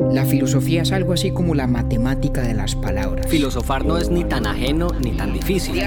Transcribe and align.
La 0.00 0.24
filosofía 0.24 0.82
es 0.82 0.92
algo 0.92 1.12
así 1.12 1.30
como 1.30 1.54
la 1.54 1.66
matemática 1.66 2.42
de 2.42 2.54
las 2.54 2.74
palabras. 2.74 3.26
Filosofar 3.28 3.84
no 3.84 3.98
es 3.98 4.10
ni 4.10 4.24
tan 4.24 4.46
ajeno 4.46 4.88
ni 4.98 5.12
tan 5.12 5.32
difícil. 5.32 5.80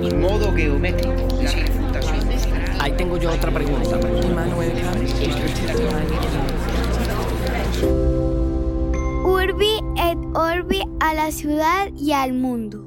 Un 0.00 0.20
modo 0.20 0.52
geométrico. 0.54 1.12
Ahí 2.78 2.92
tengo 2.96 3.18
yo 3.18 3.32
otra 3.32 3.52
pregunta. 3.52 3.98
Urbi 9.24 9.80
et 9.98 10.18
Orbi 10.34 10.82
a 11.00 11.14
la 11.14 11.32
ciudad 11.32 11.90
y 11.98 12.12
al 12.12 12.32
mundo. 12.32 12.86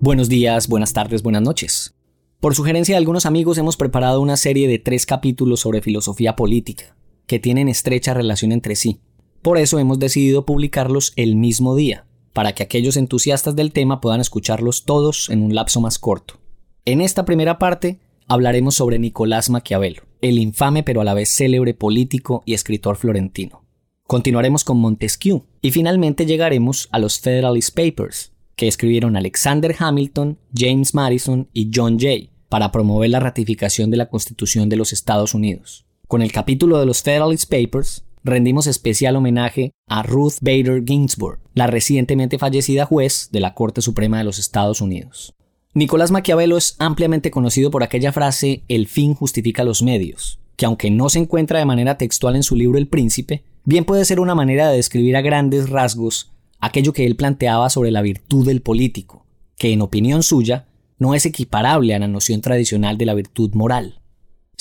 Buenos 0.00 0.28
días, 0.28 0.68
buenas 0.68 0.92
tardes, 0.92 1.22
buenas 1.22 1.42
noches. 1.42 1.94
Por 2.40 2.54
sugerencia 2.54 2.94
de 2.94 2.98
algunos 2.98 3.26
amigos 3.26 3.58
hemos 3.58 3.76
preparado 3.76 4.20
una 4.20 4.36
serie 4.36 4.66
de 4.68 4.78
tres 4.78 5.06
capítulos 5.06 5.60
sobre 5.60 5.80
filosofía 5.80 6.34
política, 6.34 6.96
que 7.26 7.38
tienen 7.38 7.68
estrecha 7.68 8.14
relación 8.14 8.52
entre 8.52 8.76
sí. 8.76 9.00
Por 9.42 9.58
eso 9.58 9.78
hemos 9.78 9.98
decidido 9.98 10.46
publicarlos 10.46 11.12
el 11.16 11.36
mismo 11.36 11.74
día, 11.74 12.06
para 12.32 12.54
que 12.54 12.62
aquellos 12.62 12.96
entusiastas 12.96 13.56
del 13.56 13.72
tema 13.72 14.00
puedan 14.00 14.20
escucharlos 14.20 14.84
todos 14.84 15.30
en 15.30 15.42
un 15.42 15.54
lapso 15.54 15.80
más 15.80 15.98
corto. 15.98 16.38
En 16.84 17.00
esta 17.00 17.24
primera 17.24 17.58
parte 17.58 18.00
hablaremos 18.28 18.74
sobre 18.74 18.98
Nicolás 18.98 19.50
Maquiavelo, 19.50 20.02
el 20.20 20.38
infame 20.38 20.82
pero 20.82 21.00
a 21.00 21.04
la 21.04 21.14
vez 21.14 21.28
célebre 21.28 21.74
político 21.74 22.42
y 22.46 22.54
escritor 22.54 22.96
florentino. 22.96 23.64
Continuaremos 24.06 24.64
con 24.64 24.78
Montesquieu 24.78 25.44
y 25.60 25.70
finalmente 25.70 26.26
llegaremos 26.26 26.88
a 26.92 26.98
los 26.98 27.18
Federalist 27.20 27.74
Papers, 27.74 28.32
que 28.56 28.68
escribieron 28.68 29.16
Alexander 29.16 29.74
Hamilton, 29.78 30.38
James 30.54 30.94
Madison 30.94 31.48
y 31.52 31.70
John 31.74 31.98
Jay 31.98 32.30
para 32.48 32.70
promover 32.70 33.10
la 33.10 33.20
ratificación 33.20 33.90
de 33.90 33.96
la 33.96 34.08
Constitución 34.08 34.68
de 34.68 34.76
los 34.76 34.92
Estados 34.92 35.34
Unidos. 35.34 35.86
Con 36.12 36.20
el 36.20 36.30
capítulo 36.30 36.78
de 36.78 36.84
los 36.84 37.00
Federalist 37.00 37.50
Papers, 37.50 38.04
rendimos 38.22 38.66
especial 38.66 39.16
homenaje 39.16 39.72
a 39.88 40.02
Ruth 40.02 40.34
Bader 40.42 40.84
Ginsburg, 40.84 41.38
la 41.54 41.68
recientemente 41.68 42.38
fallecida 42.38 42.84
juez 42.84 43.30
de 43.32 43.40
la 43.40 43.54
Corte 43.54 43.80
Suprema 43.80 44.18
de 44.18 44.24
los 44.24 44.38
Estados 44.38 44.82
Unidos. 44.82 45.32
Nicolás 45.72 46.10
Maquiavelo 46.10 46.58
es 46.58 46.76
ampliamente 46.78 47.30
conocido 47.30 47.70
por 47.70 47.82
aquella 47.82 48.12
frase 48.12 48.62
el 48.68 48.88
fin 48.88 49.14
justifica 49.14 49.64
los 49.64 49.82
medios, 49.82 50.38
que 50.56 50.66
aunque 50.66 50.90
no 50.90 51.08
se 51.08 51.18
encuentra 51.18 51.60
de 51.60 51.64
manera 51.64 51.96
textual 51.96 52.36
en 52.36 52.42
su 52.42 52.56
libro 52.56 52.76
El 52.76 52.88
Príncipe, 52.88 53.42
bien 53.64 53.86
puede 53.86 54.04
ser 54.04 54.20
una 54.20 54.34
manera 54.34 54.68
de 54.68 54.76
describir 54.76 55.16
a 55.16 55.22
grandes 55.22 55.70
rasgos 55.70 56.30
aquello 56.60 56.92
que 56.92 57.06
él 57.06 57.16
planteaba 57.16 57.70
sobre 57.70 57.90
la 57.90 58.02
virtud 58.02 58.46
del 58.46 58.60
político, 58.60 59.24
que 59.56 59.72
en 59.72 59.80
opinión 59.80 60.22
suya 60.22 60.66
no 60.98 61.14
es 61.14 61.24
equiparable 61.24 61.94
a 61.94 61.98
la 61.98 62.06
noción 62.06 62.42
tradicional 62.42 62.98
de 62.98 63.06
la 63.06 63.14
virtud 63.14 63.54
moral. 63.54 64.01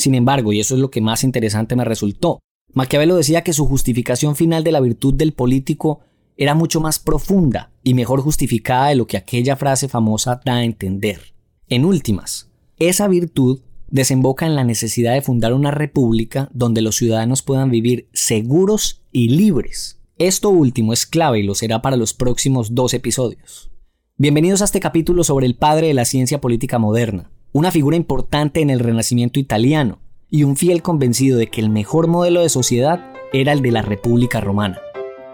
Sin 0.02 0.16
embargo, 0.16 0.52
y 0.52 0.60
eso 0.60 0.74
es 0.74 0.82
lo 0.82 0.90
que 0.90 1.00
más 1.00 1.24
interesante 1.24 1.76
me 1.76 1.86
resultó, 1.86 2.40
Maquiavelo 2.74 3.18
decía 3.18 3.44
que 3.44 3.54
su 3.54 3.68
justificación 3.68 4.36
final 4.36 4.64
de 4.64 4.72
la 4.72 4.80
virtud 4.80 5.14
del 5.14 5.32
político 5.32 6.00
era 6.38 6.56
mucho 6.56 6.82
más 6.82 6.98
profunda 6.98 7.72
y 7.84 7.94
mejor 7.94 8.22
justificada 8.22 8.88
de 8.88 8.96
lo 8.96 9.06
que 9.06 9.18
aquella 9.18 9.56
frase 9.58 9.88
famosa 9.88 10.42
da 10.44 10.56
a 10.56 10.64
entender. 10.64 11.36
En 11.70 11.86
últimas, 11.86 12.50
esa 12.80 13.08
virtud 13.08 13.60
desemboca 13.92 14.48
en 14.48 14.56
la 14.56 14.64
necesidad 14.64 15.14
de 15.14 15.22
fundar 15.22 15.54
una 15.54 15.70
república 15.70 16.50
donde 16.52 16.82
los 16.82 16.96
ciudadanos 16.96 17.44
puedan 17.44 17.70
vivir 17.70 18.10
seguros 18.12 19.04
y 19.12 19.30
libres. 19.30 20.00
Esto 20.18 20.50
último 20.50 20.94
es 20.94 21.06
clave 21.06 21.42
y 21.42 21.44
lo 21.44 21.54
será 21.54 21.84
para 21.84 21.96
los 21.96 22.16
próximos 22.16 22.74
dos 22.74 22.96
episodios. 22.96 23.70
Bienvenidos 24.18 24.64
a 24.64 24.66
este 24.66 24.80
capítulo 24.80 25.24
sobre 25.24 25.46
el 25.46 25.56
padre 25.56 25.90
de 25.90 25.94
la 25.94 26.06
ciencia 26.06 26.42
política 26.42 26.80
moderna, 26.80 27.30
una 27.54 27.72
figura 27.72 27.98
importante 27.98 28.62
en 28.62 28.70
el 28.70 28.80
Renacimiento 28.80 29.40
italiano 29.40 30.00
y 30.30 30.44
un 30.44 30.56
fiel 30.56 30.82
convencido 30.82 31.38
de 31.38 31.48
que 31.48 31.60
el 31.60 31.70
mejor 31.70 32.08
modelo 32.08 32.42
de 32.42 32.50
sociedad 32.50 33.14
era 33.34 33.52
el 33.52 33.62
de 33.62 33.72
la 33.72 33.82
República 33.82 34.40
Romana, 34.40 34.80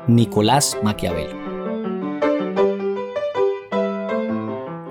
Nicolás 0.07 0.77
Maquiavelo. 0.83 1.37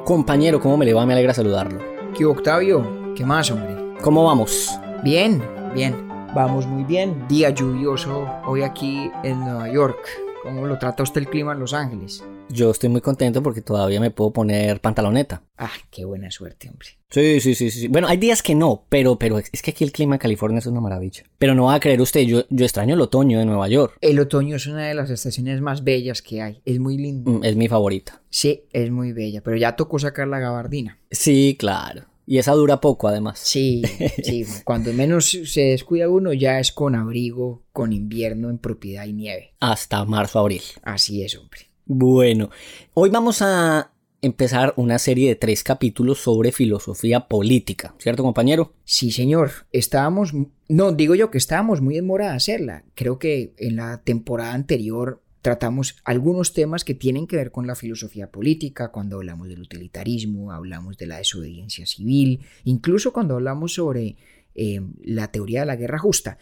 Compañero, 0.04 0.60
¿cómo 0.60 0.76
me 0.76 0.84
le 0.84 0.94
va? 0.94 1.04
Me 1.04 1.14
alegra 1.14 1.34
saludarlo. 1.34 1.80
¿Qué 2.16 2.24
Octavio? 2.24 3.14
¿Qué 3.16 3.26
más, 3.26 3.50
hombre? 3.50 3.74
¿Cómo 4.02 4.24
vamos? 4.24 4.78
Bien, 5.02 5.42
bien. 5.74 6.06
Vamos 6.32 6.66
muy 6.66 6.84
bien. 6.84 7.26
Día 7.28 7.50
lluvioso 7.50 8.28
hoy 8.46 8.62
aquí 8.62 9.10
en 9.24 9.40
Nueva 9.40 9.72
York. 9.72 9.98
¿Cómo 10.44 10.64
lo 10.66 10.78
trata 10.78 11.02
usted 11.02 11.22
el 11.22 11.28
clima 11.28 11.52
en 11.52 11.58
Los 11.58 11.72
Ángeles? 11.72 12.22
Yo 12.48 12.70
estoy 12.70 12.88
muy 12.88 13.00
contento 13.00 13.42
porque 13.42 13.60
todavía 13.60 14.00
me 14.00 14.10
puedo 14.10 14.32
poner 14.32 14.80
pantaloneta. 14.80 15.42
Ah, 15.58 15.70
qué 15.90 16.04
buena 16.04 16.30
suerte, 16.30 16.68
hombre. 16.70 16.88
Sí, 17.10 17.40
sí, 17.40 17.54
sí, 17.54 17.70
sí. 17.70 17.88
Bueno, 17.88 18.06
hay 18.08 18.16
días 18.18 18.42
que 18.42 18.54
no, 18.54 18.84
pero, 18.88 19.18
pero 19.18 19.38
es 19.38 19.50
que 19.62 19.72
aquí 19.72 19.84
el 19.84 19.92
clima 19.92 20.14
en 20.14 20.20
California 20.20 20.60
es 20.60 20.66
una 20.66 20.80
maravilla. 20.80 21.24
Pero 21.38 21.54
no 21.54 21.64
va 21.64 21.74
a 21.74 21.80
creer 21.80 22.00
usted, 22.00 22.20
yo, 22.20 22.44
yo 22.48 22.64
extraño 22.64 22.94
el 22.94 23.00
otoño 23.00 23.38
de 23.40 23.44
Nueva 23.46 23.68
York. 23.68 23.98
El 24.00 24.18
otoño 24.20 24.56
es 24.56 24.66
una 24.66 24.86
de 24.86 24.94
las 24.94 25.10
estaciones 25.10 25.60
más 25.60 25.82
bellas 25.84 26.22
que 26.22 26.40
hay. 26.40 26.62
Es 26.64 26.78
muy 26.78 26.96
lindo. 26.96 27.30
Mm, 27.32 27.44
Es 27.44 27.56
mi 27.56 27.68
favorita. 27.68 28.22
Sí, 28.30 28.62
es 28.72 28.90
muy 28.90 29.12
bella, 29.12 29.42
pero 29.42 29.56
ya 29.56 29.74
tocó 29.76 29.98
sacar 29.98 30.28
la 30.28 30.38
gabardina. 30.38 30.98
Sí, 31.10 31.56
claro. 31.58 32.04
Y 32.28 32.38
esa 32.38 32.52
dura 32.52 32.80
poco, 32.80 33.08
además. 33.08 33.38
Sí, 33.40 33.82
sí. 34.22 34.44
Cuando 34.64 34.92
menos 34.92 35.30
se 35.30 35.60
descuida 35.62 36.08
uno, 36.08 36.32
ya 36.32 36.58
es 36.60 36.72
con 36.72 36.94
abrigo, 36.94 37.64
con 37.72 37.92
invierno 37.92 38.50
en 38.50 38.58
propiedad 38.58 39.04
y 39.04 39.12
nieve. 39.12 39.54
Hasta 39.60 40.04
marzo, 40.04 40.38
abril. 40.38 40.62
Así 40.82 41.22
es, 41.22 41.36
hombre. 41.36 41.66
Bueno, 41.88 42.50
hoy 42.94 43.10
vamos 43.10 43.42
a 43.42 43.92
empezar 44.20 44.74
una 44.76 44.98
serie 44.98 45.28
de 45.28 45.36
tres 45.36 45.62
capítulos 45.62 46.18
sobre 46.18 46.50
filosofía 46.50 47.28
política, 47.28 47.94
¿cierto, 48.00 48.24
compañero? 48.24 48.72
Sí, 48.84 49.12
señor. 49.12 49.52
Estábamos. 49.70 50.32
No, 50.68 50.90
digo 50.90 51.14
yo 51.14 51.30
que 51.30 51.38
estábamos 51.38 51.80
muy 51.80 51.96
en 51.96 52.04
mora 52.08 52.30
de 52.30 52.36
hacerla. 52.36 52.82
Creo 52.96 53.20
que 53.20 53.54
en 53.58 53.76
la 53.76 54.02
temporada 54.02 54.52
anterior 54.52 55.22
tratamos 55.42 55.94
algunos 56.02 56.54
temas 56.54 56.82
que 56.82 56.94
tienen 56.94 57.28
que 57.28 57.36
ver 57.36 57.52
con 57.52 57.68
la 57.68 57.76
filosofía 57.76 58.32
política, 58.32 58.88
cuando 58.88 59.14
hablamos 59.14 59.46
del 59.46 59.60
utilitarismo, 59.60 60.50
hablamos 60.50 60.98
de 60.98 61.06
la 61.06 61.18
desobediencia 61.18 61.86
civil, 61.86 62.40
incluso 62.64 63.12
cuando 63.12 63.34
hablamos 63.34 63.74
sobre 63.74 64.16
eh, 64.56 64.80
la 65.04 65.30
teoría 65.30 65.60
de 65.60 65.66
la 65.66 65.76
guerra 65.76 66.00
justa. 66.00 66.38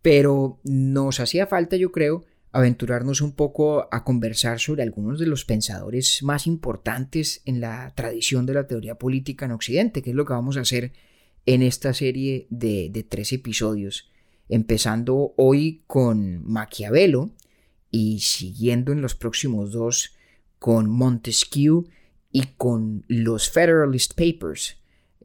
Pero 0.00 0.58
nos 0.64 1.20
hacía 1.20 1.46
falta, 1.46 1.76
yo 1.76 1.92
creo, 1.92 2.24
aventurarnos 2.56 3.20
un 3.20 3.32
poco 3.32 3.86
a 3.92 4.02
conversar 4.02 4.60
sobre 4.60 4.82
algunos 4.82 5.18
de 5.18 5.26
los 5.26 5.44
pensadores 5.44 6.22
más 6.22 6.46
importantes 6.46 7.42
en 7.44 7.60
la 7.60 7.92
tradición 7.94 8.46
de 8.46 8.54
la 8.54 8.66
teoría 8.66 8.94
política 8.94 9.44
en 9.44 9.52
Occidente, 9.52 10.00
que 10.00 10.10
es 10.10 10.16
lo 10.16 10.24
que 10.24 10.32
vamos 10.32 10.56
a 10.56 10.62
hacer 10.62 10.92
en 11.44 11.62
esta 11.62 11.92
serie 11.92 12.46
de, 12.48 12.88
de 12.90 13.02
tres 13.02 13.34
episodios, 13.34 14.08
empezando 14.48 15.34
hoy 15.36 15.82
con 15.86 16.50
Maquiavelo 16.50 17.30
y 17.90 18.20
siguiendo 18.20 18.90
en 18.90 19.02
los 19.02 19.14
próximos 19.14 19.72
dos 19.72 20.14
con 20.58 20.88
Montesquieu 20.88 21.84
y 22.32 22.44
con 22.56 23.04
los 23.06 23.50
Federalist 23.50 24.14
Papers, 24.14 24.78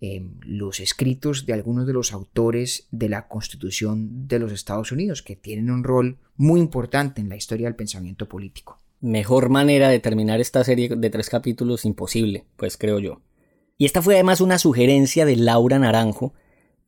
eh, 0.03 0.27
los 0.41 0.79
escritos 0.79 1.45
de 1.45 1.53
algunos 1.53 1.85
de 1.85 1.93
los 1.93 2.11
autores 2.11 2.87
de 2.89 3.07
la 3.07 3.27
Constitución 3.27 4.27
de 4.27 4.39
los 4.39 4.51
Estados 4.51 4.91
Unidos, 4.91 5.21
que 5.21 5.35
tienen 5.35 5.69
un 5.69 5.83
rol 5.83 6.17
muy 6.37 6.59
importante 6.59 7.21
en 7.21 7.29
la 7.29 7.35
historia 7.35 7.67
del 7.67 7.75
pensamiento 7.75 8.27
político. 8.27 8.79
Mejor 8.99 9.49
manera 9.49 9.89
de 9.89 9.99
terminar 9.99 10.41
esta 10.41 10.63
serie 10.63 10.89
de 10.89 11.09
tres 11.11 11.29
capítulos 11.29 11.85
imposible, 11.85 12.45
pues 12.55 12.77
creo 12.77 12.97
yo. 12.97 13.21
Y 13.77 13.85
esta 13.85 14.01
fue 14.01 14.15
además 14.15 14.41
una 14.41 14.57
sugerencia 14.57 15.23
de 15.23 15.35
Laura 15.35 15.77
Naranjo, 15.77 16.33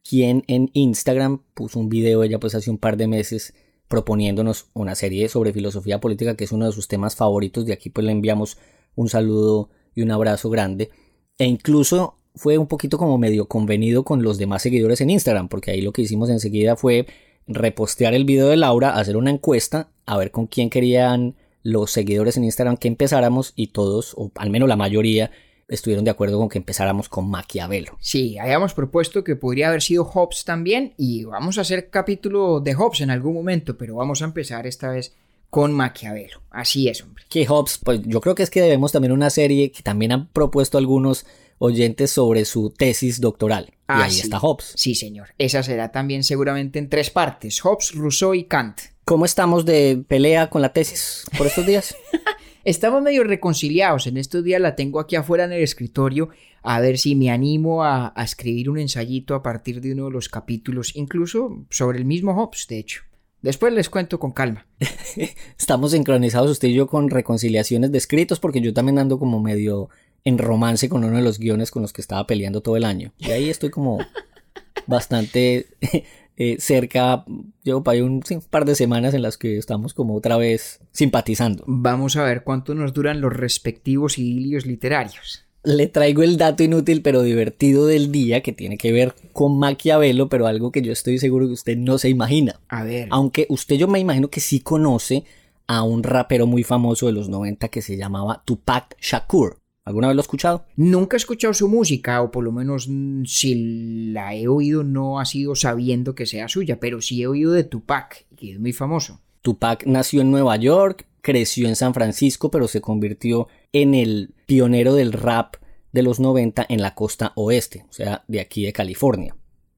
quien 0.08 0.44
en 0.48 0.72
Instagram 0.74 1.44
puso 1.54 1.80
un 1.80 1.90
video 1.90 2.24
ella 2.24 2.40
pues 2.40 2.56
hace 2.56 2.72
un 2.72 2.80
par 2.80 2.98
de 2.98 3.08
meses 3.08 3.54
proponiéndonos 3.88 4.70
una 4.74 4.96
serie 4.96 5.30
sobre 5.30 5.54
filosofía 5.54 6.00
política 6.00 6.36
que 6.36 6.46
es 6.46 6.52
uno 6.52 6.66
de 6.66 6.72
sus 6.72 6.88
temas 6.88 7.16
favoritos. 7.16 7.68
De 7.68 7.74
aquí 7.74 7.92
pues 7.92 8.06
le 8.06 8.12
enviamos 8.12 8.58
un 8.96 9.08
saludo 9.08 9.70
y 9.94 10.02
un 10.02 10.10
abrazo 10.10 10.50
grande. 10.50 10.90
E 11.38 11.46
incluso 11.46 12.18
fue 12.36 12.58
un 12.58 12.68
poquito 12.68 12.98
como 12.98 13.18
medio 13.18 13.48
convenido 13.48 14.04
con 14.04 14.24
los 14.24 14.38
demás 14.38 14.62
seguidores 14.62 15.02
en 15.02 15.10
Instagram, 15.10 15.48
porque 15.48 15.72
ahí 15.72 15.82
lo 15.82 15.92
que 15.92 16.02
hicimos 16.02 16.30
enseguida 16.30 16.76
fue 16.76 17.06
repostear 17.48 18.14
el 18.14 18.26
video 18.26 18.48
de 18.48 18.58
Laura, 18.58 18.96
hacer 18.96 19.18
una 19.18 19.30
encuesta, 19.30 19.90
a 20.06 20.18
ver 20.18 20.32
con 20.32 20.48
quién 20.48 20.70
querían 20.70 21.36
los 21.62 21.92
seguidores 21.92 22.38
en 22.38 22.44
Instagram 22.44 22.78
que 22.78 22.88
empezáramos 22.88 23.54
y 23.56 23.68
todos, 23.68 24.14
o 24.18 24.32
al 24.36 24.50
menos 24.50 24.68
la 24.68 24.76
mayoría, 24.76 25.32
estuvieron 25.68 26.06
de 26.06 26.12
acuerdo 26.12 26.38
con 26.38 26.50
que 26.50 26.58
empezáramos 26.58 27.10
con 27.10 27.30
Maquiavelo. 27.30 27.98
Sí, 28.00 28.38
habíamos 28.38 28.74
propuesto 28.74 29.24
que 29.24 29.36
podría 29.36 29.70
haber 29.70 29.82
sido 29.82 30.06
Hobbes 30.06 30.44
también 30.44 30.94
y 30.98 31.24
vamos 31.24 31.58
a 31.58 31.62
hacer 31.62 31.90
capítulo 31.90 32.60
de 32.60 32.74
Hobbes 32.74 33.02
en 33.02 33.12
algún 33.12 33.34
momento, 33.34 33.78
pero 33.78 33.96
vamos 33.96 34.22
a 34.22 34.26
empezar 34.26 34.68
esta 34.68 34.90
vez 34.90 35.16
con 35.50 35.72
Maquiavelo. 35.72 36.42
Así 36.50 36.90
es, 36.90 37.02
hombre. 37.04 37.24
Que 37.30 37.46
Hobbes, 37.46 37.80
pues 37.84 38.02
yo 38.04 38.22
creo 38.22 38.36
que 38.36 38.44
es 38.44 38.50
que 38.50 38.62
debemos 38.62 38.92
también 38.92 39.12
una 39.12 39.30
serie 39.30 39.72
que 39.72 39.84
también 39.84 40.12
han 40.12 40.28
propuesto 40.28 40.78
algunos 40.78 41.26
oyentes 41.64 42.12
sobre 42.12 42.44
su 42.44 42.72
tesis 42.72 43.22
doctoral. 43.22 43.74
Ah, 43.88 44.00
y 44.00 44.04
ahí 44.04 44.12
sí. 44.12 44.22
está 44.22 44.38
Hobbes. 44.38 44.74
Sí, 44.76 44.96
señor. 44.96 45.30
Esa 45.38 45.64
será 45.64 45.94
también 45.94 46.24
seguramente 46.24 46.78
en 46.78 46.90
tres 46.90 47.10
partes. 47.10 47.62
Hobbes, 47.62 47.94
Rousseau 47.96 48.34
y 48.34 48.44
Kant. 48.44 48.82
¿Cómo 49.06 49.24
estamos 49.24 49.66
de 49.66 50.04
pelea 50.06 50.50
con 50.50 50.62
la 50.62 50.74
tesis 50.74 51.24
por 51.38 51.48
estos 51.48 51.66
días? 51.66 51.96
Estamos 52.66 53.02
medio 53.02 53.24
reconciliados. 53.24 54.08
En 54.08 54.18
estos 54.18 54.44
días 54.44 54.60
la 54.60 54.76
tengo 54.76 55.00
aquí 55.00 55.16
afuera 55.16 55.46
en 55.46 55.54
el 55.54 55.64
escritorio 55.64 56.30
a 56.64 56.80
ver 56.80 56.98
si 56.98 57.16
me 57.16 57.30
animo 57.30 57.84
a, 57.84 58.14
a 58.16 58.24
escribir 58.24 58.70
un 58.70 58.80
ensayito 58.80 59.36
a 59.36 59.44
partir 59.44 59.82
de 59.82 59.94
uno 59.94 60.06
de 60.06 60.12
los 60.12 60.30
capítulos, 60.30 60.96
incluso 60.96 61.66
sobre 61.70 61.98
el 61.98 62.06
mismo 62.06 62.34
Hobbes, 62.36 62.68
de 62.70 62.80
hecho. 62.80 63.04
Después 63.42 63.74
les 63.74 63.90
cuento 63.90 64.20
con 64.20 64.32
calma. 64.32 64.66
Estamos 65.60 65.92
sincronizados 65.92 66.52
usted 66.52 66.70
y 66.70 66.74
yo 66.74 66.88
con 66.88 67.10
reconciliaciones 67.10 67.92
de 67.92 67.98
escritos 67.98 68.40
porque 68.40 68.62
yo 68.62 68.74
también 68.74 69.00
ando 69.00 69.20
como 69.20 69.42
medio 69.42 69.90
en 70.26 70.38
romance 70.38 70.90
con 70.90 71.04
uno 71.04 71.18
de 71.18 71.24
los 71.24 71.40
guiones 71.40 71.72
con 71.72 71.82
los 71.82 71.94
que 71.94 72.02
estaba 72.02 72.26
peleando 72.26 72.62
todo 72.62 72.78
el 72.78 72.86
año. 72.86 73.14
Y 73.20 73.32
ahí 73.32 73.50
estoy 73.50 73.70
como 73.70 74.00
bastante 74.88 75.68
eh, 76.38 76.58
cerca, 76.60 77.26
llevo 77.64 77.84
para 77.84 77.96
ahí 77.96 78.02
un, 78.02 78.24
un 78.30 78.42
par 78.50 78.66
de 78.66 78.76
semanas 78.76 79.14
en 79.14 79.22
las 79.22 79.38
que 79.38 79.58
estamos 79.58 79.94
como 79.94 80.16
otra 80.16 80.38
vez 80.38 80.80
simpatizando. 80.92 81.64
Vamos 81.68 82.16
a 82.16 82.24
ver 82.24 82.44
cuánto 82.44 82.74
nos 82.76 82.94
duran 82.94 83.22
los 83.22 83.34
respectivos 83.34 84.18
idilios 84.18 84.66
literarios. 84.66 85.46
Le 85.66 85.88
traigo 85.88 86.24
el 86.24 86.36
dato 86.36 86.62
inútil 86.62 87.02
pero 87.02 87.22
divertido 87.22 87.86
del 87.86 88.12
día 88.12 88.42
que 88.42 88.52
tiene 88.52 88.78
que 88.78 88.92
ver 88.92 89.16
con 89.32 89.58
Maquiavelo, 89.60 90.28
pero 90.28 90.46
algo 90.46 90.74
que 90.74 90.82
yo 90.82 90.92
estoy 90.92 91.20
seguro 91.20 91.48
que 91.48 91.54
usted 91.54 91.78
no 91.78 91.98
se 91.98 92.10
imagina. 92.10 92.60
A 92.68 92.84
ver. 92.84 93.08
Aunque 93.12 93.46
usted 93.50 93.78
yo 93.78 93.88
me 93.88 94.00
imagino 94.00 94.30
que 94.30 94.42
sí 94.42 94.60
conoce 94.60 95.24
a 95.68 95.84
un 95.84 96.04
rapero 96.04 96.48
muy 96.48 96.64
famoso 96.64 97.06
de 97.06 97.14
los 97.14 97.30
90 97.30 97.70
que 97.70 97.82
se 97.82 97.96
llamaba 97.96 98.44
Tupac 98.46 98.98
Shakur. 99.00 99.63
¿Alguna 99.86 100.08
vez 100.08 100.16
lo 100.16 100.22
ha 100.22 100.24
escuchado? 100.24 100.66
Nunca 100.78 101.18
he 101.18 101.20
escuchado 101.20 101.54
su 101.54 101.68
música, 101.68 102.22
o 102.22 102.32
por 102.32 102.44
lo 102.44 102.54
menos 102.54 102.88
mm, 102.88 103.26
si 103.26 104.12
la 104.14 104.34
he 104.34 104.48
oído 104.48 104.84
no 104.84 105.20
ha 105.20 105.26
sido 105.26 105.56
sabiendo 105.56 106.16
que 106.16 106.26
sea 106.26 106.48
suya, 106.48 106.80
pero 106.80 107.02
sí 107.02 107.22
he 107.22 107.28
oído 107.28 107.52
de 107.52 107.66
Tupac, 107.66 108.26
que 108.38 108.54
es 108.54 108.60
muy 108.60 108.72
famoso. 108.72 109.20
Tupac 109.42 109.86
nació 109.86 110.22
en 110.22 110.32
Nueva 110.32 110.56
York, 110.56 111.06
creció 111.22 111.68
en 111.68 111.76
San 111.76 111.94
Francisco, 111.94 112.50
pero 112.50 112.70
se 112.70 112.80
convirtió 112.80 113.50
en 113.74 113.94
el 113.94 114.34
pionero 114.46 114.96
del 114.96 115.12
rap 115.12 115.56
de 115.92 116.02
los 116.02 116.22
90 116.22 116.66
en 116.70 116.82
la 116.82 116.96
costa 116.96 117.34
oeste, 117.36 117.86
o 117.90 117.94
sea, 117.94 118.24
de 118.30 118.40
aquí 118.40 118.66
de 118.66 118.72
California. 118.72 119.36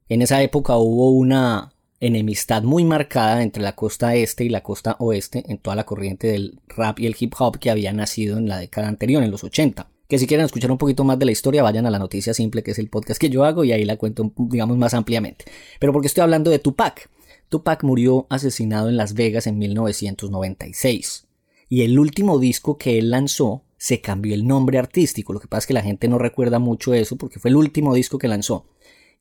En 0.07 0.21
esa 0.21 0.43
época 0.43 0.77
hubo 0.77 1.09
una 1.09 1.73
enemistad 1.99 2.61
muy 2.61 2.83
marcada 2.83 3.41
entre 3.41 3.63
la 3.63 3.73
costa 3.73 4.13
este 4.15 4.43
y 4.43 4.49
la 4.49 4.61
costa 4.61 4.97
oeste 4.99 5.43
en 5.47 5.57
toda 5.57 5.75
la 5.75 5.85
corriente 5.85 6.27
del 6.27 6.59
rap 6.67 6.99
y 6.99 7.07
el 7.07 7.15
hip 7.19 7.33
hop 7.39 7.57
que 7.57 7.71
había 7.71 7.91
nacido 7.91 8.37
en 8.37 8.47
la 8.47 8.59
década 8.59 8.87
anterior, 8.87 9.23
en 9.23 9.31
los 9.31 9.43
80 9.43 9.94
que 10.07 10.19
si 10.19 10.27
quieren 10.27 10.45
escuchar 10.45 10.71
un 10.71 10.77
poquito 10.77 11.03
más 11.03 11.17
de 11.17 11.25
la 11.25 11.31
historia, 11.31 11.63
vayan 11.63 11.85
a 11.85 11.89
la 11.89 11.99
noticia 11.99 12.33
simple, 12.33 12.63
que 12.63 12.71
es 12.71 12.79
el 12.79 12.89
podcast 12.89 13.19
que 13.19 13.29
yo 13.29 13.43
hago, 13.43 13.63
y 13.63 13.71
ahí 13.71 13.85
la 13.85 13.97
cuento, 13.97 14.31
digamos, 14.37 14.77
más 14.77 14.93
ampliamente. 14.93 15.45
Pero 15.79 15.93
porque 15.93 16.07
estoy 16.07 16.21
hablando 16.21 16.51
de 16.51 16.59
Tupac. 16.59 17.09
Tupac 17.49 17.83
murió 17.83 18.27
asesinado 18.29 18.89
en 18.89 18.97
Las 18.97 19.13
Vegas 19.13 19.47
en 19.47 19.57
1996. 19.57 21.25
Y 21.69 21.81
el 21.81 21.97
último 21.97 22.39
disco 22.39 22.77
que 22.77 22.99
él 22.99 23.09
lanzó 23.09 23.63
se 23.77 24.01
cambió 24.01 24.33
el 24.33 24.47
nombre 24.47 24.77
artístico. 24.77 25.33
Lo 25.33 25.39
que 25.39 25.47
pasa 25.47 25.59
es 25.59 25.67
que 25.67 25.73
la 25.73 25.81
gente 25.81 26.07
no 26.07 26.17
recuerda 26.17 26.59
mucho 26.59 26.93
eso 26.93 27.17
porque 27.17 27.39
fue 27.39 27.49
el 27.49 27.55
último 27.55 27.93
disco 27.93 28.17
que 28.17 28.27
lanzó. 28.27 28.65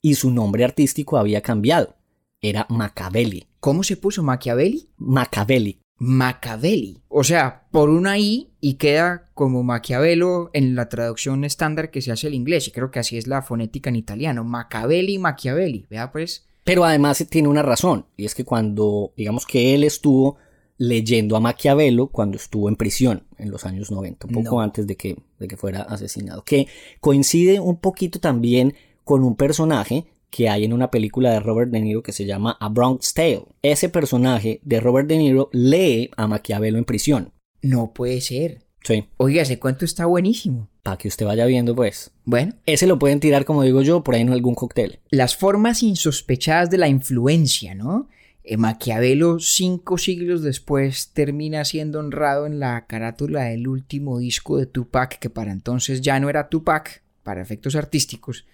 Y 0.02 0.14
su 0.14 0.30
nombre 0.30 0.64
artístico 0.64 1.16
había 1.16 1.40
cambiado. 1.40 1.96
Era 2.40 2.66
Machiavelli. 2.68 3.46
¿Cómo 3.60 3.82
se 3.82 3.96
puso 3.96 4.22
Machiavelli? 4.22 4.90
Machiavelli. 4.98 5.83
Machiavelli. 5.96 7.02
O 7.08 7.24
sea, 7.24 7.64
por 7.70 7.88
una 7.90 8.18
I 8.18 8.50
y 8.60 8.74
queda 8.74 9.30
como 9.34 9.62
Maquiavelo 9.62 10.50
en 10.52 10.74
la 10.74 10.88
traducción 10.88 11.44
estándar 11.44 11.90
que 11.90 12.02
se 12.02 12.12
hace 12.12 12.26
el 12.26 12.34
inglés. 12.34 12.68
Y 12.68 12.72
creo 12.72 12.90
que 12.90 12.98
así 12.98 13.16
es 13.16 13.26
la 13.26 13.42
fonética 13.42 13.90
en 13.90 13.96
italiano. 13.96 14.44
Machiavelli, 14.44 15.18
Machiavelli. 15.18 15.86
Vea 15.88 16.10
pues. 16.12 16.46
Pero 16.64 16.84
además 16.84 17.24
tiene 17.30 17.48
una 17.48 17.62
razón. 17.62 18.06
Y 18.16 18.24
es 18.24 18.34
que 18.34 18.44
cuando, 18.44 19.12
digamos 19.16 19.46
que 19.46 19.74
él 19.74 19.84
estuvo 19.84 20.36
leyendo 20.76 21.36
a 21.36 21.40
Maquiavelo 21.40 22.08
cuando 22.08 22.36
estuvo 22.36 22.68
en 22.68 22.76
prisión 22.76 23.22
en 23.38 23.50
los 23.50 23.64
años 23.64 23.90
90, 23.90 24.26
un 24.26 24.32
poco 24.32 24.56
No. 24.56 24.60
antes 24.62 24.86
de 24.86 24.96
que, 24.96 25.16
de 25.38 25.48
que 25.48 25.56
fuera 25.56 25.82
asesinado. 25.82 26.42
Que 26.42 26.66
coincide 27.00 27.60
un 27.60 27.78
poquito 27.78 28.18
también 28.18 28.74
con 29.04 29.22
un 29.22 29.36
personaje 29.36 30.06
que 30.34 30.48
hay 30.48 30.64
en 30.64 30.72
una 30.72 30.90
película 30.90 31.30
de 31.30 31.38
Robert 31.38 31.70
De 31.70 31.80
Niro 31.80 32.02
que 32.02 32.10
se 32.10 32.24
llama 32.26 32.56
A 32.58 32.68
Bronx 32.68 33.14
Tale. 33.14 33.44
Ese 33.62 33.88
personaje 33.88 34.58
de 34.64 34.80
Robert 34.80 35.06
De 35.08 35.16
Niro 35.16 35.48
lee 35.52 36.10
a 36.16 36.26
Maquiavelo 36.26 36.76
en 36.78 36.84
prisión. 36.84 37.32
No 37.62 37.92
puede 37.94 38.20
ser. 38.20 38.64
Sí, 38.82 39.06
Oiga, 39.16 39.42
ese 39.42 39.60
cuento 39.60 39.84
está 39.84 40.06
buenísimo. 40.06 40.68
para 40.82 40.98
que 40.98 41.06
usted 41.08 41.24
vaya 41.24 41.46
viendo 41.46 41.74
pues. 41.76 42.10
Bueno, 42.24 42.52
Ese 42.66 42.86
lo 42.88 42.98
pueden 42.98 43.20
tirar, 43.20 43.44
como 43.44 43.62
digo 43.62 43.80
yo, 43.82 44.02
por 44.02 44.16
ahí 44.16 44.22
en 44.22 44.30
algún 44.30 44.54
cóctel. 44.56 44.98
las 45.08 45.36
formas 45.36 45.82
insospechadas 45.84 46.68
de 46.68 46.78
la 46.78 46.88
influencia, 46.88 47.74
¿no? 47.76 48.08
Eh, 48.42 48.56
Maquiavelo, 48.58 49.38
cinco 49.38 49.96
siglos 49.98 50.42
después, 50.42 51.10
termina 51.14 51.64
siendo 51.64 52.00
honrado 52.00 52.44
en 52.44 52.58
la 52.58 52.86
carátula 52.86 53.44
del 53.44 53.68
último 53.68 54.18
disco 54.18 54.58
de 54.58 54.66
Tupac, 54.66 55.18
que 55.18 55.30
para 55.30 55.52
entonces 55.52 56.00
ya 56.02 56.18
no 56.20 56.28
era 56.28 56.48
Tupac, 56.48 57.02
para 57.22 57.40
efectos 57.40 57.74
artísticos. 57.76 58.44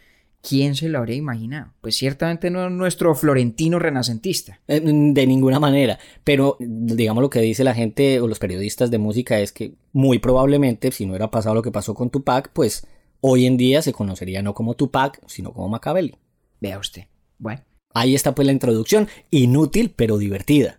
¿Quién 0.43 0.75
se 0.75 0.89
lo 0.89 0.99
habría 0.99 1.17
imaginado? 1.17 1.73
Pues 1.83 1.97
ciertamente 1.97 2.51
no 2.51 2.71
nuestro 2.71 3.15
florentino 3.15 3.79
renacentista. 3.79 4.61
Eh, 4.69 4.81
De 4.81 5.27
ninguna 5.27 5.61
manera. 5.61 5.99
Pero 6.25 6.57
digamos 6.61 7.21
lo 7.23 7.29
que 7.31 7.41
dice 7.41 7.63
la 7.65 7.75
gente 7.75 8.21
o 8.21 8.27
los 8.27 8.39
periodistas 8.39 8.91
de 8.91 8.99
música 8.99 9.39
es 9.41 9.53
que 9.53 9.75
muy 9.93 10.19
probablemente, 10.19 10.91
si 10.93 11.05
no 11.05 11.13
hubiera 11.13 11.31
pasado 11.31 11.55
lo 11.55 11.63
que 11.63 11.71
pasó 11.73 11.95
con 11.95 12.09
Tupac, 12.11 12.51
pues 12.55 12.87
hoy 13.21 13.45
en 13.47 13.59
día 13.59 13.83
se 13.83 13.93
conocería 13.93 14.41
no 14.43 14.55
como 14.55 14.75
Tupac, 14.75 15.21
sino 15.27 15.53
como 15.53 15.69
Machiavelli. 15.69 16.17
Vea 16.61 16.79
usted. 16.79 17.03
Bueno, 17.39 17.63
Ahí 17.93 18.15
está 18.15 18.35
pues 18.35 18.47
la 18.47 18.53
introducción, 18.53 19.09
inútil 19.31 19.93
pero 19.95 20.17
divertida. 20.17 20.79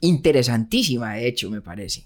interesantísima, 0.00 1.14
de 1.14 1.26
hecho, 1.28 1.50
me 1.50 1.60
parece. 1.62 2.04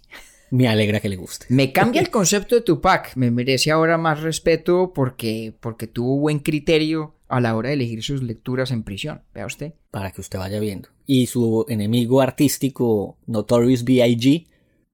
Me 0.54 0.68
alegra 0.68 1.00
que 1.00 1.08
le 1.08 1.16
guste. 1.16 1.46
Me 1.48 1.72
cambia 1.72 2.00
el 2.00 2.10
concepto 2.10 2.54
de 2.54 2.60
Tupac. 2.60 3.16
Me 3.16 3.32
merece 3.32 3.72
ahora 3.72 3.98
más 3.98 4.20
respeto 4.22 4.92
porque, 4.94 5.52
porque 5.58 5.88
tuvo 5.88 6.16
buen 6.20 6.38
criterio 6.38 7.16
a 7.26 7.40
la 7.40 7.56
hora 7.56 7.70
de 7.70 7.74
elegir 7.74 8.04
sus 8.04 8.22
lecturas 8.22 8.70
en 8.70 8.84
prisión. 8.84 9.22
Vea 9.34 9.46
usted. 9.46 9.74
Para 9.90 10.12
que 10.12 10.20
usted 10.20 10.38
vaya 10.38 10.60
viendo. 10.60 10.90
Y 11.06 11.26
su 11.26 11.66
enemigo 11.68 12.20
artístico, 12.20 13.18
Notorious 13.26 13.82
B.I.G., 13.82 14.46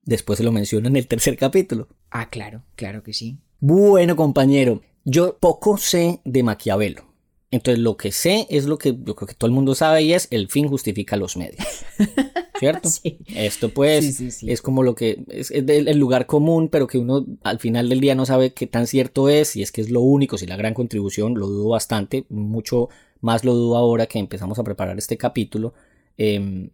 después 0.03 0.39
se 0.39 0.45
lo 0.45 0.51
menciona 0.51 0.89
en 0.89 0.97
el 0.97 1.07
tercer 1.07 1.37
capítulo. 1.37 1.89
Ah, 2.11 2.31
claro, 2.31 2.63
claro 2.75 3.03
que 3.03 3.13
sí. 3.13 3.37
Bueno, 3.59 4.17
compañero, 4.17 4.81
yo 5.05 5.37
poco 5.39 5.77
sé 5.77 6.23
de 6.25 6.43
Maquiavelo. 6.43 7.05
Entonces, 7.51 7.83
lo 7.83 7.99
que 7.99 8.13
sé 8.13 8.47
es 8.49 8.65
lo 8.65 8.79
que 8.79 8.97
yo 8.99 9.15
creo 9.15 9.29
que 9.29 9.35
todo 9.35 9.49
el 9.49 9.55
mundo 9.55 9.75
sabe 9.75 10.05
y 10.05 10.15
es 10.15 10.27
el 10.31 10.49
fin 10.49 10.69
justifica 10.69 11.19
los 11.19 11.37
medios. 11.37 11.67
¿Cierto? 12.61 12.91
Sí. 13.01 13.19
Esto 13.35 13.71
pues 13.71 14.05
Sí, 14.05 14.13
sí, 14.13 14.31
sí. 14.31 14.51
es 14.53 14.61
como 14.61 14.83
lo 14.83 14.95
que 14.95 15.25
es, 15.29 15.51
el 15.51 15.99
lugar 15.99 16.27
común, 16.27 16.69
pero 16.69 16.87
que 16.87 16.99
uno 16.99 17.25
al 17.43 17.59
final 17.59 17.89
del 17.89 18.01
día 18.01 18.15
no 18.15 18.27
sabe 18.27 18.53
qué 18.53 18.67
tan 18.67 18.87
cierto 18.87 19.31
es, 19.31 19.49
si 19.49 19.63
es 19.63 19.73
que 19.73 19.81
es 19.81 19.91
lo 19.91 20.01
único, 20.01 20.37
si 20.37 20.47
la 20.47 20.57
gran 20.57 20.75
contribución, 20.75 21.35
lo 21.39 21.47
dudo 21.47 21.71
bastante, 21.71 22.27
mucho 22.29 22.91
más 23.23 23.45
lo 23.45 23.55
dudo 23.55 23.77
ahora 23.77 24.07
que 24.07 24.19
empezamos 24.19 24.59
a 24.59 24.65
preparar 24.65 24.99
este 24.99 25.17
capítulo. 25.17 25.73
Em, 26.19 26.71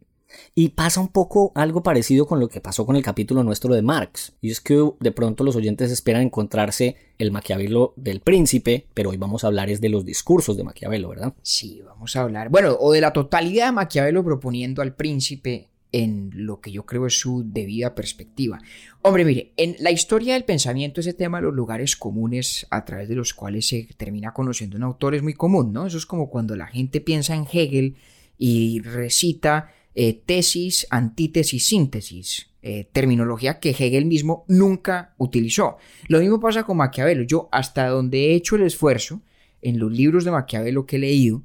y 0.54 0.70
pasa 0.70 1.00
un 1.00 1.08
poco 1.08 1.52
algo 1.54 1.82
parecido 1.82 2.26
con 2.26 2.40
lo 2.40 2.48
que 2.48 2.60
pasó 2.60 2.84
con 2.86 2.96
el 2.96 3.02
capítulo 3.02 3.44
nuestro 3.44 3.74
de 3.74 3.82
Marx. 3.82 4.34
Y 4.40 4.50
es 4.50 4.60
que 4.60 4.90
de 5.00 5.12
pronto 5.12 5.44
los 5.44 5.56
oyentes 5.56 5.90
esperan 5.90 6.22
encontrarse 6.22 6.96
el 7.18 7.30
Maquiavelo 7.30 7.94
del 7.96 8.20
príncipe, 8.20 8.86
pero 8.94 9.10
hoy 9.10 9.16
vamos 9.16 9.44
a 9.44 9.48
hablar 9.48 9.70
es 9.70 9.80
de 9.80 9.88
los 9.88 10.04
discursos 10.04 10.56
de 10.56 10.64
Maquiavelo, 10.64 11.08
¿verdad? 11.08 11.34
Sí, 11.42 11.82
vamos 11.84 12.16
a 12.16 12.22
hablar. 12.22 12.48
Bueno, 12.48 12.76
o 12.78 12.92
de 12.92 13.00
la 13.00 13.12
totalidad 13.12 13.66
de 13.66 13.72
Maquiavelo 13.72 14.24
proponiendo 14.24 14.82
al 14.82 14.94
príncipe 14.94 15.70
en 15.96 16.30
lo 16.34 16.60
que 16.60 16.70
yo 16.70 16.84
creo 16.84 17.06
es 17.06 17.18
su 17.18 17.42
debida 17.46 17.94
perspectiva. 17.94 18.60
Hombre, 19.00 19.24
mire, 19.24 19.52
en 19.56 19.76
la 19.80 19.90
historia 19.90 20.34
del 20.34 20.44
pensamiento, 20.44 21.00
ese 21.00 21.14
tema 21.14 21.38
de 21.38 21.44
los 21.44 21.54
lugares 21.54 21.96
comunes 21.96 22.66
a 22.70 22.84
través 22.84 23.08
de 23.08 23.14
los 23.14 23.32
cuales 23.32 23.66
se 23.66 23.88
termina 23.96 24.34
conociendo 24.34 24.76
un 24.76 24.82
autor 24.82 25.14
es 25.14 25.22
muy 25.22 25.32
común, 25.32 25.72
¿no? 25.72 25.86
Eso 25.86 25.96
es 25.96 26.04
como 26.04 26.28
cuando 26.28 26.54
la 26.54 26.66
gente 26.66 27.00
piensa 27.00 27.34
en 27.34 27.46
Hegel 27.50 27.96
y 28.36 28.80
recita 28.80 29.72
eh, 29.94 30.22
tesis, 30.26 30.86
antítesis, 30.90 31.66
síntesis, 31.66 32.50
eh, 32.60 32.86
terminología 32.92 33.58
que 33.58 33.70
Hegel 33.70 34.04
mismo 34.04 34.44
nunca 34.48 35.14
utilizó. 35.16 35.78
Lo 36.08 36.20
mismo 36.20 36.38
pasa 36.40 36.64
con 36.64 36.76
Maquiavelo. 36.76 37.22
Yo, 37.22 37.48
hasta 37.52 37.88
donde 37.88 38.26
he 38.26 38.34
hecho 38.34 38.56
el 38.56 38.64
esfuerzo, 38.64 39.22
en 39.62 39.78
los 39.78 39.90
libros 39.90 40.26
de 40.26 40.30
Maquiavelo 40.30 40.84
que 40.84 40.96
he 40.96 40.98
leído, 40.98 41.42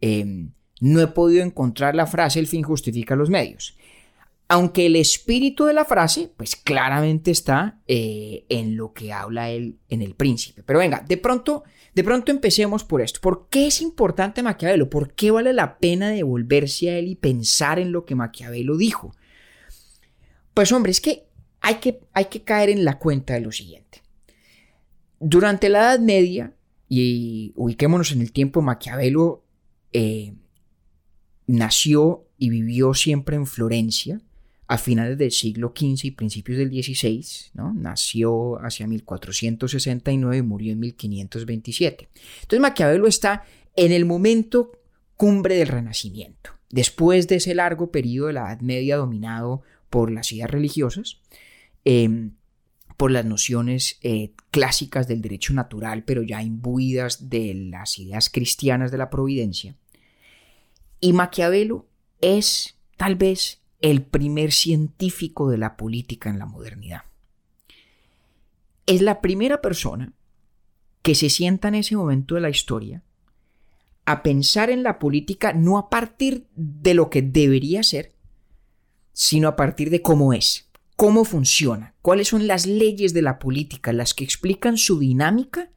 eh, 0.00 0.48
no 0.80 1.02
he 1.02 1.06
podido 1.08 1.44
encontrar 1.44 1.94
la 1.94 2.06
frase 2.06 2.40
el 2.40 2.46
fin 2.46 2.62
justifica 2.62 3.14
los 3.14 3.28
medios. 3.28 3.76
Aunque 4.52 4.86
el 4.86 4.96
espíritu 4.96 5.66
de 5.66 5.72
la 5.72 5.84
frase, 5.84 6.32
pues 6.36 6.56
claramente 6.56 7.30
está 7.30 7.78
eh, 7.86 8.46
en 8.48 8.76
lo 8.76 8.92
que 8.92 9.12
habla 9.12 9.48
él 9.48 9.78
en 9.88 10.02
el 10.02 10.16
príncipe. 10.16 10.64
Pero 10.64 10.80
venga, 10.80 11.04
de 11.08 11.16
pronto, 11.18 11.62
de 11.94 12.02
pronto 12.02 12.32
empecemos 12.32 12.82
por 12.82 13.00
esto. 13.00 13.20
¿Por 13.20 13.46
qué 13.48 13.68
es 13.68 13.80
importante 13.80 14.42
Maquiavelo? 14.42 14.90
¿Por 14.90 15.14
qué 15.14 15.30
vale 15.30 15.52
la 15.52 15.78
pena 15.78 16.10
devolverse 16.10 16.90
a 16.90 16.98
él 16.98 17.06
y 17.06 17.14
pensar 17.14 17.78
en 17.78 17.92
lo 17.92 18.04
que 18.04 18.16
Maquiavelo 18.16 18.76
dijo? 18.76 19.14
Pues 20.52 20.72
hombre, 20.72 20.90
es 20.90 21.00
que 21.00 21.28
hay 21.60 21.76
que, 21.76 22.00
hay 22.12 22.24
que 22.24 22.42
caer 22.42 22.70
en 22.70 22.84
la 22.84 22.98
cuenta 22.98 23.34
de 23.34 23.42
lo 23.42 23.52
siguiente. 23.52 24.02
Durante 25.20 25.68
la 25.68 25.78
Edad 25.78 26.00
Media, 26.00 26.56
y 26.88 27.52
ubiquémonos 27.54 28.10
en 28.10 28.20
el 28.20 28.32
tiempo, 28.32 28.62
Maquiavelo 28.62 29.44
eh, 29.92 30.34
nació 31.46 32.26
y 32.36 32.50
vivió 32.50 32.94
siempre 32.94 33.36
en 33.36 33.46
Florencia 33.46 34.20
a 34.70 34.78
finales 34.78 35.18
del 35.18 35.32
siglo 35.32 35.72
XV 35.76 36.04
y 36.04 36.10
principios 36.12 36.56
del 36.56 36.70
XVI, 36.70 37.50
¿no? 37.54 37.74
Nació 37.74 38.54
hacia 38.64 38.86
1469 38.86 40.36
y 40.36 40.42
murió 40.42 40.72
en 40.72 40.78
1527. 40.78 42.08
Entonces 42.42 42.60
Maquiavelo 42.60 43.08
está 43.08 43.42
en 43.74 43.90
el 43.90 44.04
momento 44.04 44.70
cumbre 45.16 45.56
del 45.56 45.66
Renacimiento. 45.66 46.52
Después 46.70 47.26
de 47.26 47.34
ese 47.34 47.52
largo 47.56 47.90
periodo 47.90 48.28
de 48.28 48.34
la 48.34 48.42
Edad 48.42 48.60
Media 48.60 48.96
dominado 48.96 49.62
por 49.90 50.12
las 50.12 50.30
ideas 50.30 50.48
religiosas, 50.48 51.18
em, 51.84 52.34
por 52.96 53.10
las 53.10 53.24
nociones 53.24 53.98
eh, 54.02 54.34
clásicas 54.52 55.08
del 55.08 55.20
derecho 55.20 55.52
natural, 55.52 56.04
pero 56.04 56.22
ya 56.22 56.44
imbuidas 56.44 57.28
de 57.28 57.54
las 57.54 57.98
ideas 57.98 58.30
cristianas 58.30 58.92
de 58.92 58.98
la 58.98 59.10
providencia. 59.10 59.74
Y 61.00 61.12
Maquiavelo 61.12 61.88
es 62.20 62.76
tal 62.96 63.16
vez 63.16 63.59
el 63.80 64.02
primer 64.02 64.52
científico 64.52 65.50
de 65.50 65.58
la 65.58 65.76
política 65.76 66.30
en 66.30 66.38
la 66.38 66.46
modernidad. 66.46 67.02
Es 68.86 69.00
la 69.00 69.20
primera 69.20 69.60
persona 69.60 70.12
que 71.02 71.14
se 71.14 71.30
sienta 71.30 71.68
en 71.68 71.76
ese 71.76 71.96
momento 71.96 72.34
de 72.34 72.40
la 72.42 72.50
historia 72.50 73.02
a 74.04 74.22
pensar 74.22 74.70
en 74.70 74.82
la 74.82 74.98
política 74.98 75.52
no 75.52 75.78
a 75.78 75.88
partir 75.88 76.46
de 76.56 76.94
lo 76.94 77.10
que 77.10 77.22
debería 77.22 77.82
ser, 77.82 78.14
sino 79.12 79.48
a 79.48 79.56
partir 79.56 79.90
de 79.90 80.02
cómo 80.02 80.32
es 80.32 80.70
cómo 81.00 81.24
funciona, 81.24 81.94
cuáles 82.02 82.28
son 82.28 82.46
las 82.46 82.66
leyes 82.66 83.14
de 83.14 83.22
la 83.22 83.38
política, 83.38 83.90
las 83.94 84.12
que 84.12 84.22
explican 84.22 84.76
su 84.76 84.98
dinámica 84.98 85.70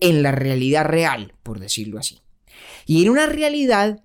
en 0.00 0.22
la 0.22 0.32
realidad 0.32 0.86
real, 0.86 1.34
por 1.42 1.60
decirlo 1.60 1.98
así. 1.98 2.22
Y 2.86 3.02
en 3.02 3.10
una 3.10 3.26
realidad 3.26 4.02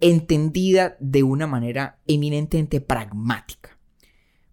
entendida 0.00 0.96
de 1.00 1.22
una 1.22 1.46
manera 1.46 1.98
eminentemente 2.06 2.80
pragmática. 2.80 3.78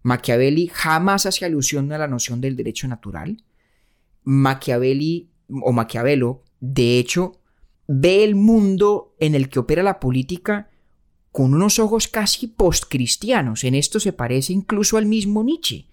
Machiavelli 0.02 0.68
jamás 0.72 1.26
hace 1.26 1.44
alusión 1.44 1.90
a 1.92 1.98
la 1.98 2.08
noción 2.08 2.40
del 2.40 2.56
derecho 2.56 2.86
natural. 2.88 3.42
Machiavelli 4.22 5.30
o 5.48 5.72
Maquiavelo, 5.72 6.42
de 6.60 6.98
hecho, 6.98 7.40
ve 7.86 8.22
el 8.22 8.34
mundo 8.34 9.14
en 9.18 9.34
el 9.34 9.48
que 9.48 9.58
opera 9.58 9.82
la 9.82 10.00
política 10.00 10.70
con 11.32 11.54
unos 11.54 11.78
ojos 11.78 12.06
casi 12.06 12.46
postcristianos. 12.46 13.64
En 13.64 13.74
esto 13.74 13.98
se 13.98 14.12
parece 14.12 14.52
incluso 14.52 14.98
al 14.98 15.06
mismo 15.06 15.42
Nietzsche. 15.42 15.88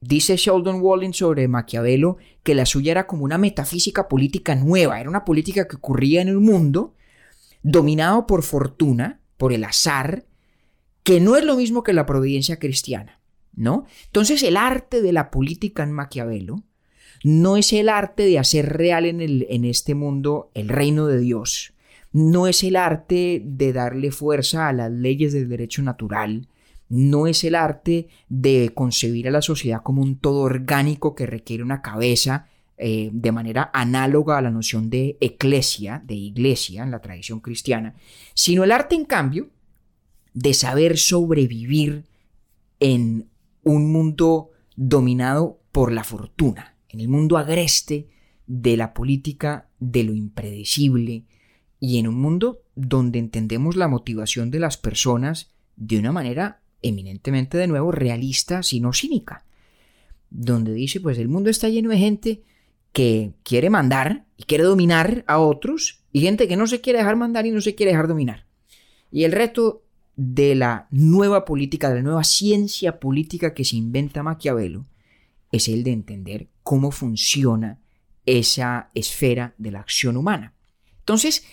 Dice 0.00 0.36
Sheldon 0.36 0.80
Walling 0.82 1.12
sobre 1.12 1.48
Maquiavelo 1.48 2.18
que 2.42 2.54
la 2.54 2.66
suya 2.66 2.90
era 2.90 3.06
como 3.06 3.24
una 3.24 3.38
metafísica 3.38 4.08
política 4.08 4.54
nueva, 4.54 5.00
era 5.00 5.08
una 5.08 5.24
política 5.24 5.66
que 5.66 5.76
ocurría 5.76 6.20
en 6.20 6.28
el 6.28 6.40
mundo, 6.40 6.95
dominado 7.66 8.28
por 8.28 8.44
fortuna, 8.44 9.20
por 9.36 9.52
el 9.52 9.64
azar, 9.64 10.24
que 11.02 11.18
no 11.18 11.36
es 11.36 11.44
lo 11.44 11.56
mismo 11.56 11.82
que 11.82 11.92
la 11.92 12.06
providencia 12.06 12.60
cristiana, 12.60 13.20
¿no? 13.54 13.86
Entonces 14.06 14.44
el 14.44 14.56
arte 14.56 15.02
de 15.02 15.12
la 15.12 15.32
política 15.32 15.82
en 15.82 15.90
Maquiavelo 15.90 16.62
no 17.24 17.56
es 17.56 17.72
el 17.72 17.88
arte 17.88 18.24
de 18.24 18.38
hacer 18.38 18.76
real 18.76 19.04
en, 19.04 19.20
el, 19.20 19.46
en 19.50 19.64
este 19.64 19.96
mundo 19.96 20.52
el 20.54 20.68
reino 20.68 21.06
de 21.08 21.18
Dios, 21.18 21.74
no 22.12 22.46
es 22.46 22.62
el 22.62 22.76
arte 22.76 23.42
de 23.44 23.72
darle 23.72 24.12
fuerza 24.12 24.68
a 24.68 24.72
las 24.72 24.92
leyes 24.92 25.32
del 25.32 25.48
derecho 25.48 25.82
natural, 25.82 26.48
no 26.88 27.26
es 27.26 27.42
el 27.42 27.56
arte 27.56 28.06
de 28.28 28.70
concebir 28.74 29.26
a 29.26 29.32
la 29.32 29.42
sociedad 29.42 29.82
como 29.82 30.02
un 30.02 30.20
todo 30.20 30.42
orgánico 30.42 31.16
que 31.16 31.26
requiere 31.26 31.64
una 31.64 31.82
cabeza 31.82 32.46
eh, 32.78 33.08
de 33.10 33.32
manera 33.32 33.70
análoga 33.72 34.36
a 34.36 34.42
la 34.42 34.50
noción 34.50 34.90
de 34.90 35.16
eclesia, 35.20 36.02
de 36.04 36.14
iglesia 36.14 36.82
en 36.82 36.90
la 36.90 37.00
tradición 37.00 37.40
cristiana, 37.40 37.94
sino 38.34 38.64
el 38.64 38.72
arte, 38.72 38.94
en 38.94 39.06
cambio, 39.06 39.48
de 40.34 40.52
saber 40.52 40.98
sobrevivir 40.98 42.04
en 42.78 43.30
un 43.62 43.90
mundo 43.90 44.50
dominado 44.76 45.58
por 45.72 45.90
la 45.90 46.04
fortuna, 46.04 46.76
en 46.90 47.00
el 47.00 47.08
mundo 47.08 47.38
agreste 47.38 48.08
de 48.46 48.76
la 48.76 48.92
política, 48.92 49.68
de 49.80 50.04
lo 50.04 50.12
impredecible, 50.14 51.24
y 51.80 51.98
en 51.98 52.08
un 52.08 52.20
mundo 52.20 52.60
donde 52.74 53.18
entendemos 53.18 53.76
la 53.76 53.88
motivación 53.88 54.50
de 54.50 54.60
las 54.60 54.76
personas 54.76 55.50
de 55.76 55.98
una 55.98 56.12
manera 56.12 56.60
eminentemente 56.82 57.56
de 57.56 57.68
nuevo 57.68 57.90
realista, 57.90 58.62
sino 58.62 58.92
cínica, 58.92 59.46
donde 60.28 60.74
dice, 60.74 61.00
pues 61.00 61.18
el 61.18 61.28
mundo 61.28 61.48
está 61.48 61.70
lleno 61.70 61.88
de 61.88 61.98
gente 61.98 62.42
que 62.96 63.34
quiere 63.42 63.68
mandar 63.68 64.24
y 64.38 64.44
quiere 64.44 64.64
dominar 64.64 65.22
a 65.26 65.38
otros 65.38 66.02
y 66.12 66.22
gente 66.22 66.48
que 66.48 66.56
no 66.56 66.66
se 66.66 66.80
quiere 66.80 67.00
dejar 67.00 67.14
mandar 67.14 67.44
y 67.44 67.50
no 67.50 67.60
se 67.60 67.74
quiere 67.74 67.92
dejar 67.92 68.08
dominar. 68.08 68.46
Y 69.10 69.24
el 69.24 69.32
reto 69.32 69.84
de 70.16 70.54
la 70.54 70.88
nueva 70.90 71.44
política, 71.44 71.90
de 71.90 71.96
la 71.96 72.02
nueva 72.02 72.24
ciencia 72.24 72.98
política 72.98 73.52
que 73.52 73.66
se 73.66 73.76
inventa 73.76 74.22
Maquiavelo, 74.22 74.86
es 75.52 75.68
el 75.68 75.84
de 75.84 75.92
entender 75.92 76.48
cómo 76.62 76.90
funciona 76.90 77.80
esa 78.24 78.88
esfera 78.94 79.52
de 79.58 79.72
la 79.72 79.80
acción 79.80 80.16
humana. 80.16 80.54
Entonces, 81.00 81.44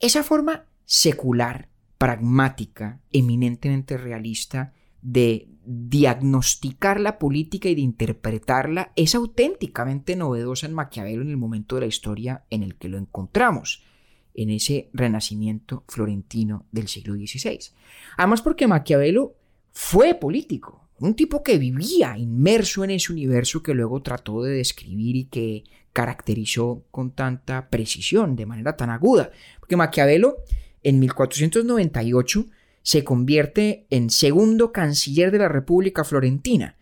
esa 0.00 0.22
forma 0.22 0.66
secular, 0.84 1.70
pragmática, 1.96 3.00
eminentemente 3.10 3.96
realista 3.96 4.74
de 5.02 5.48
diagnosticar 5.64 7.00
la 7.00 7.18
política 7.18 7.68
y 7.68 7.74
de 7.74 7.80
interpretarla 7.80 8.92
es 8.96 9.14
auténticamente 9.14 10.16
novedosa 10.16 10.66
en 10.66 10.74
Maquiavelo 10.74 11.22
en 11.22 11.30
el 11.30 11.36
momento 11.36 11.76
de 11.76 11.82
la 11.82 11.86
historia 11.86 12.44
en 12.50 12.62
el 12.62 12.76
que 12.76 12.88
lo 12.88 12.98
encontramos, 12.98 13.82
en 14.34 14.50
ese 14.50 14.90
renacimiento 14.92 15.84
florentino 15.88 16.66
del 16.72 16.88
siglo 16.88 17.14
XVI. 17.14 17.58
Además 18.16 18.42
porque 18.42 18.66
Maquiavelo 18.66 19.34
fue 19.72 20.14
político, 20.14 20.88
un 20.98 21.14
tipo 21.14 21.42
que 21.42 21.58
vivía 21.58 22.16
inmerso 22.18 22.84
en 22.84 22.90
ese 22.90 23.12
universo 23.12 23.62
que 23.62 23.74
luego 23.74 24.02
trató 24.02 24.42
de 24.42 24.52
describir 24.52 25.16
y 25.16 25.24
que 25.24 25.64
caracterizó 25.92 26.84
con 26.90 27.12
tanta 27.12 27.68
precisión, 27.68 28.36
de 28.36 28.46
manera 28.46 28.76
tan 28.76 28.90
aguda. 28.90 29.30
Porque 29.58 29.76
Maquiavelo 29.76 30.36
en 30.82 31.00
1498 31.00 32.46
se 32.82 33.04
convierte 33.04 33.86
en 33.90 34.10
segundo 34.10 34.72
canciller 34.72 35.30
de 35.30 35.38
la 35.38 35.48
República 35.48 36.04
Florentina, 36.04 36.76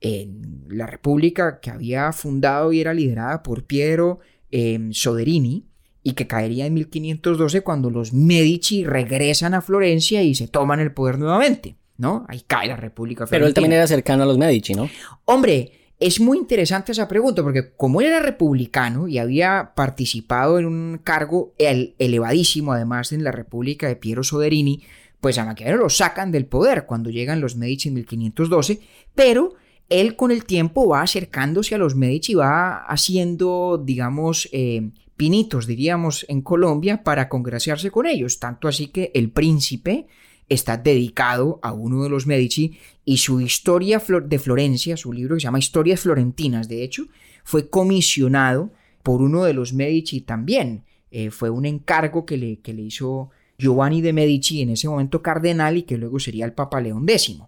en 0.00 0.64
la 0.68 0.86
república 0.86 1.60
que 1.60 1.70
había 1.70 2.12
fundado 2.12 2.72
y 2.72 2.80
era 2.80 2.92
liderada 2.92 3.42
por 3.42 3.64
Piero 3.64 4.20
em, 4.50 4.92
Soderini 4.92 5.64
y 6.02 6.12
que 6.12 6.26
caería 6.26 6.66
en 6.66 6.74
1512 6.74 7.62
cuando 7.62 7.90
los 7.90 8.12
Medici 8.12 8.84
regresan 8.84 9.54
a 9.54 9.62
Florencia 9.62 10.22
y 10.22 10.34
se 10.34 10.48
toman 10.48 10.80
el 10.80 10.92
poder 10.92 11.18
nuevamente, 11.18 11.76
¿no? 11.96 12.24
Ahí 12.28 12.42
cae 12.46 12.68
la 12.68 12.76
República 12.76 13.26
Florentina. 13.26 13.38
Pero 13.38 13.46
él 13.46 13.54
también 13.54 13.72
era 13.72 13.86
cercano 13.86 14.22
a 14.22 14.26
los 14.26 14.38
Medici, 14.38 14.74
¿no? 14.74 14.88
Hombre, 15.24 15.72
es 15.98 16.20
muy 16.20 16.36
interesante 16.36 16.92
esa 16.92 17.08
pregunta 17.08 17.42
porque 17.42 17.72
como 17.74 18.00
él 18.00 18.08
era 18.08 18.20
republicano 18.20 19.08
y 19.08 19.18
había 19.18 19.72
participado 19.74 20.58
en 20.58 20.66
un 20.66 21.00
cargo 21.02 21.54
elevadísimo 21.58 22.72
además 22.72 23.12
en 23.12 23.24
la 23.24 23.32
República 23.32 23.88
de 23.88 23.96
Piero 23.96 24.22
Soderini, 24.22 24.84
pues 25.26 25.38
a 25.38 25.44
Maquiavelo 25.44 25.78
lo 25.78 25.90
sacan 25.90 26.30
del 26.30 26.46
poder 26.46 26.86
cuando 26.86 27.10
llegan 27.10 27.40
los 27.40 27.56
Medici 27.56 27.88
en 27.88 27.94
1512, 27.94 28.78
pero 29.12 29.54
él 29.88 30.14
con 30.14 30.30
el 30.30 30.44
tiempo 30.44 30.86
va 30.86 31.02
acercándose 31.02 31.74
a 31.74 31.78
los 31.78 31.96
Medici 31.96 32.30
y 32.30 32.34
va 32.36 32.84
haciendo, 32.84 33.82
digamos, 33.84 34.48
eh, 34.52 34.90
pinitos, 35.16 35.66
diríamos, 35.66 36.24
en 36.28 36.42
Colombia 36.42 37.02
para 37.02 37.28
congraciarse 37.28 37.90
con 37.90 38.06
ellos, 38.06 38.38
tanto 38.38 38.68
así 38.68 38.86
que 38.86 39.10
el 39.14 39.32
príncipe 39.32 40.06
está 40.48 40.76
dedicado 40.76 41.58
a 41.60 41.72
uno 41.72 42.04
de 42.04 42.08
los 42.08 42.28
Medici 42.28 42.78
y 43.04 43.16
su 43.16 43.40
historia 43.40 44.00
de 44.24 44.38
Florencia, 44.38 44.96
su 44.96 45.12
libro 45.12 45.34
que 45.34 45.40
se 45.40 45.46
llama 45.46 45.58
Historias 45.58 46.02
Florentinas, 46.02 46.68
de 46.68 46.84
hecho, 46.84 47.08
fue 47.42 47.68
comisionado 47.68 48.70
por 49.02 49.22
uno 49.22 49.42
de 49.42 49.54
los 49.54 49.72
Medici 49.72 50.20
también. 50.20 50.84
Eh, 51.10 51.32
fue 51.32 51.50
un 51.50 51.66
encargo 51.66 52.24
que 52.24 52.36
le, 52.36 52.60
que 52.60 52.72
le 52.72 52.82
hizo 52.82 53.30
Giovanni 53.58 54.02
de 54.02 54.12
Medici, 54.12 54.62
en 54.62 54.70
ese 54.70 54.88
momento 54.88 55.22
cardenal, 55.22 55.76
y 55.76 55.82
que 55.82 55.96
luego 55.96 56.18
sería 56.18 56.44
el 56.44 56.52
Papa 56.52 56.80
León 56.80 57.04
X. 57.08 57.38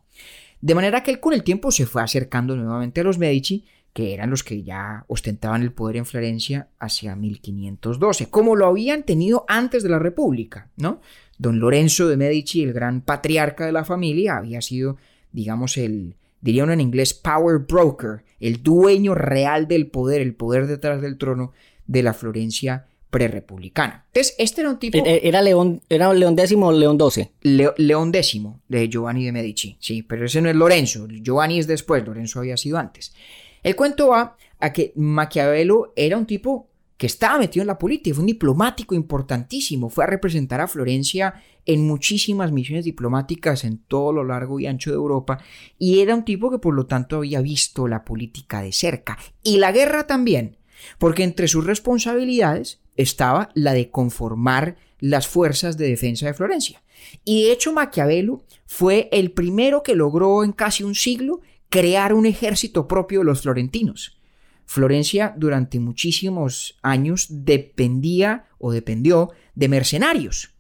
De 0.60 0.74
manera 0.74 1.02
que 1.02 1.10
él 1.10 1.20
con 1.20 1.32
el 1.32 1.44
tiempo 1.44 1.70
se 1.70 1.86
fue 1.86 2.02
acercando 2.02 2.56
nuevamente 2.56 3.00
a 3.00 3.04
los 3.04 3.18
Medici, 3.18 3.64
que 3.92 4.14
eran 4.14 4.30
los 4.30 4.44
que 4.44 4.62
ya 4.62 5.04
ostentaban 5.08 5.62
el 5.62 5.72
poder 5.72 5.96
en 5.96 6.06
Florencia 6.06 6.68
hacia 6.78 7.16
1512, 7.16 8.30
como 8.30 8.56
lo 8.56 8.66
habían 8.66 9.02
tenido 9.02 9.44
antes 9.48 9.82
de 9.82 9.88
la 9.88 9.98
República, 9.98 10.68
¿no? 10.76 11.00
Don 11.38 11.58
Lorenzo 11.58 12.08
de 12.08 12.16
Medici, 12.16 12.62
el 12.62 12.72
gran 12.72 13.00
patriarca 13.00 13.66
de 13.66 13.72
la 13.72 13.84
familia, 13.84 14.36
había 14.36 14.60
sido, 14.60 14.96
digamos, 15.32 15.76
el, 15.76 16.16
diría 16.40 16.64
uno 16.64 16.72
en 16.72 16.80
inglés, 16.80 17.14
power 17.14 17.58
broker, 17.58 18.24
el 18.40 18.62
dueño 18.62 19.14
real 19.14 19.68
del 19.68 19.86
poder, 19.86 20.20
el 20.20 20.34
poder 20.34 20.66
detrás 20.66 21.00
del 21.00 21.18
trono 21.18 21.52
de 21.86 22.02
la 22.02 22.14
Florencia 22.14 22.87
prerepublicana. 23.10 24.04
Entonces, 24.08 24.34
este 24.38 24.60
era 24.60 24.70
un 24.70 24.78
tipo... 24.78 24.98
E-, 24.98 25.26
¿Era 25.26 25.42
León, 25.42 25.80
era 25.88 26.12
León 26.12 26.38
X 26.38 26.54
o 26.58 26.72
León 26.72 26.98
XII? 26.98 27.30
León 27.76 28.12
X, 28.14 28.42
de 28.68 28.88
Giovanni 28.88 29.24
de 29.24 29.32
Medici, 29.32 29.76
sí, 29.80 30.02
pero 30.02 30.26
ese 30.26 30.40
no 30.42 30.48
es 30.48 30.56
Lorenzo, 30.56 31.06
Giovanni 31.08 31.58
es 31.58 31.66
después, 31.66 32.04
Lorenzo 32.04 32.40
había 32.40 32.56
sido 32.56 32.78
antes. 32.78 33.14
El 33.62 33.76
cuento 33.76 34.08
va 34.08 34.36
a 34.60 34.72
que 34.72 34.92
Maquiavelo 34.96 35.92
era 35.96 36.16
un 36.16 36.26
tipo 36.26 36.68
que 36.96 37.06
estaba 37.06 37.38
metido 37.38 37.62
en 37.62 37.68
la 37.68 37.78
política, 37.78 38.14
fue 38.14 38.22
un 38.22 38.26
diplomático 38.26 38.94
importantísimo, 38.94 39.88
fue 39.88 40.04
a 40.04 40.08
representar 40.08 40.60
a 40.60 40.66
Florencia 40.66 41.34
en 41.64 41.86
muchísimas 41.86 42.50
misiones 42.50 42.84
diplomáticas 42.84 43.62
en 43.64 43.78
todo 43.78 44.12
lo 44.12 44.24
largo 44.24 44.58
y 44.58 44.66
ancho 44.66 44.90
de 44.90 44.96
Europa, 44.96 45.38
y 45.78 46.00
era 46.00 46.14
un 46.14 46.24
tipo 46.24 46.50
que 46.50 46.58
por 46.58 46.74
lo 46.74 46.86
tanto 46.86 47.18
había 47.18 47.40
visto 47.40 47.86
la 47.86 48.04
política 48.04 48.62
de 48.62 48.72
cerca, 48.72 49.16
y 49.44 49.58
la 49.58 49.70
guerra 49.70 50.08
también, 50.08 50.56
porque 50.98 51.22
entre 51.22 51.46
sus 51.46 51.64
responsabilidades 51.64 52.80
estaba 52.98 53.48
la 53.54 53.72
de 53.72 53.90
conformar 53.90 54.76
las 54.98 55.26
fuerzas 55.26 55.78
de 55.78 55.88
defensa 55.88 56.26
de 56.26 56.34
Florencia. 56.34 56.82
Y 57.24 57.44
de 57.44 57.52
hecho 57.52 57.72
Maquiavelo 57.72 58.44
fue 58.66 59.08
el 59.12 59.30
primero 59.30 59.82
que 59.82 59.94
logró 59.94 60.44
en 60.44 60.52
casi 60.52 60.84
un 60.84 60.94
siglo 60.94 61.40
crear 61.70 62.12
un 62.12 62.26
ejército 62.26 62.86
propio 62.86 63.20
de 63.20 63.26
los 63.26 63.42
florentinos. 63.42 64.18
Florencia 64.66 65.34
durante 65.36 65.80
muchísimos 65.80 66.78
años 66.82 67.26
dependía 67.30 68.46
o 68.58 68.72
dependió 68.72 69.30
de 69.54 69.68
mercenarios. 69.68 70.50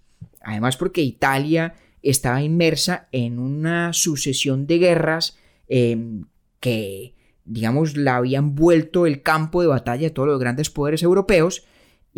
Además 0.40 0.78
porque 0.78 1.02
Italia 1.02 1.74
estaba 2.02 2.42
inmersa 2.42 3.08
en 3.12 3.38
una 3.38 3.92
sucesión 3.92 4.66
de 4.66 4.78
guerras 4.78 5.36
em, 5.68 6.24
que, 6.60 7.14
digamos, 7.44 7.96
la 7.96 8.16
habían 8.16 8.54
vuelto 8.54 9.04
el 9.04 9.22
campo 9.22 9.60
de 9.60 9.68
batalla 9.68 10.04
de 10.04 10.10
todos 10.10 10.28
los 10.28 10.40
grandes 10.40 10.70
poderes 10.70 11.02
europeos. 11.02 11.66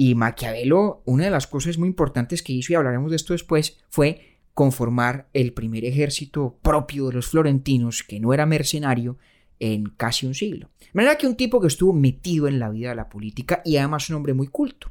Y 0.02 0.14
Maquiavelo, 0.14 1.02
una 1.04 1.24
de 1.24 1.30
las 1.30 1.46
cosas 1.46 1.76
muy 1.76 1.86
importantes 1.86 2.42
que 2.42 2.54
hizo, 2.54 2.72
y 2.72 2.74
hablaremos 2.74 3.10
de 3.10 3.16
esto 3.16 3.34
después, 3.34 3.76
fue 3.90 4.38
conformar 4.54 5.28
el 5.34 5.52
primer 5.52 5.84
ejército 5.84 6.58
propio 6.62 7.08
de 7.08 7.12
los 7.12 7.26
florentinos, 7.26 8.02
que 8.02 8.18
no 8.18 8.32
era 8.32 8.46
mercenario, 8.46 9.18
en 9.58 9.90
casi 9.98 10.24
un 10.24 10.34
siglo. 10.34 10.70
De 10.80 10.88
manera 10.94 11.18
que 11.18 11.26
un 11.26 11.36
tipo 11.36 11.60
que 11.60 11.66
estuvo 11.66 11.92
metido 11.92 12.48
en 12.48 12.58
la 12.58 12.70
vida 12.70 12.88
de 12.88 12.94
la 12.94 13.10
política 13.10 13.60
y 13.62 13.76
además 13.76 14.08
un 14.08 14.16
hombre 14.16 14.32
muy 14.32 14.46
culto. 14.46 14.90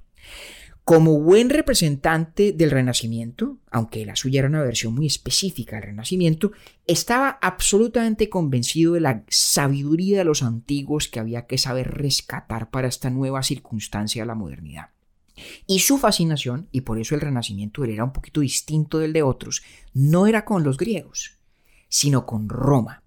Como 0.84 1.20
buen 1.20 1.50
representante 1.50 2.54
del 2.54 2.70
Renacimiento, 2.70 3.58
aunque 3.72 4.06
la 4.06 4.16
suya 4.16 4.42
era 4.42 4.48
una 4.48 4.62
versión 4.62 4.94
muy 4.94 5.08
específica 5.08 5.78
del 5.78 5.86
Renacimiento, 5.86 6.52
estaba 6.86 7.40
absolutamente 7.42 8.30
convencido 8.30 8.94
de 8.94 9.00
la 9.00 9.24
sabiduría 9.28 10.20
de 10.20 10.26
los 10.26 10.44
antiguos 10.44 11.08
que 11.08 11.20
había 11.20 11.48
que 11.48 11.58
saber 11.58 11.96
rescatar 11.96 12.70
para 12.70 12.88
esta 12.88 13.10
nueva 13.10 13.42
circunstancia 13.42 14.22
de 14.22 14.28
la 14.28 14.36
modernidad. 14.36 14.90
Y 15.68 15.80
su 15.80 15.98
fascinación, 15.98 16.68
y 16.72 16.82
por 16.82 17.00
eso 17.00 17.16
el 17.16 17.22
Renacimiento 17.22 17.84
era 17.84 18.04
un 18.04 18.14
poquito 18.14 18.42
distinto 18.42 19.00
del 19.00 19.14
de 19.14 19.24
otros, 19.24 19.64
no 19.94 20.28
era 20.28 20.46
con 20.46 20.64
los 20.64 20.78
griegos, 20.78 21.38
sino 21.88 22.26
con 22.26 22.50
Roma. 22.50 23.04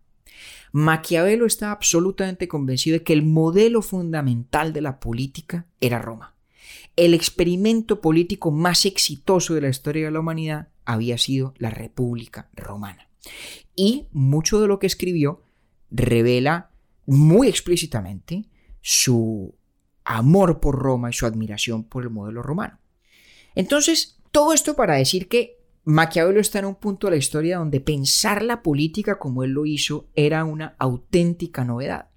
Maquiavelo 0.73 1.47
estaba 1.47 1.73
absolutamente 1.73 2.49
convencido 2.49 2.99
de 2.99 3.05
que 3.05 3.12
el 3.12 3.23
modelo 3.23 3.83
fundamental 3.83 4.73
de 4.73 4.81
la 4.81 5.01
política 5.01 5.67
era 5.81 5.99
Roma 5.99 6.33
el 6.97 7.15
experimento 7.15 8.01
político 8.01 8.51
más 8.51 8.85
exitoso 8.85 9.55
de 9.55 9.62
la 9.62 9.69
historia 9.69 10.07
de 10.07 10.11
la 10.11 10.21
humanidad 10.21 10.69
había 10.85 11.17
sido 11.19 11.55
la 11.59 11.71
República 11.71 12.51
Romana. 12.55 13.09
Y 13.75 14.07
mucho 14.12 14.61
de 14.61 14.67
lo 14.67 14.79
que 14.79 14.87
escribió 14.87 15.43
revela 15.91 16.71
muy 17.07 17.49
explícitamente 17.49 18.45
su 18.81 19.55
amor 20.04 20.61
por 20.61 20.78
Roma 20.78 21.11
y 21.11 21.12
su 21.12 21.26
admiración 21.26 21.85
por 21.85 22.02
el 22.02 22.11
modelo 22.11 22.42
romano. 22.42 22.78
Entonces, 23.54 24.18
todo 24.30 24.52
esto 24.52 24.75
para 24.75 24.94
decir 24.94 25.28
que 25.28 25.59
Maquiavelo 25.85 26.40
está 26.40 26.61
en 26.61 26.66
un 26.66 26.76
punto 26.76 27.06
de 27.06 27.12
la 27.12 27.16
historia 27.16 27.59
donde 27.59 27.80
pensar 27.80 28.42
la 28.42 28.62
política 28.62 29.18
como 29.18 29.42
él 29.42 29.50
lo 29.50 29.66
hizo 29.66 30.09
era 30.14 30.44
una 30.44 30.76
auténtica 30.78 31.64
novedad. 31.64 32.09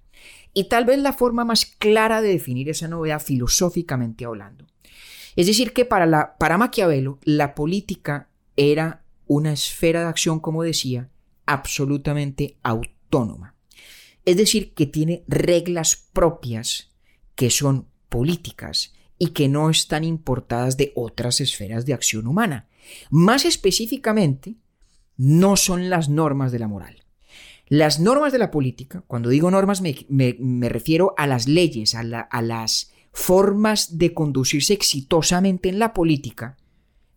Y 0.54 0.68
tal 0.68 0.84
vez 0.84 0.98
la 0.98 1.12
forma 1.12 1.44
más 1.44 1.66
clara 1.66 2.22
de 2.22 2.28
definir 2.28 2.68
esa 2.68 2.88
novedad 2.88 3.20
filosóficamente 3.20 4.24
hablando. 4.24 4.66
Es 5.34 5.46
decir, 5.46 5.72
que 5.72 5.84
para, 5.84 6.06
la, 6.06 6.36
para 6.38 6.56
Maquiavelo 6.56 7.18
la 7.24 7.54
política 7.54 8.30
era 8.56 9.02
una 9.26 9.52
esfera 9.52 10.00
de 10.00 10.06
acción, 10.06 10.40
como 10.40 10.62
decía, 10.62 11.10
absolutamente 11.44 12.56
autónoma. 12.62 13.54
Es 14.24 14.36
decir, 14.36 14.72
que 14.74 14.86
tiene 14.86 15.24
reglas 15.28 16.08
propias 16.12 16.95
que 17.36 17.50
son 17.50 17.86
políticas 18.08 18.92
y 19.18 19.28
que 19.28 19.48
no 19.48 19.70
están 19.70 20.04
importadas 20.04 20.76
de 20.76 20.92
otras 20.96 21.40
esferas 21.40 21.86
de 21.86 21.94
acción 21.94 22.26
humana. 22.26 22.68
Más 23.10 23.44
específicamente, 23.44 24.56
no 25.16 25.56
son 25.56 25.88
las 25.88 26.08
normas 26.08 26.52
de 26.52 26.58
la 26.58 26.68
moral. 26.68 27.04
Las 27.68 27.98
normas 28.00 28.32
de 28.32 28.38
la 28.38 28.50
política, 28.50 29.02
cuando 29.06 29.28
digo 29.28 29.50
normas 29.50 29.80
me, 29.80 30.68
refiero 30.68 31.14
a 31.16 31.26
las 31.26 31.48
leyes, 31.48 31.94
a, 31.94 32.00
a 32.00 32.42
las 32.42 32.92
formas 33.12 33.98
de 33.98 34.14
conducirse 34.14 34.72
exitosamente 34.72 35.68
en 35.68 35.78
la 35.78 35.92
política, 35.92 36.56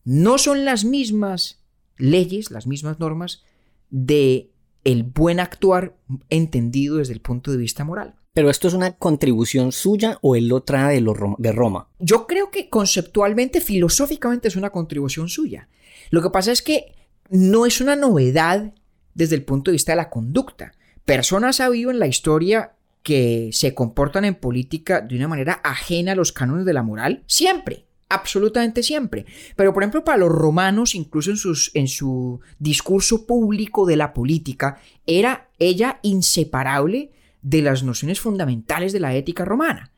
no 0.06 0.38
son 0.38 0.66
las 0.66 0.86
mismas 0.86 1.62
leyes, 1.98 2.52
las 2.52 2.66
mismas 2.66 3.00
normas 3.00 3.44
de 3.90 4.52
el 4.84 5.04
buen 5.04 5.40
actuar 5.40 5.98
entendido 6.30 6.98
desde 6.98 7.14
el 7.14 7.22
punto 7.22 7.52
de 7.52 7.58
vista 7.58 7.84
moral. 7.84 8.16
Pero 8.34 8.50
esto 8.50 8.68
es 8.68 8.74
una 8.74 8.92
contribución 8.92 9.72
suya 9.72 10.18
o 10.22 10.36
él 10.36 10.48
lo 10.48 10.62
trae 10.62 11.02
de, 11.02 11.36
de 11.38 11.52
Roma. 11.52 11.88
Yo 12.00 12.28
creo 12.28 12.52
que 12.52 12.70
conceptualmente, 12.70 13.62
filosóficamente 13.62 14.48
es 14.48 14.56
una 14.56 14.70
contribución 14.70 15.30
suya. 15.30 15.68
Lo 16.12 16.22
que 16.22 16.30
pasa 16.30 16.52
es 16.52 16.62
que 16.62 16.94
no 17.30 17.66
es 17.66 17.82
una 17.82 17.96
novedad 17.96 18.74
desde 19.14 19.36
el 19.36 19.44
punto 19.44 19.72
de 19.72 19.76
vista 19.76 19.92
de 19.92 19.98
la 19.98 20.10
conducta. 20.10 20.74
Personas 21.06 21.60
ha 21.60 21.66
habido 21.66 21.92
en 21.92 22.00
la 22.00 22.08
historia 22.08 22.74
que 23.04 23.50
se 23.54 23.74
comportan 23.74 24.26
en 24.26 24.36
política 24.36 25.02
de 25.02 25.16
una 25.16 25.28
manera 25.28 25.62
ajena 25.64 26.12
a 26.12 26.16
los 26.16 26.32
cánones 26.32 26.66
de 26.66 26.74
la 26.74 26.84
moral, 26.84 27.24
siempre, 27.28 27.86
absolutamente 28.10 28.84
siempre. 28.84 29.26
Pero 29.56 29.74
por 29.74 29.84
ejemplo, 29.84 30.04
para 30.04 30.18
los 30.18 30.30
romanos, 30.30 30.96
incluso 30.96 31.32
en, 31.32 31.38
sus, 31.38 31.72
en 31.74 31.88
su 31.88 32.42
discurso 32.60 33.26
público 33.26 33.86
de 33.86 33.96
la 33.96 34.14
política, 34.14 34.80
era 35.06 35.50
ella 35.60 36.00
inseparable 36.02 37.12
de 37.42 37.62
las 37.62 37.84
nociones 37.84 38.20
fundamentales 38.20 38.94
de 38.94 39.00
la 39.00 39.16
ética 39.16 39.46
romana. 39.46 39.92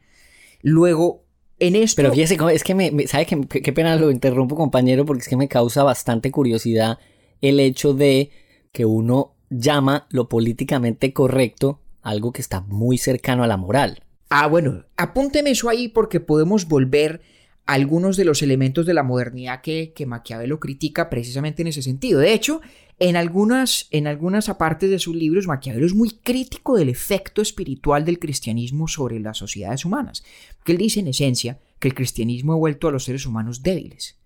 Luego, 0.62 1.23
en 1.60 1.75
esto... 1.75 1.95
Pero 1.97 2.13
fíjese, 2.13 2.38
es 2.54 2.63
que 2.63 2.75
me, 2.75 3.08
¿sabe 3.08 3.25
qué, 3.25 3.39
qué 3.47 3.73
pena 3.73 3.95
lo 3.95 4.12
interrumpo 4.12 4.56
compañero? 4.56 5.06
Porque 5.06 5.21
es 5.21 5.27
que 5.27 5.38
me 5.38 5.47
causa 5.47 5.84
bastante 5.84 6.32
curiosidad 6.32 6.99
el 7.41 7.60
hecho 7.60 7.93
de 7.93 8.32
que 8.71 8.86
uno 8.86 9.34
llama 9.49 10.08
lo 10.10 10.30
políticamente 10.30 11.13
correcto 11.13 11.82
algo 12.01 12.32
que 12.32 12.41
está 12.41 12.62
muy 12.62 12.97
cercano 12.97 13.43
a 13.43 13.47
la 13.47 13.58
moral. 13.58 14.04
Ah, 14.30 14.47
bueno, 14.47 14.86
apúnteme 14.97 15.51
eso 15.51 15.69
ahí 15.69 15.88
porque 15.88 16.19
podemos 16.19 16.67
volver 16.67 17.21
algunos 17.65 18.17
de 18.17 18.26
los 18.26 18.41
elementos 18.41 18.86
de 18.86 18.93
la 18.93 19.04
modernidad 19.04 19.62
que, 19.62 19.93
que 19.95 20.06
Maquiavelo 20.06 20.60
critica 20.60 21.10
precisamente 21.10 21.62
en 21.62 21.69
ese 21.69 21.82
sentido. 21.82 22.19
De 22.19 22.34
hecho, 22.34 22.62
en 23.00 23.15
algunas, 23.15 23.88
en 23.91 24.08
algunas 24.08 24.52
de 24.80 25.00
sus 25.00 25.15
libros, 25.15 25.47
Maquiavelo 25.47 25.86
es 25.86 25.95
muy 25.95 26.10
crítico 26.10 26.78
del 26.78 26.89
efecto 26.89 27.41
espiritual 27.41 28.06
del 28.06 28.19
cristianismo 28.19 28.88
sobre 28.88 29.19
las 29.19 29.38
sociedades 29.38 29.86
humanas, 29.86 30.24
porque 30.58 30.74
él 30.74 30.78
dice 30.78 31.00
en 31.00 31.08
esencia 31.08 31.60
que 31.80 31.88
el 31.88 31.95
cristianismo 31.95 32.54
ha 32.54 32.58
vuelto 32.58 32.88
a 32.88 32.91
los 32.91 33.06
seres 33.06 33.26
humanos 33.26 33.63
débiles. 33.63 34.17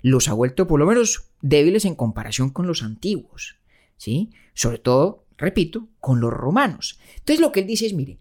Los 0.00 0.28
ha 0.28 0.32
vuelto 0.32 0.66
por 0.66 0.80
lo 0.80 0.86
menos 0.86 1.28
débiles 1.42 1.84
en 1.84 1.94
comparación 1.94 2.50
con 2.50 2.66
los 2.66 2.82
antiguos. 2.82 3.56
Sobre 4.54 4.78
todo, 4.78 5.24
repito, 5.36 5.88
con 6.00 6.20
los 6.20 6.32
romanos. 6.32 6.98
Entonces 7.18 7.40
lo 7.40 7.52
que 7.52 7.60
él 7.60 7.66
dice 7.66 7.86
es, 7.86 7.92
mire, 7.92 8.18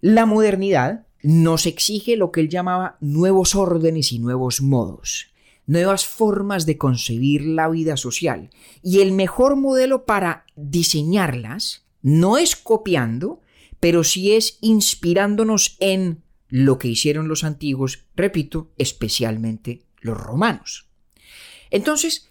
la 0.00 0.24
modernidad 0.26 1.06
nos 1.22 1.66
exige 1.66 2.16
lo 2.16 2.32
que 2.32 2.40
él 2.40 2.48
llamaba 2.48 2.96
nuevos 3.00 3.54
órdenes 3.54 4.12
y 4.12 4.18
nuevos 4.18 4.62
modos, 4.62 5.26
nuevas 5.66 6.06
formas 6.06 6.66
de 6.66 6.78
concebir 6.78 7.44
la 7.44 7.68
vida 7.68 7.96
social. 7.96 8.50
Y 8.82 9.00
el 9.00 9.12
mejor 9.12 9.56
modelo 9.56 10.04
para 10.04 10.44
diseñarlas 10.56 11.84
no 12.02 12.38
es 12.38 12.56
copiando, 12.56 13.40
pero 13.78 14.04
sí 14.04 14.32
es 14.32 14.58
inspirándonos 14.60 15.76
en 15.80 16.22
lo 16.48 16.78
que 16.78 16.88
hicieron 16.88 17.28
los 17.28 17.44
antiguos, 17.44 18.06
repito, 18.16 18.72
especialmente 18.76 19.82
los 20.00 20.18
romanos. 20.18 20.88
Entonces, 21.70 22.28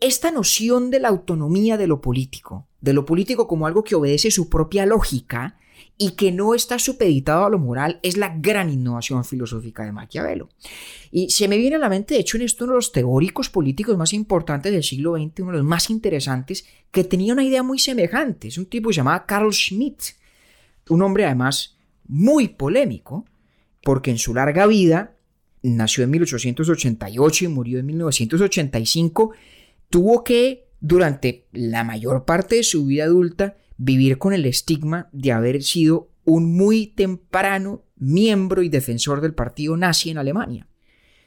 esta 0.00 0.30
noción 0.30 0.90
de 0.90 1.00
la 1.00 1.08
autonomía 1.08 1.76
de 1.76 1.86
lo 1.86 2.00
político, 2.00 2.66
de 2.80 2.92
lo 2.92 3.06
político 3.06 3.46
como 3.46 3.66
algo 3.66 3.84
que 3.84 3.94
obedece 3.94 4.30
su 4.30 4.48
propia 4.50 4.84
lógica 4.84 5.58
y 6.02 6.16
que 6.16 6.32
no 6.32 6.52
está 6.52 6.80
supeditado 6.80 7.44
a 7.44 7.48
lo 7.48 7.60
moral, 7.60 8.00
es 8.02 8.16
la 8.16 8.36
gran 8.36 8.70
innovación 8.70 9.24
filosófica 9.24 9.84
de 9.84 9.92
Maquiavelo. 9.92 10.48
Y 11.12 11.30
se 11.30 11.46
me 11.46 11.56
viene 11.56 11.76
a 11.76 11.78
la 11.78 11.88
mente, 11.88 12.14
de 12.14 12.20
hecho, 12.20 12.36
en 12.36 12.42
esto 12.42 12.64
uno 12.64 12.72
de 12.72 12.78
los 12.78 12.90
teóricos 12.90 13.48
políticos 13.48 13.96
más 13.96 14.12
importantes 14.12 14.72
del 14.72 14.82
siglo 14.82 15.14
XX, 15.14 15.42
uno 15.42 15.52
de 15.52 15.58
los 15.58 15.66
más 15.66 15.90
interesantes, 15.90 16.66
que 16.90 17.04
tenía 17.04 17.32
una 17.32 17.44
idea 17.44 17.62
muy 17.62 17.78
semejante. 17.78 18.48
Es 18.48 18.58
un 18.58 18.66
tipo 18.66 18.90
llamaba 18.90 19.26
Carl 19.26 19.52
Schmitt, 19.52 20.02
un 20.88 21.02
hombre 21.02 21.24
además 21.24 21.76
muy 22.08 22.48
polémico, 22.48 23.24
porque 23.84 24.10
en 24.10 24.18
su 24.18 24.34
larga 24.34 24.66
vida, 24.66 25.14
nació 25.62 26.02
en 26.02 26.10
1888 26.10 27.44
y 27.44 27.48
murió 27.48 27.78
en 27.78 27.86
1985, 27.86 29.30
tuvo 29.88 30.24
que, 30.24 30.66
durante 30.80 31.46
la 31.52 31.84
mayor 31.84 32.24
parte 32.24 32.56
de 32.56 32.64
su 32.64 32.86
vida 32.86 33.04
adulta, 33.04 33.56
vivir 33.84 34.18
con 34.18 34.32
el 34.32 34.46
estigma 34.46 35.08
de 35.12 35.32
haber 35.32 35.62
sido 35.62 36.10
un 36.24 36.56
muy 36.56 36.86
temprano 36.86 37.82
miembro 37.96 38.62
y 38.62 38.68
defensor 38.68 39.20
del 39.20 39.34
partido 39.34 39.76
nazi 39.76 40.10
en 40.10 40.18
Alemania. 40.18 40.68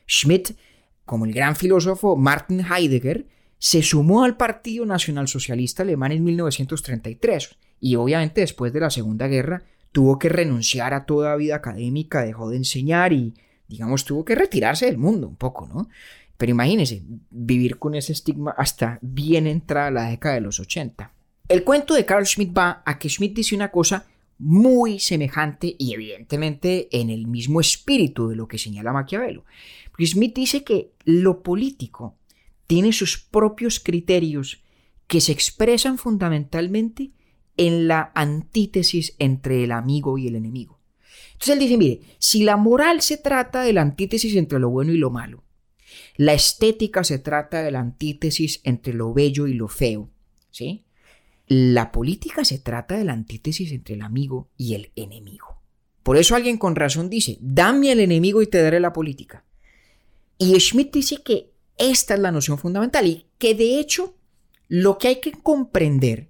Schmidt, 0.08 0.52
como 1.04 1.26
el 1.26 1.34
gran 1.34 1.56
filósofo 1.56 2.16
Martin 2.16 2.62
Heidegger, 2.62 3.28
se 3.58 3.82
sumó 3.82 4.24
al 4.24 4.38
Partido 4.38 4.86
Nacional 4.86 5.28
Socialista 5.28 5.84
Alemán 5.84 6.14
en 6.14 6.24
1933 6.24 7.58
y 7.82 7.96
obviamente 7.96 8.42
después 8.42 8.72
de 8.72 8.80
la 8.80 8.90
Segunda 8.90 9.28
Guerra 9.28 9.64
tuvo 9.92 10.18
que 10.18 10.30
renunciar 10.30 10.94
a 10.94 11.06
toda 11.06 11.36
vida 11.36 11.56
académica, 11.56 12.24
dejó 12.24 12.50
de 12.50 12.58
enseñar 12.58 13.12
y, 13.12 13.34
digamos, 13.68 14.06
tuvo 14.06 14.24
que 14.24 14.36
retirarse 14.36 14.86
del 14.86 14.98
mundo 14.98 15.28
un 15.28 15.36
poco, 15.36 15.68
¿no? 15.68 15.90
Pero 16.38 16.52
imagínense, 16.52 17.04
vivir 17.30 17.80
con 17.80 17.96
ese 17.96 18.14
estigma 18.14 18.52
hasta 18.58 19.00
bien 19.02 19.48
entrada 19.48 19.92
la 19.92 20.10
década 20.10 20.36
de 20.36 20.42
los 20.42 20.60
80. 20.60 21.15
El 21.48 21.64
cuento 21.64 21.94
de 21.94 22.06
Carl 22.06 22.26
Schmitt 22.26 22.58
va 22.58 22.82
a 22.86 22.98
que 22.98 23.08
Schmitt 23.08 23.36
dice 23.36 23.56
una 23.56 23.70
cosa 23.70 24.08
muy 24.40 25.00
semejante 25.00 25.76
y 25.78 25.94
evidentemente 25.94 26.90
en 26.92 27.12
el 27.12 27.28
mismo 27.28 27.62
espíritu 27.62 28.28
de 28.28 28.36
lo 28.36 28.48
que 28.48 28.58
señala 28.58 28.94
Maquiavelo. 28.94 29.46
Porque 29.92 30.08
Schmitt 30.08 30.36
dice 30.36 30.64
que 30.64 30.92
lo 31.04 31.44
político 31.44 32.18
tiene 32.66 32.92
sus 32.94 33.20
propios 33.20 33.80
criterios 33.80 34.64
que 35.08 35.22
se 35.22 35.32
expresan 35.32 36.00
fundamentalmente 36.00 37.12
en 37.58 37.88
la 37.88 38.12
antítesis 38.16 39.16
entre 39.20 39.64
el 39.64 39.72
amigo 39.72 40.18
y 40.18 40.28
el 40.28 40.36
enemigo. 40.36 40.80
Entonces 41.34 41.54
él 41.54 41.60
dice, 41.60 41.78
mire, 41.78 42.02
si 42.18 42.44
la 42.44 42.58
moral 42.58 43.02
se 43.02 43.18
trata 43.18 43.62
de 43.62 43.72
la 43.72 43.82
antítesis 43.82 44.36
entre 44.36 44.58
lo 44.58 44.70
bueno 44.72 44.94
y 44.94 44.98
lo 44.98 45.12
malo, 45.12 45.44
la 46.18 46.34
estética 46.34 47.04
se 47.04 47.20
trata 47.20 47.62
de 47.62 47.72
la 47.72 47.82
antítesis 47.82 48.62
entre 48.64 48.94
lo 48.94 49.14
bello 49.14 49.46
y 49.46 49.54
lo 49.54 49.68
feo, 49.68 50.10
¿sí? 50.50 50.85
La 51.48 51.92
política 51.92 52.44
se 52.44 52.60
trata 52.60 52.98
de 52.98 53.04
la 53.04 53.14
antítesis 53.14 53.72
entre 53.72 53.96
el 53.96 54.02
amigo 54.02 54.50
y 54.58 54.74
el 54.74 54.92
enemigo. 54.96 55.62
Por 56.02 56.18
eso 56.18 56.36
alguien 56.36 56.58
con 56.58 56.76
razón 56.76 57.10
dice, 57.10 57.38
dame 57.42 57.92
el 57.92 58.00
enemigo 58.00 58.42
y 58.42 58.48
te 58.48 58.62
daré 58.62 58.80
la 58.80 58.94
política. 58.94 59.44
Y 60.38 60.60
Schmidt 60.60 60.94
dice 60.94 61.24
que 61.24 61.52
esta 61.78 62.14
es 62.14 62.20
la 62.20 62.32
noción 62.32 62.58
fundamental 62.58 63.08
y 63.08 63.26
que 63.38 63.56
de 63.56 63.80
hecho 63.80 64.16
lo 64.68 64.98
que 64.98 65.08
hay 65.10 65.22
que 65.22 65.32
comprender 65.32 66.30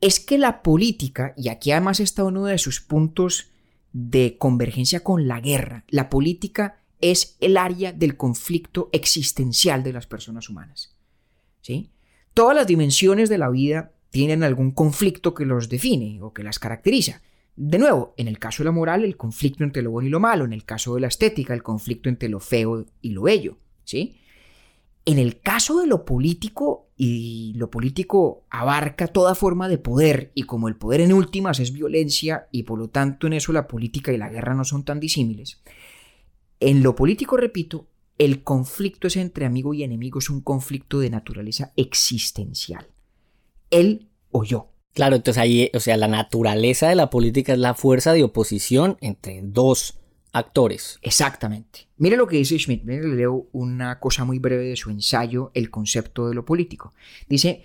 es 0.00 0.20
que 0.20 0.38
la 0.38 0.62
política, 0.62 1.34
y 1.36 1.48
aquí 1.48 1.70
además 1.70 2.00
está 2.00 2.24
uno 2.24 2.44
de 2.44 2.58
sus 2.58 2.80
puntos 2.80 3.50
de 3.92 4.36
convergencia 4.38 5.02
con 5.02 5.26
la 5.26 5.40
guerra, 5.40 5.84
la 5.88 6.10
política 6.10 6.80
es 7.00 7.36
el 7.40 7.56
área 7.56 7.92
del 7.92 8.16
conflicto 8.16 8.88
existencial 8.92 9.82
de 9.82 9.92
las 9.92 10.06
personas 10.06 10.48
humanas. 10.48 10.96
¿sí? 11.62 11.90
Todas 12.34 12.56
las 12.56 12.66
dimensiones 12.66 13.28
de 13.28 13.38
la 13.38 13.50
vida 13.50 13.92
tienen 14.10 14.42
algún 14.42 14.70
conflicto 14.70 15.34
que 15.34 15.44
los 15.44 15.68
define 15.68 16.20
o 16.22 16.32
que 16.32 16.42
las 16.42 16.58
caracteriza. 16.58 17.22
De 17.56 17.78
nuevo, 17.78 18.14
en 18.16 18.28
el 18.28 18.38
caso 18.38 18.62
de 18.62 18.66
la 18.66 18.72
moral, 18.72 19.04
el 19.04 19.16
conflicto 19.16 19.64
entre 19.64 19.82
lo 19.82 19.90
bueno 19.90 20.08
y 20.08 20.10
lo 20.10 20.20
malo, 20.20 20.44
en 20.44 20.52
el 20.52 20.64
caso 20.64 20.94
de 20.94 21.00
la 21.00 21.06
estética, 21.06 21.54
el 21.54 21.62
conflicto 21.62 22.08
entre 22.08 22.28
lo 22.28 22.38
feo 22.38 22.84
y 23.00 23.10
lo 23.10 23.22
bello, 23.22 23.56
¿sí? 23.84 24.16
En 25.06 25.18
el 25.18 25.40
caso 25.40 25.80
de 25.80 25.86
lo 25.86 26.04
político, 26.04 26.88
y 26.96 27.54
lo 27.56 27.70
político 27.70 28.44
abarca 28.50 29.06
toda 29.06 29.34
forma 29.34 29.68
de 29.68 29.78
poder, 29.78 30.32
y 30.34 30.42
como 30.42 30.68
el 30.68 30.76
poder 30.76 31.00
en 31.00 31.12
últimas 31.12 31.60
es 31.60 31.72
violencia, 31.72 32.48
y 32.50 32.64
por 32.64 32.78
lo 32.78 32.88
tanto 32.88 33.26
en 33.26 33.34
eso 33.34 33.52
la 33.52 33.68
política 33.68 34.12
y 34.12 34.18
la 34.18 34.28
guerra 34.28 34.54
no 34.54 34.64
son 34.64 34.84
tan 34.84 35.00
disímiles, 35.00 35.62
en 36.60 36.82
lo 36.82 36.94
político, 36.94 37.36
repito, 37.36 37.86
el 38.18 38.42
conflicto 38.42 39.06
es 39.06 39.16
entre 39.16 39.46
amigo 39.46 39.74
y 39.74 39.82
enemigo, 39.82 40.18
es 40.18 40.28
un 40.28 40.40
conflicto 40.40 40.98
de 41.00 41.10
naturaleza 41.10 41.72
existencial. 41.76 42.86
Él 43.70 44.08
o 44.30 44.44
yo. 44.44 44.72
Claro, 44.94 45.16
entonces 45.16 45.40
ahí, 45.40 45.70
o 45.74 45.80
sea, 45.80 45.96
la 45.96 46.08
naturaleza 46.08 46.88
de 46.88 46.94
la 46.94 47.10
política 47.10 47.52
es 47.52 47.58
la 47.58 47.74
fuerza 47.74 48.12
de 48.12 48.24
oposición 48.24 48.96
entre 49.00 49.42
dos 49.42 49.98
actores. 50.32 50.98
Exactamente. 51.02 51.88
Mire 51.98 52.16
lo 52.16 52.26
que 52.26 52.36
dice 52.36 52.58
Schmidt. 52.58 52.84
Mire, 52.84 53.08
le 53.08 53.16
leo 53.16 53.48
una 53.52 54.00
cosa 54.00 54.24
muy 54.24 54.38
breve 54.38 54.64
de 54.64 54.76
su 54.76 54.90
ensayo, 54.90 55.50
El 55.54 55.70
concepto 55.70 56.28
de 56.28 56.34
lo 56.34 56.44
político. 56.44 56.92
Dice, 57.28 57.64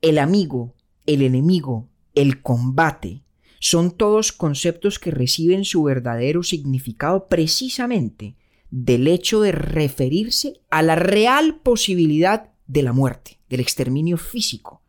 el 0.00 0.18
amigo, 0.18 0.74
el 1.06 1.22
enemigo, 1.22 1.88
el 2.14 2.42
combate, 2.42 3.22
son 3.60 3.92
todos 3.92 4.32
conceptos 4.32 4.98
que 4.98 5.12
reciben 5.12 5.64
su 5.64 5.84
verdadero 5.84 6.42
significado 6.42 7.28
precisamente 7.28 8.34
del 8.70 9.06
hecho 9.06 9.40
de 9.40 9.52
referirse 9.52 10.60
a 10.70 10.82
la 10.82 10.96
real 10.96 11.60
posibilidad 11.60 12.52
de 12.66 12.82
la 12.82 12.92
muerte, 12.92 13.38
del 13.48 13.60
exterminio 13.60 14.16
físico. 14.16 14.81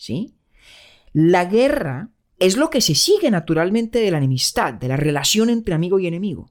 ¿Sí? 0.00 0.32
La 1.12 1.44
guerra 1.44 2.08
es 2.38 2.56
lo 2.56 2.70
que 2.70 2.80
se 2.80 2.94
sigue 2.94 3.30
naturalmente 3.30 3.98
de 3.98 4.10
la 4.10 4.16
enemistad, 4.16 4.72
de 4.72 4.88
la 4.88 4.96
relación 4.96 5.50
entre 5.50 5.74
amigo 5.74 5.98
y 5.98 6.06
enemigo. 6.06 6.50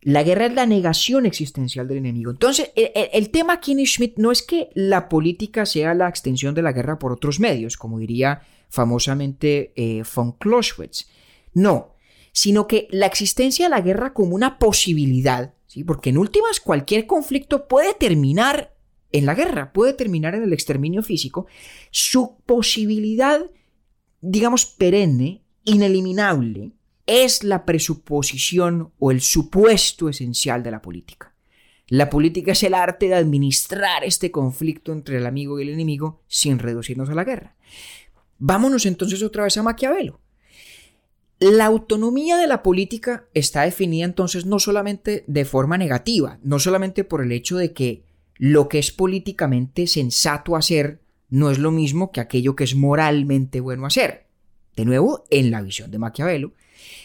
La 0.00 0.24
guerra 0.24 0.46
es 0.46 0.54
la 0.54 0.66
negación 0.66 1.26
existencial 1.26 1.86
del 1.86 1.98
enemigo. 1.98 2.32
Entonces, 2.32 2.72
el, 2.74 3.30
tema 3.30 3.54
aquí 3.54 3.86
Schmidt 3.86 4.18
no 4.18 4.32
es 4.32 4.42
que 4.42 4.70
la 4.74 5.08
política 5.08 5.64
sea 5.64 5.94
la 5.94 6.08
extensión 6.08 6.56
de 6.56 6.62
la 6.62 6.72
guerra 6.72 6.98
por 6.98 7.12
otros 7.12 7.38
medios, 7.38 7.76
como 7.76 8.00
diría 8.00 8.42
famosamente 8.68 9.72
eh, 9.76 10.02
von 10.12 10.32
Clausewitz. 10.32 11.06
No, 11.54 11.94
sino 12.32 12.66
que 12.66 12.88
la 12.90 13.06
existencia 13.06 13.66
de 13.66 13.70
la 13.70 13.80
guerra 13.80 14.12
como 14.12 14.34
una 14.34 14.58
posibilidad, 14.58 15.54
¿sí? 15.68 15.84
porque 15.84 16.10
en 16.10 16.18
últimas 16.18 16.58
cualquier 16.58 17.06
conflicto 17.06 17.68
puede 17.68 17.94
terminar 17.94 18.75
en 19.16 19.26
la 19.26 19.34
guerra, 19.34 19.72
puede 19.72 19.92
terminar 19.92 20.34
en 20.34 20.42
el 20.42 20.52
exterminio 20.52 21.02
físico, 21.02 21.46
su 21.90 22.36
posibilidad, 22.44 23.40
digamos, 24.20 24.66
perenne, 24.66 25.42
ineliminable, 25.64 26.72
es 27.06 27.44
la 27.44 27.64
presuposición 27.64 28.92
o 28.98 29.10
el 29.10 29.20
supuesto 29.20 30.08
esencial 30.08 30.62
de 30.62 30.70
la 30.70 30.82
política. 30.82 31.32
La 31.88 32.10
política 32.10 32.52
es 32.52 32.62
el 32.64 32.74
arte 32.74 33.06
de 33.06 33.14
administrar 33.14 34.02
este 34.02 34.32
conflicto 34.32 34.92
entre 34.92 35.18
el 35.18 35.26
amigo 35.26 35.58
y 35.58 35.62
el 35.62 35.68
enemigo 35.68 36.20
sin 36.26 36.58
reducirnos 36.58 37.08
a 37.08 37.14
la 37.14 37.24
guerra. 37.24 37.54
Vámonos 38.38 38.86
entonces 38.86 39.22
otra 39.22 39.44
vez 39.44 39.56
a 39.56 39.62
Maquiavelo. 39.62 40.20
La 41.38 41.66
autonomía 41.66 42.38
de 42.38 42.46
la 42.46 42.62
política 42.62 43.28
está 43.34 43.62
definida 43.62 44.04
entonces 44.04 44.46
no 44.46 44.58
solamente 44.58 45.22
de 45.26 45.44
forma 45.44 45.78
negativa, 45.78 46.38
no 46.42 46.58
solamente 46.58 47.04
por 47.04 47.22
el 47.22 47.30
hecho 47.30 47.56
de 47.56 47.72
que 47.72 48.05
lo 48.38 48.68
que 48.68 48.78
es 48.78 48.92
políticamente 48.92 49.86
sensato 49.86 50.56
hacer 50.56 51.00
no 51.28 51.50
es 51.50 51.58
lo 51.58 51.70
mismo 51.70 52.12
que 52.12 52.20
aquello 52.20 52.54
que 52.54 52.64
es 52.64 52.74
moralmente 52.74 53.60
bueno 53.60 53.86
hacer. 53.86 54.26
De 54.76 54.84
nuevo, 54.84 55.24
en 55.30 55.50
la 55.50 55.62
visión 55.62 55.90
de 55.90 55.98
Maquiavelo, 55.98 56.52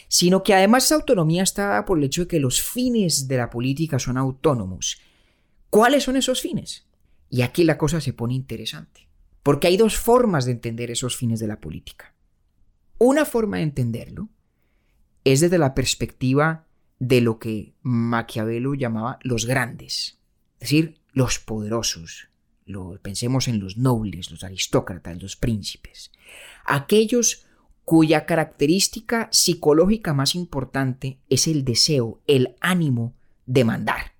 sino 0.08 0.42
que 0.42 0.54
además 0.54 0.84
esa 0.84 0.96
autonomía 0.96 1.42
está 1.42 1.68
dada 1.68 1.84
por 1.84 1.98
el 1.98 2.04
hecho 2.04 2.22
de 2.22 2.28
que 2.28 2.40
los 2.40 2.62
fines 2.62 3.28
de 3.28 3.38
la 3.38 3.50
política 3.50 3.98
son 3.98 4.18
autónomos. 4.18 5.00
¿Cuáles 5.70 6.04
son 6.04 6.16
esos 6.16 6.40
fines? 6.40 6.86
Y 7.30 7.40
aquí 7.40 7.64
la 7.64 7.78
cosa 7.78 8.00
se 8.00 8.12
pone 8.12 8.34
interesante, 8.34 9.08
porque 9.42 9.68
hay 9.68 9.78
dos 9.78 9.96
formas 9.96 10.44
de 10.44 10.52
entender 10.52 10.90
esos 10.90 11.16
fines 11.16 11.40
de 11.40 11.46
la 11.46 11.60
política. 11.60 12.14
Una 12.98 13.24
forma 13.24 13.56
de 13.56 13.62
entenderlo 13.62 14.28
es 15.24 15.40
desde 15.40 15.58
la 15.58 15.74
perspectiva 15.74 16.66
de 16.98 17.20
lo 17.22 17.38
que 17.38 17.74
Maquiavelo 17.80 18.74
llamaba 18.74 19.18
los 19.22 19.46
grandes, 19.46 20.20
es 20.62 20.70
decir, 20.70 20.94
los 21.12 21.40
poderosos. 21.40 22.28
Lo, 22.66 22.96
pensemos 23.02 23.48
en 23.48 23.58
los 23.58 23.76
nobles, 23.76 24.30
los 24.30 24.44
aristócratas, 24.44 25.20
los 25.20 25.34
príncipes, 25.34 26.12
aquellos 26.64 27.46
cuya 27.84 28.26
característica 28.26 29.28
psicológica 29.32 30.14
más 30.14 30.36
importante 30.36 31.18
es 31.28 31.48
el 31.48 31.64
deseo, 31.64 32.20
el 32.28 32.54
ánimo 32.60 33.16
de 33.44 33.64
mandar, 33.64 34.12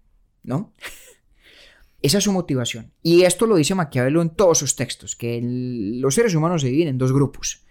¿no? 0.42 0.72
Esa 2.02 2.18
es 2.18 2.24
su 2.24 2.32
motivación. 2.32 2.90
Y 3.04 3.22
esto 3.22 3.46
lo 3.46 3.54
dice 3.54 3.76
Maquiavelo 3.76 4.20
en 4.20 4.30
todos 4.30 4.58
sus 4.58 4.74
textos, 4.74 5.14
que 5.14 5.40
los 5.40 6.16
seres 6.16 6.34
humanos 6.34 6.62
se 6.62 6.66
dividen 6.66 6.88
en 6.88 6.98
dos 6.98 7.12
grupos. 7.12 7.62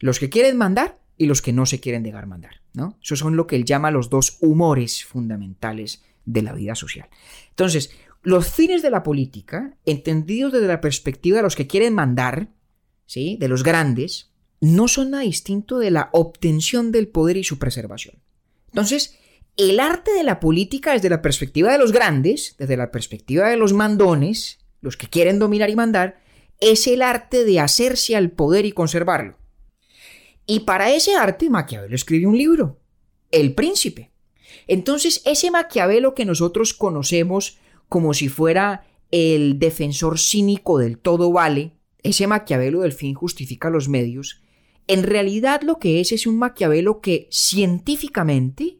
Los 0.00 0.18
que 0.18 0.28
quieren 0.28 0.56
mandar 0.56 0.98
y 1.16 1.26
los 1.26 1.40
que 1.42 1.52
no 1.52 1.64
se 1.64 1.78
quieren 1.78 2.02
dejar 2.02 2.26
mandar, 2.26 2.62
¿no? 2.74 2.98
Esos 3.00 3.20
son 3.20 3.36
lo 3.36 3.46
que 3.46 3.54
él 3.54 3.64
llama 3.64 3.92
los 3.92 4.10
dos 4.10 4.38
humores 4.40 5.04
fundamentales 5.04 6.02
de 6.24 6.42
la 6.42 6.52
vida 6.52 6.74
social. 6.74 7.08
Entonces, 7.50 7.90
los 8.26 8.48
fines 8.48 8.82
de 8.82 8.90
la 8.90 9.04
política, 9.04 9.78
entendidos 9.84 10.52
desde 10.52 10.66
la 10.66 10.80
perspectiva 10.80 11.36
de 11.36 11.44
los 11.44 11.54
que 11.54 11.68
quieren 11.68 11.94
mandar, 11.94 12.48
¿sí? 13.06 13.36
De 13.38 13.46
los 13.46 13.62
grandes, 13.62 14.32
no 14.60 14.88
son 14.88 15.12
nada 15.12 15.22
distinto 15.22 15.78
de 15.78 15.92
la 15.92 16.10
obtención 16.12 16.90
del 16.90 17.06
poder 17.06 17.36
y 17.36 17.44
su 17.44 17.60
preservación. 17.60 18.16
Entonces, 18.66 19.16
el 19.56 19.78
arte 19.78 20.12
de 20.12 20.24
la 20.24 20.40
política 20.40 20.92
desde 20.92 21.08
la 21.08 21.22
perspectiva 21.22 21.70
de 21.70 21.78
los 21.78 21.92
grandes, 21.92 22.56
desde 22.58 22.76
la 22.76 22.90
perspectiva 22.90 23.48
de 23.48 23.56
los 23.56 23.72
mandones, 23.72 24.58
los 24.80 24.96
que 24.96 25.06
quieren 25.06 25.38
dominar 25.38 25.70
y 25.70 25.76
mandar, 25.76 26.20
es 26.58 26.88
el 26.88 27.02
arte 27.02 27.44
de 27.44 27.60
hacerse 27.60 28.16
al 28.16 28.32
poder 28.32 28.66
y 28.66 28.72
conservarlo. 28.72 29.38
Y 30.46 30.60
para 30.60 30.90
ese 30.90 31.14
arte 31.14 31.48
Maquiavelo 31.48 31.94
escribió 31.94 32.28
un 32.28 32.36
libro, 32.36 32.80
El 33.30 33.54
Príncipe. 33.54 34.10
Entonces, 34.66 35.22
ese 35.24 35.52
Maquiavelo 35.52 36.16
que 36.16 36.24
nosotros 36.24 36.74
conocemos 36.74 37.60
como 37.88 38.14
si 38.14 38.28
fuera 38.28 38.84
el 39.10 39.58
defensor 39.58 40.18
cínico 40.18 40.78
del 40.78 40.98
todo 40.98 41.32
vale, 41.32 41.72
ese 42.02 42.26
Maquiavelo 42.26 42.80
del 42.80 42.92
fin 42.92 43.14
justifica 43.14 43.70
los 43.70 43.88
medios, 43.88 44.42
en 44.88 45.02
realidad 45.02 45.62
lo 45.62 45.78
que 45.78 46.00
es 46.00 46.12
es 46.12 46.26
un 46.26 46.38
Maquiavelo 46.38 47.00
que 47.00 47.28
científicamente, 47.30 48.78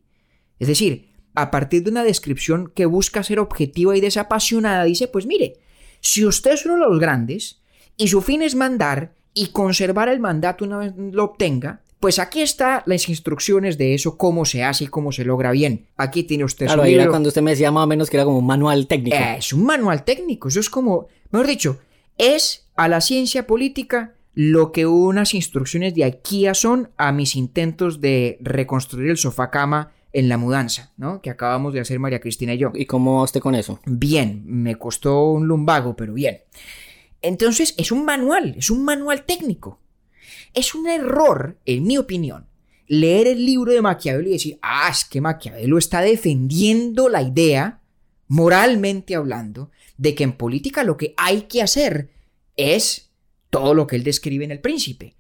es 0.59 0.69
decir, 0.69 1.09
a 1.35 1.51
partir 1.51 1.83
de 1.83 1.91
una 1.91 2.05
descripción 2.05 2.73
que 2.75 2.87
busca 2.87 3.23
ser 3.23 3.39
objetiva 3.39 3.97
y 3.97 4.01
desapasionada, 4.01 4.85
dice, 4.85 5.09
pues 5.09 5.27
mire, 5.27 5.55
si 6.01 6.25
usted 6.25 6.53
es 6.53 6.65
uno 6.65 6.75
de 6.75 6.81
los 6.81 6.99
grandes 6.99 7.61
y 7.97 8.09
su 8.09 8.23
fin 8.23 8.43
es 8.43 8.55
mandar 8.55 9.15
y 9.35 9.49
conservar 9.49 10.09
el 10.09 10.21
mandato 10.21 10.65
una 10.65 10.79
vez 10.79 10.95
lo 10.97 11.25
obtenga, 11.25 11.83
Pues 12.01 12.19
aquí 12.19 12.43
está 12.43 12.83
las 12.87 13.09
instrucciones 13.09 13.79
de 13.79 13.95
eso, 13.95 14.19
cómo 14.19 14.45
se 14.45 14.63
hace 14.63 14.85
y 14.85 14.87
cómo 14.89 15.13
se 15.13 15.25
logra 15.25 15.51
bien. 15.51 15.87
Aquí 15.97 16.25
tiene 16.25 16.45
usted 16.45 16.67
Claro, 16.67 16.83
su 16.83 16.87
ahí 16.87 16.95
era 16.95 17.05
libro. 17.05 17.13
cuando 17.13 17.29
usted 17.29 17.43
me 17.43 17.53
decía 17.53 17.71
más 17.73 17.85
o 17.85 17.87
menos 17.87 18.11
que 18.11 18.17
era 18.17 18.25
como 18.25 18.39
un 18.39 18.47
manual 18.47 18.87
técnico. 18.87 19.17
Es 19.17 19.53
un 19.53 19.65
manual 19.65 20.05
técnico, 20.05 20.49
eso 20.49 20.61
es 20.61 20.69
como, 20.69 21.09
mejor 21.31 21.47
dicho, 21.47 21.81
es 22.19 22.69
a 22.77 22.89
la 22.89 23.01
ciencia 23.01 23.47
política 23.47 24.15
lo 24.35 24.71
que 24.71 24.87
unas 24.87 25.33
instrucciones 25.33 25.95
de 25.95 26.05
IKEA 26.05 26.53
son 26.53 26.91
a 26.99 27.11
mis 27.11 27.35
intentos 27.37 28.03
de 28.03 28.37
reconstruir 28.43 29.11
el 29.11 29.17
sofá 29.17 29.51
cama 29.51 29.93
en 30.13 30.29
la 30.29 30.37
mudanza, 30.37 30.93
¿no? 30.99 31.23
Que 31.23 31.31
acabamos 31.31 31.73
de 31.73 31.81
hacer 31.81 31.99
María 31.99 32.21
Cristina 32.21 32.53
y 32.53 32.59
yo. 32.59 32.71
¿Y 32.75 32.85
cómo 32.85 33.17
va 33.17 33.23
usted 33.23 33.41
con 33.41 33.55
eso? 33.55 33.81
Bien, 33.87 34.43
me 34.45 34.77
costó 34.77 35.31
un 35.31 35.47
lumbago, 35.47 35.97
pero 35.97 36.13
bien. 36.13 36.41
Entonces, 37.23 37.75
es 37.79 37.93
un 37.93 38.05
manual, 38.05 38.55
es 38.59 38.71
un 38.71 38.85
manual 38.85 39.25
técnico. 39.25 39.81
Es 40.57 40.75
un 40.75 40.89
error, 40.89 41.61
en 41.67 41.85
mi 41.85 41.99
opinión, 41.99 42.49
leer 42.87 43.27
el 43.27 43.45
libro 43.45 43.73
de 43.73 43.83
Maquiavelo 43.83 44.31
y 44.31 44.33
decir, 44.33 44.59
ah, 44.63 44.89
es 44.91 45.05
que 45.05 45.21
Maquiavelo 45.21 45.77
está 45.77 46.01
defendiendo 46.01 47.11
la 47.11 47.21
idea, 47.21 47.83
moralmente 48.27 49.15
hablando, 49.15 49.71
de 49.99 50.15
que 50.15 50.25
en 50.25 50.33
política 50.33 50.83
lo 50.83 50.97
que 50.97 51.13
hay 51.19 51.43
que 51.43 51.61
hacer 51.61 52.11
es 52.57 53.11
todo 53.51 53.75
lo 53.75 53.87
que 53.87 53.97
él 53.97 54.03
describe 54.03 54.47
en 54.47 54.51
El 54.51 54.61
Príncipe, 54.63 55.15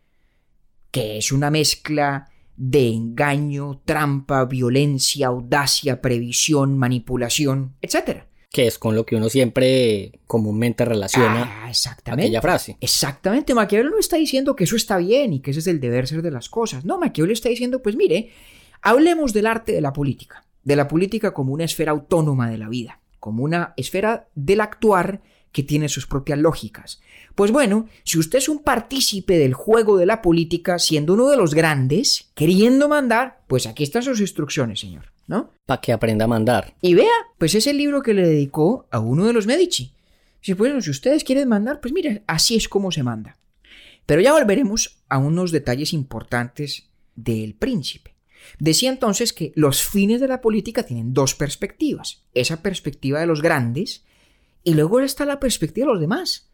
que 0.90 1.18
es 1.18 1.30
una 1.30 1.50
mezcla 1.50 2.30
de 2.56 2.88
engaño, 2.88 3.82
trampa, 3.84 4.46
violencia, 4.46 5.26
audacia, 5.26 6.00
previsión, 6.00 6.78
manipulación, 6.78 7.76
etc. 7.82 8.24
Que 8.56 8.66
es 8.66 8.78
con 8.78 8.94
lo 8.94 9.04
que 9.04 9.16
uno 9.16 9.28
siempre 9.28 10.18
comúnmente 10.26 10.86
relaciona 10.86 11.64
Ah, 11.64 11.68
exactamente. 11.68 12.24
aquella 12.24 12.40
frase. 12.40 12.78
Exactamente, 12.80 13.52
Maquiavelo 13.52 13.90
no 13.90 13.98
está 13.98 14.16
diciendo 14.16 14.56
que 14.56 14.64
eso 14.64 14.76
está 14.76 14.96
bien 14.96 15.34
y 15.34 15.40
que 15.40 15.50
ese 15.50 15.60
es 15.60 15.66
el 15.66 15.78
deber 15.78 16.08
ser 16.08 16.22
de 16.22 16.30
las 16.30 16.48
cosas. 16.48 16.86
No, 16.86 16.96
Maquiavelo 16.98 17.34
está 17.34 17.50
diciendo, 17.50 17.82
pues 17.82 17.96
mire, 17.96 18.30
hablemos 18.80 19.34
del 19.34 19.46
arte 19.46 19.72
de 19.72 19.82
la 19.82 19.92
política, 19.92 20.46
de 20.64 20.74
la 20.74 20.88
política 20.88 21.34
como 21.34 21.52
una 21.52 21.64
esfera 21.64 21.92
autónoma 21.92 22.48
de 22.48 22.56
la 22.56 22.70
vida, 22.70 22.98
como 23.20 23.44
una 23.44 23.74
esfera 23.76 24.28
del 24.34 24.62
actuar 24.62 25.20
que 25.52 25.62
tiene 25.62 25.90
sus 25.90 26.06
propias 26.06 26.38
lógicas. 26.38 27.02
Pues 27.34 27.50
bueno, 27.50 27.84
si 28.04 28.18
usted 28.18 28.38
es 28.38 28.48
un 28.48 28.60
partícipe 28.60 29.36
del 29.36 29.52
juego 29.52 29.98
de 29.98 30.06
la 30.06 30.22
política, 30.22 30.78
siendo 30.78 31.12
uno 31.12 31.28
de 31.28 31.36
los 31.36 31.52
grandes, 31.52 32.30
queriendo 32.34 32.88
mandar, 32.88 33.42
pues 33.48 33.66
aquí 33.66 33.82
están 33.82 34.02
sus 34.02 34.20
instrucciones, 34.20 34.80
señor, 34.80 35.12
¿no? 35.26 35.50
Para 35.66 35.80
que 35.80 35.92
aprenda 35.92 36.24
a 36.24 36.28
mandar. 36.28 36.74
Y 36.80 36.94
vea, 36.94 37.12
pues 37.38 37.54
es 37.54 37.66
el 37.66 37.78
libro 37.78 38.02
que 38.02 38.14
le 38.14 38.26
dedicó 38.26 38.86
a 38.90 39.00
uno 39.00 39.26
de 39.26 39.32
los 39.32 39.46
Medici. 39.46 39.92
Si, 40.40 40.52
bueno, 40.52 40.80
si 40.80 40.90
ustedes 40.90 41.24
quieren 41.24 41.48
mandar, 41.48 41.80
pues 41.80 41.92
mire, 41.92 42.22
así 42.26 42.56
es 42.56 42.68
como 42.68 42.92
se 42.92 43.02
manda. 43.02 43.36
Pero 44.06 44.20
ya 44.20 44.32
volveremos 44.32 44.98
a 45.08 45.18
unos 45.18 45.50
detalles 45.50 45.92
importantes 45.92 46.88
del 47.16 47.54
príncipe. 47.54 48.14
Decía 48.60 48.90
entonces 48.90 49.32
que 49.32 49.52
los 49.56 49.82
fines 49.82 50.20
de 50.20 50.28
la 50.28 50.40
política 50.40 50.84
tienen 50.84 51.12
dos 51.12 51.34
perspectivas. 51.34 52.22
Esa 52.32 52.62
perspectiva 52.62 53.20
de 53.20 53.26
los 53.26 53.42
grandes 53.42 54.04
y 54.62 54.74
luego 54.74 55.00
está 55.00 55.24
la 55.24 55.40
perspectiva 55.40 55.86
de 55.86 55.92
los 55.92 56.00
demás. 56.00 56.48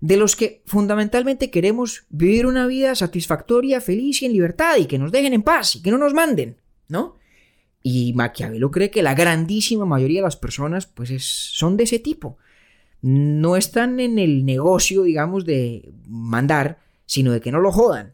De 0.00 0.16
los 0.16 0.34
que 0.36 0.62
fundamentalmente 0.66 1.50
queremos 1.50 2.04
vivir 2.10 2.46
una 2.46 2.66
vida 2.66 2.94
satisfactoria, 2.94 3.80
feliz 3.80 4.22
y 4.22 4.26
en 4.26 4.32
libertad 4.32 4.76
y 4.78 4.86
que 4.86 4.98
nos 4.98 5.12
dejen 5.12 5.32
en 5.32 5.42
paz 5.42 5.76
y 5.76 5.82
que 5.82 5.90
no 5.90 5.98
nos 5.98 6.12
manden, 6.12 6.56
¿no? 6.88 7.16
Y 7.82 8.12
Maquiavelo 8.12 8.70
cree 8.70 8.90
que 8.90 9.02
la 9.02 9.14
grandísima 9.14 9.84
mayoría 9.84 10.20
de 10.20 10.26
las 10.26 10.36
personas 10.36 10.86
pues 10.86 11.10
es- 11.10 11.24
son 11.24 11.76
de 11.76 11.84
ese 11.84 11.98
tipo. 11.98 12.38
No 13.00 13.56
están 13.56 13.98
en 13.98 14.18
el 14.18 14.44
negocio, 14.44 15.02
digamos, 15.02 15.44
de 15.44 15.92
mandar, 16.06 16.78
sino 17.06 17.32
de 17.32 17.40
que 17.40 17.50
no 17.50 17.60
lo 17.60 17.72
jodan, 17.72 18.12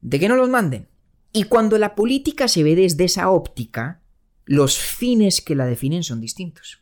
de 0.00 0.18
que 0.18 0.28
no 0.28 0.34
los 0.34 0.48
manden. 0.48 0.88
Y 1.32 1.44
cuando 1.44 1.78
la 1.78 1.94
política 1.94 2.48
se 2.48 2.64
ve 2.64 2.74
desde 2.74 3.04
esa 3.04 3.30
óptica, 3.30 4.02
los 4.44 4.78
fines 4.78 5.40
que 5.40 5.54
la 5.54 5.66
definen 5.66 6.02
son 6.02 6.20
distintos. 6.20 6.80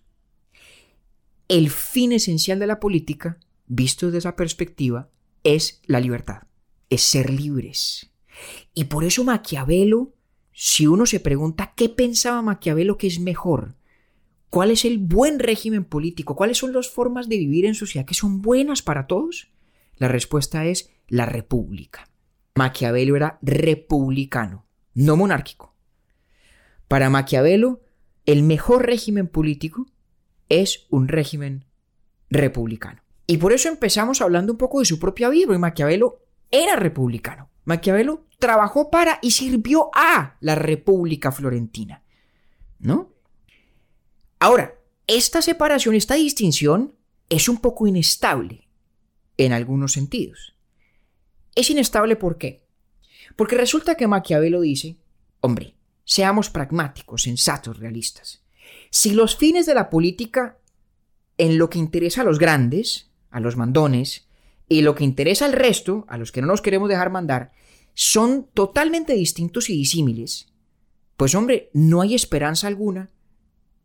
El 1.48 1.68
fin 1.68 2.12
esencial 2.12 2.58
de 2.58 2.66
la 2.66 2.80
política, 2.80 3.38
visto 3.66 4.06
desde 4.06 4.18
esa 4.18 4.36
perspectiva, 4.36 5.10
es 5.42 5.82
la 5.84 6.00
libertad, 6.00 6.44
es 6.88 7.02
ser 7.02 7.28
libres. 7.30 8.10
Y 8.72 8.84
por 8.84 9.04
eso 9.04 9.24
Maquiavelo, 9.24 10.13
si 10.54 10.86
uno 10.86 11.04
se 11.04 11.18
pregunta 11.18 11.74
qué 11.76 11.88
pensaba 11.88 12.40
Maquiavelo 12.40 12.96
que 12.96 13.08
es 13.08 13.18
mejor, 13.18 13.74
cuál 14.50 14.70
es 14.70 14.84
el 14.84 14.98
buen 14.98 15.40
régimen 15.40 15.84
político, 15.84 16.36
cuáles 16.36 16.58
son 16.58 16.72
las 16.72 16.88
formas 16.88 17.28
de 17.28 17.38
vivir 17.38 17.66
en 17.66 17.74
sociedad 17.74 18.06
que 18.06 18.14
son 18.14 18.40
buenas 18.40 18.80
para 18.80 19.08
todos, 19.08 19.50
la 19.96 20.06
respuesta 20.06 20.64
es 20.64 20.90
la 21.08 21.26
república. 21.26 22.08
Maquiavelo 22.54 23.16
era 23.16 23.38
republicano, 23.42 24.64
no 24.94 25.16
monárquico. 25.16 25.74
Para 26.86 27.10
Maquiavelo, 27.10 27.82
el 28.24 28.44
mejor 28.44 28.86
régimen 28.86 29.26
político 29.26 29.86
es 30.48 30.86
un 30.88 31.08
régimen 31.08 31.64
republicano. 32.30 33.02
Y 33.26 33.38
por 33.38 33.52
eso 33.52 33.68
empezamos 33.68 34.20
hablando 34.20 34.52
un 34.52 34.58
poco 34.58 34.78
de 34.78 34.84
su 34.84 35.00
propia 35.00 35.30
vida, 35.30 35.46
porque 35.46 35.58
Maquiavelo 35.58 36.22
era 36.52 36.76
republicano. 36.76 37.50
Maquiavelo 37.64 38.26
trabajó 38.38 38.90
para 38.90 39.18
y 39.22 39.30
sirvió 39.32 39.90
a 39.94 40.36
la 40.40 40.54
República 40.54 41.32
Florentina. 41.32 42.02
¿No? 42.78 43.12
Ahora, 44.38 44.74
esta 45.06 45.40
separación, 45.42 45.94
esta 45.94 46.14
distinción 46.14 46.94
es 47.28 47.48
un 47.48 47.58
poco 47.58 47.86
inestable 47.86 48.68
en 49.38 49.52
algunos 49.52 49.92
sentidos. 49.92 50.54
Es 51.54 51.70
inestable 51.70 52.16
¿por 52.16 52.36
qué? 52.36 52.64
Porque 53.36 53.56
resulta 53.56 53.96
que 53.96 54.06
Maquiavelo 54.06 54.60
dice, 54.60 54.98
hombre, 55.40 55.74
seamos 56.04 56.50
pragmáticos, 56.50 57.22
sensatos, 57.22 57.78
realistas. 57.78 58.42
Si 58.90 59.12
los 59.12 59.36
fines 59.36 59.66
de 59.66 59.74
la 59.74 59.90
política 59.90 60.58
en 61.38 61.58
lo 61.58 61.70
que 61.70 61.78
interesa 61.78 62.20
a 62.20 62.24
los 62.24 62.38
grandes, 62.38 63.10
a 63.30 63.40
los 63.40 63.56
mandones, 63.56 64.28
y 64.68 64.82
lo 64.82 64.94
que 64.94 65.04
interesa 65.04 65.44
al 65.44 65.52
resto, 65.52 66.04
a 66.08 66.16
los 66.16 66.32
que 66.32 66.40
no 66.40 66.46
nos 66.48 66.62
queremos 66.62 66.88
dejar 66.88 67.10
mandar, 67.10 67.52
son 67.94 68.48
totalmente 68.54 69.14
distintos 69.14 69.70
y 69.70 69.76
disímiles, 69.76 70.52
pues 71.16 71.34
hombre, 71.34 71.70
no 71.72 72.00
hay 72.00 72.14
esperanza 72.14 72.66
alguna 72.66 73.10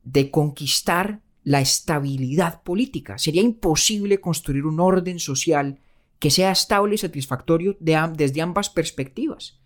de 0.03 0.31
conquistar 0.31 1.21
la 1.43 1.61
estabilidad 1.61 2.63
política. 2.63 3.17
Sería 3.17 3.41
imposible 3.41 4.19
construir 4.19 4.65
un 4.65 4.79
orden 4.79 5.19
social 5.19 5.79
que 6.17 6.31
sea 6.31 6.51
estable 6.51 6.95
y 6.95 6.97
satisfactorio 6.97 7.77
desde 7.79 8.41
ambas 8.41 8.69
perspectivas, 8.69 9.59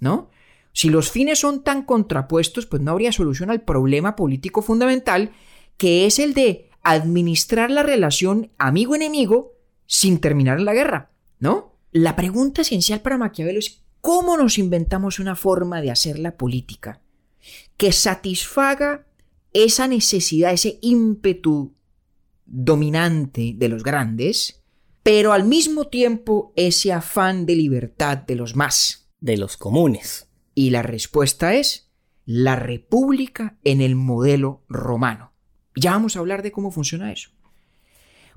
¿no? 0.00 0.30
Si 0.72 0.90
los 0.90 1.10
fines 1.10 1.38
son 1.38 1.64
tan 1.64 1.82
contrapuestos, 1.84 2.66
pues 2.66 2.82
no 2.82 2.90
habría 2.90 3.10
solución 3.10 3.50
al 3.50 3.62
problema 3.62 4.14
político 4.14 4.60
fundamental, 4.60 5.32
que 5.78 6.06
es 6.06 6.18
el 6.18 6.34
de 6.34 6.68
administrar 6.82 7.70
la 7.70 7.82
relación 7.82 8.52
amigo-enemigo 8.58 9.55
sin 9.86 10.20
terminar 10.20 10.58
en 10.58 10.64
la 10.64 10.74
guerra, 10.74 11.10
¿no? 11.38 11.78
La 11.92 12.16
pregunta 12.16 12.62
esencial 12.62 13.00
para 13.00 13.18
Maquiavelo 13.18 13.58
es 13.58 13.82
cómo 14.00 14.36
nos 14.36 14.58
inventamos 14.58 15.18
una 15.18 15.36
forma 15.36 15.80
de 15.80 15.90
hacer 15.90 16.18
la 16.18 16.36
política 16.36 17.00
que 17.76 17.92
satisfaga 17.92 19.06
esa 19.52 19.88
necesidad, 19.88 20.52
ese 20.52 20.78
ímpetu 20.82 21.74
dominante 22.44 23.54
de 23.56 23.68
los 23.68 23.82
grandes, 23.82 24.62
pero 25.02 25.32
al 25.32 25.44
mismo 25.44 25.86
tiempo 25.86 26.52
ese 26.56 26.92
afán 26.92 27.46
de 27.46 27.56
libertad 27.56 28.18
de 28.18 28.36
los 28.36 28.56
más. 28.56 29.08
De 29.20 29.36
los 29.36 29.56
comunes. 29.56 30.28
Y 30.54 30.70
la 30.70 30.82
respuesta 30.82 31.54
es 31.54 31.90
la 32.24 32.56
república 32.56 33.56
en 33.62 33.80
el 33.80 33.94
modelo 33.94 34.64
romano. 34.68 35.32
Ya 35.74 35.92
vamos 35.92 36.16
a 36.16 36.18
hablar 36.18 36.42
de 36.42 36.52
cómo 36.52 36.70
funciona 36.70 37.12
eso. 37.12 37.30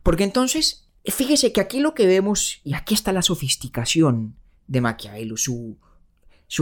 Porque 0.03 0.23
entonces, 0.23 0.88
fíjese 1.11 1.53
que 1.53 1.61
aquí 1.61 1.79
lo 1.79 1.93
que 1.93 2.05
vemos, 2.05 2.59
y 2.63 2.73
aquí 2.73 2.93
está 2.93 3.13
la 3.13 3.21
sofisticación 3.21 4.35
de 4.67 4.81
Maquiavelo, 4.81 5.37
su, 5.37 5.77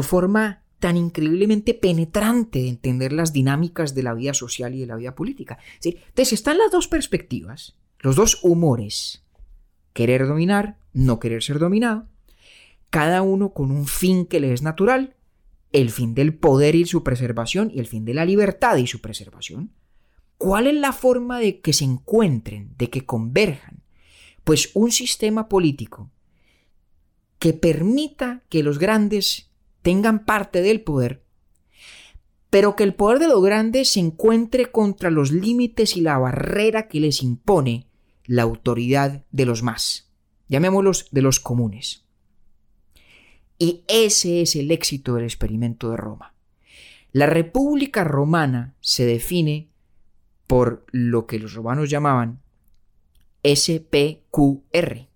forma 0.03 0.63
tan 0.79 0.95
increíblemente 0.95 1.73
penetrante 1.73 2.59
de 2.59 2.69
entender 2.69 3.13
las 3.13 3.33
dinámicas 3.33 3.95
de 3.95 4.03
la 4.03 4.13
vida 4.13 4.33
social 4.33 4.75
y 4.75 4.79
de 4.79 4.85
la 4.85 4.95
vida 4.95 5.15
política. 5.15 5.57
Es 5.75 5.83
decir, 5.83 6.03
entonces 6.07 6.33
están 6.33 6.57
las 6.57 6.71
dos 6.71 6.87
perspectivas, 6.87 7.77
los 7.99 8.15
dos 8.15 8.39
humores, 8.43 9.23
querer 9.93 10.27
dominar, 10.27 10.77
no 10.93 11.19
querer 11.19 11.41
ser 11.41 11.57
dominado, 11.57 12.07
cada 12.89 13.21
uno 13.23 13.53
con 13.53 13.71
un 13.71 13.87
fin 13.87 14.25
que 14.25 14.39
le 14.39 14.53
es 14.53 14.61
natural, 14.61 15.15
el 15.73 15.89
fin 15.89 16.13
del 16.13 16.33
poder 16.33 16.75
y 16.75 16.85
su 16.85 17.03
preservación 17.03 17.71
y 17.73 17.79
el 17.79 17.87
fin 17.87 18.05
de 18.05 18.13
la 18.13 18.25
libertad 18.25 18.77
y 18.77 18.87
su 18.87 19.01
preservación. 19.01 19.71
¿Cuál 20.37 20.67
es 20.67 20.75
la 20.75 20.93
forma 20.93 21.39
de 21.39 21.59
que 21.61 21.73
se 21.73 21.83
encuentren, 21.83 22.75
de 22.77 22.89
que 22.89 23.05
converjan? 23.05 23.76
Pues 24.47 24.71
un 24.75 24.93
sistema 24.93 25.49
político 25.49 26.09
que 27.37 27.51
permita 27.51 28.43
que 28.47 28.63
los 28.63 28.79
grandes 28.79 29.51
tengan 29.81 30.23
parte 30.23 30.61
del 30.61 30.79
poder, 30.79 31.25
pero 32.49 32.77
que 32.77 32.85
el 32.85 32.93
poder 32.95 33.19
de 33.19 33.27
los 33.27 33.43
grandes 33.43 33.89
se 33.89 33.99
encuentre 33.99 34.71
contra 34.71 35.11
los 35.11 35.33
límites 35.33 35.97
y 35.97 35.99
la 35.99 36.17
barrera 36.17 36.87
que 36.87 37.01
les 37.01 37.23
impone 37.23 37.89
la 38.23 38.43
autoridad 38.43 39.25
de 39.31 39.45
los 39.45 39.63
más, 39.63 40.13
llamémoslos 40.47 41.09
de 41.11 41.23
los 41.23 41.41
comunes. 41.41 42.05
Y 43.59 43.83
ese 43.89 44.43
es 44.43 44.55
el 44.55 44.71
éxito 44.71 45.15
del 45.15 45.25
experimento 45.25 45.91
de 45.91 45.97
Roma. 45.97 46.33
La 47.11 47.25
República 47.25 48.05
Romana 48.05 48.77
se 48.79 49.05
define 49.05 49.67
por 50.47 50.85
lo 50.93 51.27
que 51.27 51.37
los 51.37 51.53
romanos 51.53 51.89
llamaban 51.89 52.46
SPQR, 53.55 55.07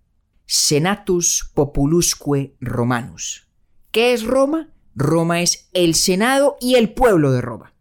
Senatus 0.46 1.50
Populusque 1.52 2.54
Romanus. 2.60 3.48
¿Qué 3.90 4.14
es 4.14 4.24
Roma? 4.24 4.70
Roma 4.94 5.42
es 5.42 5.68
el 5.74 5.94
Senado 5.94 6.56
y 6.60 6.76
el 6.76 6.94
pueblo 6.94 7.30
de 7.32 7.42
Roma. 7.42 7.74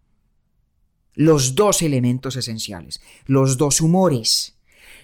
Los 1.14 1.56
dos 1.56 1.82
elementos 1.82 2.36
esenciales, 2.36 3.02
los 3.26 3.58
dos 3.58 3.80
humores. 3.80 4.58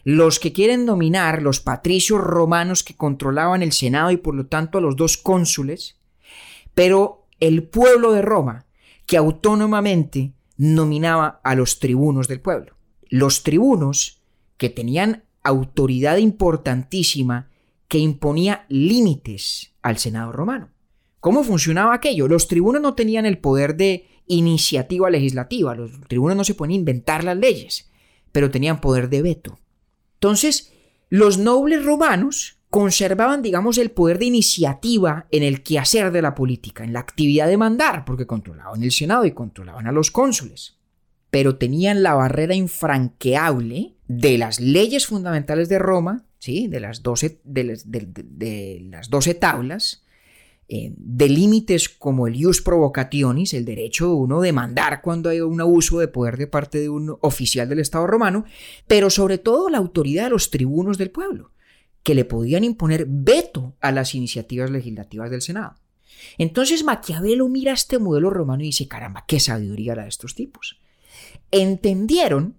Los 0.04 0.40
que 0.40 0.52
quieren 0.54 0.86
dominar, 0.86 1.42
los 1.42 1.60
patricios 1.60 2.20
romanos 2.22 2.84
que 2.84 2.96
controlaban 2.96 3.62
el 3.62 3.72
Senado 3.72 4.12
y 4.12 4.18
por 4.18 4.36
lo 4.36 4.48
tanto 4.48 4.78
a 4.78 4.82
los 4.82 4.96
dos 4.96 5.18
cónsules, 5.18 5.98
pero 6.74 7.28
el 7.40 7.64
pueblo 7.64 8.12
de 8.12 8.22
Roma, 8.22 8.66
que 9.06 9.18
autónomamente 9.18 10.34
nominaba 10.58 11.40
a 11.44 11.56
los 11.56 11.80
tribunos 11.80 12.28
del 12.28 12.42
pueblo. 12.42 12.76
Los 13.10 13.44
tribunos 13.44 14.22
que 14.58 14.70
tenían 14.70 15.24
autoridad 15.48 16.18
importantísima 16.18 17.50
que 17.88 17.98
imponía 17.98 18.66
límites 18.70 19.74
al 19.82 19.98
Senado 19.98 20.32
romano. 20.32 20.70
¿Cómo 21.20 21.44
funcionaba 21.44 21.94
aquello? 21.94 22.28
Los 22.28 22.48
tribunos 22.48 22.82
no 22.82 22.94
tenían 22.94 23.26
el 23.26 23.40
poder 23.40 23.76
de 23.76 24.08
iniciativa 24.28 25.10
legislativa, 25.10 25.76
los 25.76 25.92
tribunos 26.08 26.38
no 26.38 26.44
se 26.44 26.54
pueden 26.54 26.76
inventar 26.76 27.24
las 27.24 27.38
leyes, 27.38 27.90
pero 28.32 28.52
tenían 28.52 28.82
poder 28.82 29.10
de 29.10 29.22
veto. 29.22 29.60
Entonces, 30.16 30.74
los 31.10 31.38
nobles 31.38 31.84
romanos 31.86 32.58
conservaban, 32.70 33.42
digamos, 33.42 33.78
el 33.78 33.92
poder 33.92 34.20
de 34.20 34.26
iniciativa 34.26 35.28
en 35.32 35.44
el 35.44 35.64
quehacer 35.64 36.12
de 36.12 36.22
la 36.22 36.36
política, 36.36 36.84
en 36.84 36.94
la 36.94 37.00
actividad 37.00 37.48
de 37.48 37.58
mandar, 37.58 38.04
porque 38.06 38.28
controlaban 38.28 38.84
el 38.84 38.92
Senado 38.92 39.26
y 39.26 39.32
controlaban 39.32 39.88
a 39.88 39.92
los 39.92 40.12
cónsules. 40.12 40.77
Pero 41.30 41.58
tenían 41.58 42.04
la 42.04 42.14
barrera 42.14 42.56
infranqueable 42.56 43.96
de 44.08 44.38
las 44.38 44.60
leyes 44.60 45.08
fundamentales 45.08 45.70
de 45.70 45.80
Roma, 45.80 46.26
¿sí? 46.40 46.68
de, 46.68 46.80
las 46.80 47.04
12, 47.04 47.42
de, 47.44 48.82
las 48.90 49.10
12 49.10 49.34
tablas, 49.34 50.04
eh, 50.70 50.94
de 50.98 51.30
límites 51.30 51.90
como 51.90 52.28
el 52.28 52.36
ius 52.36 52.62
provocationis, 52.62 53.54
el 53.54 53.66
derecho 53.66 54.08
de 54.08 54.14
uno 54.14 54.42
de 54.42 54.54
mandar 54.54 55.02
cuando 55.02 55.30
hay 55.30 55.42
un 55.42 55.62
abuso 55.62 56.00
de 56.00 56.08
poder 56.08 56.38
de 56.38 56.48
parte 56.48 56.80
de 56.80 56.90
un 56.90 57.18
oficial 57.22 57.70
del 57.70 57.80
Estado 57.80 58.08
romano, 58.08 58.46
pero 58.88 59.10
sobre 59.10 59.38
todo 59.38 59.70
la 59.70 59.78
autoridad 59.78 60.26
de 60.26 60.32
los 60.32 60.50
tribunos 60.50 60.98
del 60.98 61.12
pueblo 61.12 61.52
que 62.04 62.16
le 62.16 62.24
podían 62.24 62.64
imponer 62.64 63.06
veto 63.06 63.76
a 63.82 63.92
las 63.92 64.16
iniciativas 64.16 64.72
legislativas 64.72 65.30
del 65.30 65.42
Senado. 65.42 65.76
Entonces 66.38 66.86
Maquiavelo 66.86 67.50
mira 67.50 67.74
este 67.74 68.00
modelo 68.00 68.30
romano 68.30 68.64
y 68.64 68.68
dice, 68.68 68.88
caramba, 68.88 69.26
qué 69.28 69.42
sabiduría 69.42 69.94
la 69.94 70.04
de 70.04 70.10
estos 70.10 70.34
tipos. 70.34 70.80
Entendieron 71.52 72.58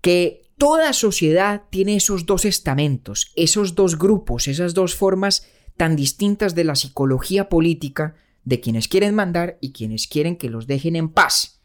que 0.00 0.42
toda 0.58 0.92
sociedad 0.92 1.62
tiene 1.70 1.96
esos 1.96 2.26
dos 2.26 2.44
estamentos, 2.44 3.32
esos 3.36 3.74
dos 3.74 3.98
grupos, 3.98 4.48
esas 4.48 4.74
dos 4.74 4.94
formas 4.94 5.46
tan 5.76 5.96
distintas 5.96 6.54
de 6.54 6.64
la 6.64 6.74
psicología 6.74 7.48
política 7.48 8.16
de 8.44 8.60
quienes 8.60 8.88
quieren 8.88 9.14
mandar 9.14 9.58
y 9.60 9.72
quienes 9.72 10.06
quieren 10.08 10.36
que 10.36 10.50
los 10.50 10.66
dejen 10.66 10.96
en 10.96 11.08
paz. 11.08 11.60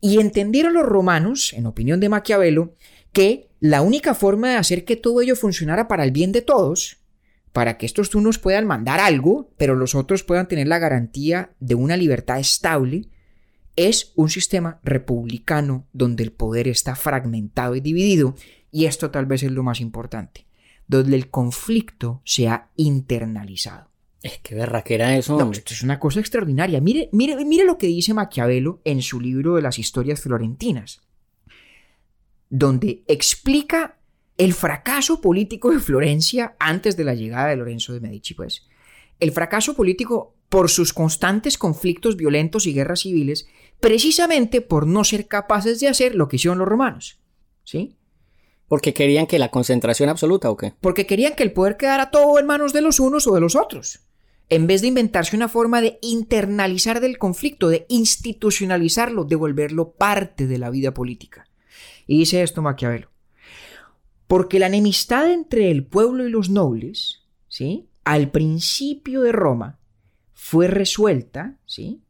Y 0.00 0.20
entendieron 0.20 0.74
los 0.74 0.86
romanos, 0.86 1.52
en 1.52 1.66
opinión 1.66 2.00
de 2.00 2.08
Maquiavelo, 2.08 2.74
que 3.12 3.48
la 3.60 3.82
única 3.82 4.14
forma 4.14 4.50
de 4.50 4.56
hacer 4.56 4.84
que 4.84 4.96
todo 4.96 5.20
ello 5.20 5.36
funcionara 5.36 5.88
para 5.88 6.04
el 6.04 6.10
bien 6.10 6.32
de 6.32 6.42
todos, 6.42 6.98
para 7.52 7.78
que 7.78 7.86
estos 7.86 8.14
unos 8.14 8.38
puedan 8.38 8.66
mandar 8.66 9.00
algo, 9.00 9.50
pero 9.56 9.74
los 9.74 9.94
otros 9.94 10.22
puedan 10.22 10.48
tener 10.48 10.68
la 10.68 10.78
garantía 10.78 11.50
de 11.58 11.74
una 11.74 11.96
libertad 11.96 12.38
estable, 12.38 13.08
es 13.76 14.12
un 14.16 14.30
sistema 14.30 14.80
republicano 14.82 15.86
donde 15.92 16.24
el 16.24 16.32
poder 16.32 16.68
está 16.68 16.96
fragmentado 16.96 17.76
y 17.76 17.80
dividido, 17.80 18.34
y 18.72 18.86
esto 18.86 19.10
tal 19.10 19.26
vez 19.26 19.42
es 19.42 19.52
lo 19.52 19.62
más 19.62 19.80
importante, 19.80 20.46
donde 20.88 21.16
el 21.16 21.30
conflicto 21.30 22.20
se 22.24 22.48
ha 22.48 22.70
internalizado. 22.76 23.90
Es 24.22 24.38
que 24.38 24.56
era 24.56 25.16
eso. 25.16 25.38
No, 25.38 25.52
esto 25.52 25.72
es 25.72 25.82
una 25.82 26.00
cosa 26.00 26.18
extraordinaria. 26.18 26.80
Mire, 26.80 27.08
mire, 27.12 27.44
mire 27.44 27.64
lo 27.64 27.78
que 27.78 27.86
dice 27.86 28.12
Maquiavelo 28.12 28.80
en 28.84 29.02
su 29.02 29.20
libro 29.20 29.54
de 29.54 29.62
las 29.62 29.78
historias 29.78 30.20
florentinas 30.20 31.06
donde 32.48 33.02
explica 33.06 33.98
el 34.38 34.52
fracaso 34.52 35.20
político 35.20 35.70
de 35.70 35.80
Florencia 35.80 36.56
antes 36.58 36.96
de 36.96 37.04
la 37.04 37.14
llegada 37.14 37.48
de 37.48 37.56
Lorenzo 37.56 37.92
de 37.92 38.00
Medici, 38.00 38.34
pues. 38.34 38.66
El 39.18 39.32
fracaso 39.32 39.74
político 39.74 40.35
por 40.48 40.70
sus 40.70 40.92
constantes 40.92 41.58
conflictos 41.58 42.16
violentos 42.16 42.66
y 42.66 42.72
guerras 42.72 43.00
civiles, 43.00 43.46
precisamente 43.80 44.60
por 44.60 44.86
no 44.86 45.04
ser 45.04 45.26
capaces 45.26 45.80
de 45.80 45.88
hacer 45.88 46.14
lo 46.14 46.28
que 46.28 46.36
hicieron 46.36 46.58
los 46.58 46.68
romanos. 46.68 47.18
¿Sí? 47.64 47.96
Porque 48.68 48.94
querían 48.94 49.26
que 49.26 49.38
la 49.38 49.50
concentración 49.50 50.08
absoluta 50.08 50.50
o 50.50 50.56
qué? 50.56 50.74
Porque 50.80 51.06
querían 51.06 51.34
que 51.34 51.42
el 51.42 51.52
poder 51.52 51.76
quedara 51.76 52.10
todo 52.10 52.38
en 52.38 52.46
manos 52.46 52.72
de 52.72 52.80
los 52.80 53.00
unos 53.00 53.26
o 53.26 53.34
de 53.34 53.40
los 53.40 53.54
otros. 53.54 54.00
En 54.48 54.66
vez 54.66 54.80
de 54.80 54.88
inventarse 54.88 55.36
una 55.36 55.48
forma 55.48 55.80
de 55.80 55.98
internalizar 56.02 57.00
del 57.00 57.18
conflicto, 57.18 57.68
de 57.68 57.86
institucionalizarlo, 57.88 59.24
de 59.24 59.36
volverlo 59.36 59.92
parte 59.92 60.46
de 60.46 60.58
la 60.58 60.70
vida 60.70 60.94
política. 60.94 61.48
Y 62.06 62.18
dice 62.18 62.42
esto 62.42 62.62
Maquiavelo. 62.62 63.10
Porque 64.28 64.58
la 64.58 64.66
enemistad 64.66 65.30
entre 65.30 65.70
el 65.70 65.84
pueblo 65.84 66.26
y 66.26 66.30
los 66.30 66.50
nobles, 66.50 67.22
¿sí? 67.48 67.88
Al 68.04 68.30
principio 68.30 69.22
de 69.22 69.32
Roma 69.32 69.78
fue 70.36 70.68
resuelta, 70.68 71.56
¿sí? 71.64 72.02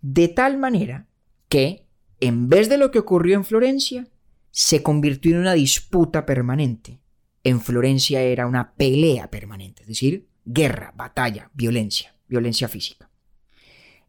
De 0.00 0.28
tal 0.28 0.58
manera 0.58 1.08
que, 1.48 1.88
en 2.20 2.48
vez 2.48 2.68
de 2.68 2.78
lo 2.78 2.92
que 2.92 3.00
ocurrió 3.00 3.34
en 3.34 3.44
Florencia, 3.44 4.06
se 4.52 4.82
convirtió 4.82 5.32
en 5.32 5.40
una 5.40 5.54
disputa 5.54 6.24
permanente. 6.24 7.00
En 7.42 7.60
Florencia 7.60 8.22
era 8.22 8.46
una 8.46 8.74
pelea 8.74 9.28
permanente, 9.28 9.82
es 9.82 9.88
decir, 9.88 10.28
guerra, 10.44 10.94
batalla, 10.96 11.50
violencia, 11.52 12.14
violencia 12.28 12.68
física. 12.68 13.10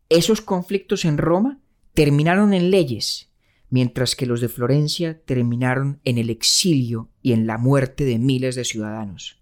Esos 0.09 0.41
conflictos 0.41 1.03
en 1.03 1.17
Roma 1.17 1.59
terminaron 1.95 2.53
en 2.53 2.69
leyes 2.69 3.31
mientras 3.71 4.15
que 4.15 4.27
los 4.27 4.41
de 4.41 4.49
Florencia 4.49 5.19
terminaron 5.25 5.99
en 6.03 6.19
el 6.19 6.29
exilio 6.29 7.09
y 7.23 7.33
en 7.33 7.47
la 7.47 7.57
muerte 7.57 8.05
de 8.05 8.19
miles 8.19 8.53
de 8.55 8.63
ciudadanos. 8.63 9.41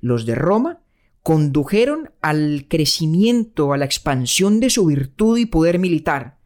Los 0.00 0.26
de 0.26 0.34
Roma 0.34 0.82
condujeron 1.28 2.10
al 2.22 2.64
crecimiento, 2.70 3.74
a 3.74 3.76
la 3.76 3.84
expansión 3.84 4.60
de 4.60 4.70
su 4.70 4.86
virtud 4.86 5.36
y 5.36 5.44
poder 5.44 5.78
militar, 5.78 6.38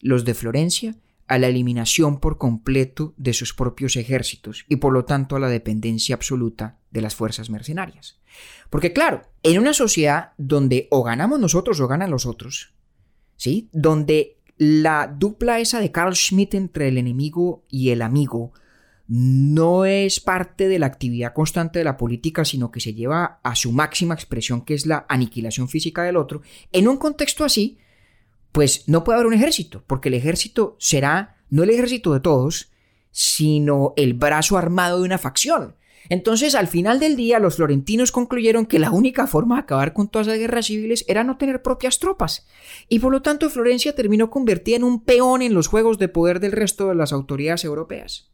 los 0.00 0.24
de 0.24 0.34
Florencia 0.34 0.96
a 1.28 1.38
la 1.38 1.46
eliminación 1.46 2.18
por 2.18 2.36
completo 2.36 3.14
de 3.16 3.32
sus 3.32 3.54
propios 3.54 3.94
ejércitos 3.94 4.64
y 4.68 4.74
por 4.74 4.92
lo 4.92 5.04
tanto 5.04 5.36
a 5.36 5.38
la 5.38 5.48
dependencia 5.48 6.16
absoluta 6.16 6.80
de 6.90 7.00
las 7.00 7.14
fuerzas 7.14 7.48
mercenarias. 7.48 8.18
Porque 8.70 8.92
claro, 8.92 9.22
en 9.44 9.60
una 9.60 9.72
sociedad 9.72 10.32
donde 10.36 10.88
o 10.90 11.04
ganamos 11.04 11.38
nosotros 11.38 11.78
o 11.78 11.86
ganan 11.86 12.10
los 12.10 12.26
otros, 12.26 12.74
¿sí? 13.36 13.68
Donde 13.70 14.38
la 14.56 15.06
dupla 15.06 15.60
esa 15.60 15.78
de 15.78 15.92
Carl 15.92 16.16
Schmitt 16.16 16.54
entre 16.54 16.88
el 16.88 16.98
enemigo 16.98 17.64
y 17.68 17.90
el 17.90 18.02
amigo 18.02 18.52
no 19.06 19.84
es 19.84 20.20
parte 20.20 20.68
de 20.68 20.78
la 20.78 20.86
actividad 20.86 21.34
constante 21.34 21.78
de 21.78 21.84
la 21.84 21.96
política, 21.96 22.44
sino 22.44 22.70
que 22.70 22.80
se 22.80 22.94
lleva 22.94 23.40
a 23.42 23.54
su 23.54 23.70
máxima 23.72 24.14
expresión, 24.14 24.62
que 24.62 24.74
es 24.74 24.86
la 24.86 25.04
aniquilación 25.08 25.68
física 25.68 26.02
del 26.02 26.16
otro. 26.16 26.42
En 26.72 26.88
un 26.88 26.96
contexto 26.96 27.44
así, 27.44 27.78
pues 28.52 28.88
no 28.88 29.04
puede 29.04 29.16
haber 29.16 29.26
un 29.26 29.34
ejército, 29.34 29.82
porque 29.86 30.08
el 30.08 30.14
ejército 30.14 30.76
será 30.78 31.36
no 31.50 31.62
el 31.62 31.70
ejército 31.70 32.12
de 32.12 32.20
todos, 32.20 32.70
sino 33.10 33.92
el 33.96 34.14
brazo 34.14 34.56
armado 34.56 34.98
de 34.98 35.04
una 35.04 35.18
facción. 35.18 35.76
Entonces, 36.08 36.54
al 36.54 36.68
final 36.68 37.00
del 37.00 37.16
día, 37.16 37.38
los 37.38 37.56
florentinos 37.56 38.12
concluyeron 38.12 38.66
que 38.66 38.78
la 38.78 38.90
única 38.90 39.26
forma 39.26 39.56
de 39.56 39.62
acabar 39.62 39.92
con 39.92 40.08
todas 40.08 40.26
las 40.26 40.38
guerras 40.38 40.66
civiles 40.66 41.04
era 41.08 41.24
no 41.24 41.38
tener 41.38 41.62
propias 41.62 41.98
tropas, 41.98 42.46
y 42.88 42.98
por 42.98 43.12
lo 43.12 43.22
tanto 43.22 43.48
Florencia 43.48 43.94
terminó 43.94 44.30
convertida 44.30 44.76
en 44.76 44.84
un 44.84 45.02
peón 45.02 45.42
en 45.42 45.54
los 45.54 45.66
juegos 45.66 45.98
de 45.98 46.08
poder 46.08 46.40
del 46.40 46.52
resto 46.52 46.88
de 46.88 46.94
las 46.94 47.12
autoridades 47.12 47.64
europeas. 47.64 48.33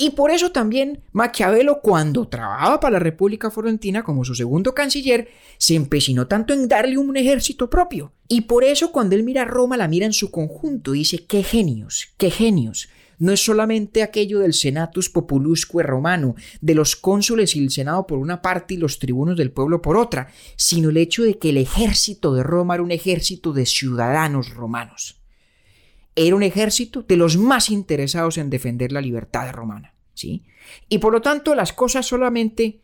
Y 0.00 0.10
por 0.10 0.30
eso 0.30 0.52
también 0.52 1.02
Maquiavelo, 1.10 1.80
cuando 1.82 2.28
trabajaba 2.28 2.78
para 2.78 2.92
la 2.92 2.98
República 3.00 3.50
Florentina 3.50 4.04
como 4.04 4.24
su 4.24 4.36
segundo 4.36 4.72
canciller, 4.72 5.28
se 5.58 5.74
empecinó 5.74 6.28
tanto 6.28 6.54
en 6.54 6.68
darle 6.68 6.96
un 6.96 7.16
ejército 7.16 7.68
propio. 7.68 8.12
Y 8.28 8.42
por 8.42 8.62
eso 8.62 8.92
cuando 8.92 9.16
él 9.16 9.24
mira 9.24 9.42
a 9.42 9.46
Roma 9.46 9.76
la 9.76 9.88
mira 9.88 10.06
en 10.06 10.12
su 10.12 10.30
conjunto 10.30 10.94
y 10.94 11.00
dice, 11.00 11.26
qué 11.26 11.42
genios, 11.42 12.10
qué 12.16 12.30
genios 12.30 12.88
no 13.18 13.32
es 13.32 13.44
solamente 13.44 14.02
aquello 14.02 14.38
del 14.38 14.54
senatus 14.54 15.10
populusque 15.10 15.82
romano, 15.82 16.36
de 16.60 16.74
los 16.74 16.96
cónsules 16.96 17.56
y 17.56 17.60
el 17.60 17.70
senado 17.70 18.06
por 18.06 18.18
una 18.18 18.40
parte 18.40 18.74
y 18.74 18.76
los 18.76 18.98
tribunos 18.98 19.36
del 19.36 19.50
pueblo 19.50 19.82
por 19.82 19.96
otra, 19.96 20.28
sino 20.56 20.90
el 20.90 20.96
hecho 20.96 21.24
de 21.24 21.38
que 21.38 21.50
el 21.50 21.56
ejército 21.56 22.32
de 22.34 22.42
Roma 22.42 22.74
era 22.74 22.84
un 22.84 22.92
ejército 22.92 23.52
de 23.52 23.66
ciudadanos 23.66 24.50
romanos. 24.50 25.17
Era 26.20 26.34
un 26.34 26.42
ejército 26.42 27.02
de 27.02 27.16
los 27.16 27.36
más 27.36 27.70
interesados 27.70 28.38
en 28.38 28.50
defender 28.50 28.90
la 28.90 29.00
libertad 29.00 29.52
romana, 29.52 29.94
¿sí? 30.14 30.44
Y 30.88 30.98
por 30.98 31.12
lo 31.12 31.22
tanto 31.22 31.54
las 31.54 31.72
cosas 31.72 32.06
solamente 32.06 32.80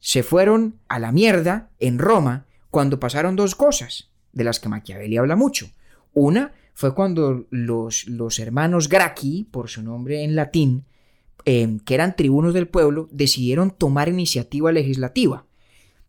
se 0.00 0.24
fueron 0.24 0.80
a 0.88 0.98
la 0.98 1.12
mierda 1.12 1.70
en 1.78 2.00
Roma 2.00 2.46
cuando 2.72 2.98
pasaron 2.98 3.36
dos 3.36 3.54
cosas, 3.54 4.10
de 4.32 4.42
las 4.42 4.58
que 4.58 4.68
Machiavelli 4.68 5.16
habla 5.18 5.36
mucho. 5.36 5.70
Una 6.14 6.52
fue 6.74 6.96
cuando 6.96 7.46
los, 7.50 8.08
los 8.08 8.40
hermanos 8.40 8.88
Gracchi, 8.88 9.44
por 9.44 9.70
su 9.70 9.84
nombre 9.84 10.24
en 10.24 10.34
latín, 10.34 10.84
eh, 11.44 11.78
que 11.84 11.94
eran 11.94 12.16
tribunos 12.16 12.54
del 12.54 12.66
pueblo, 12.66 13.08
decidieron 13.12 13.70
tomar 13.70 14.08
iniciativa 14.08 14.72
legislativa, 14.72 15.46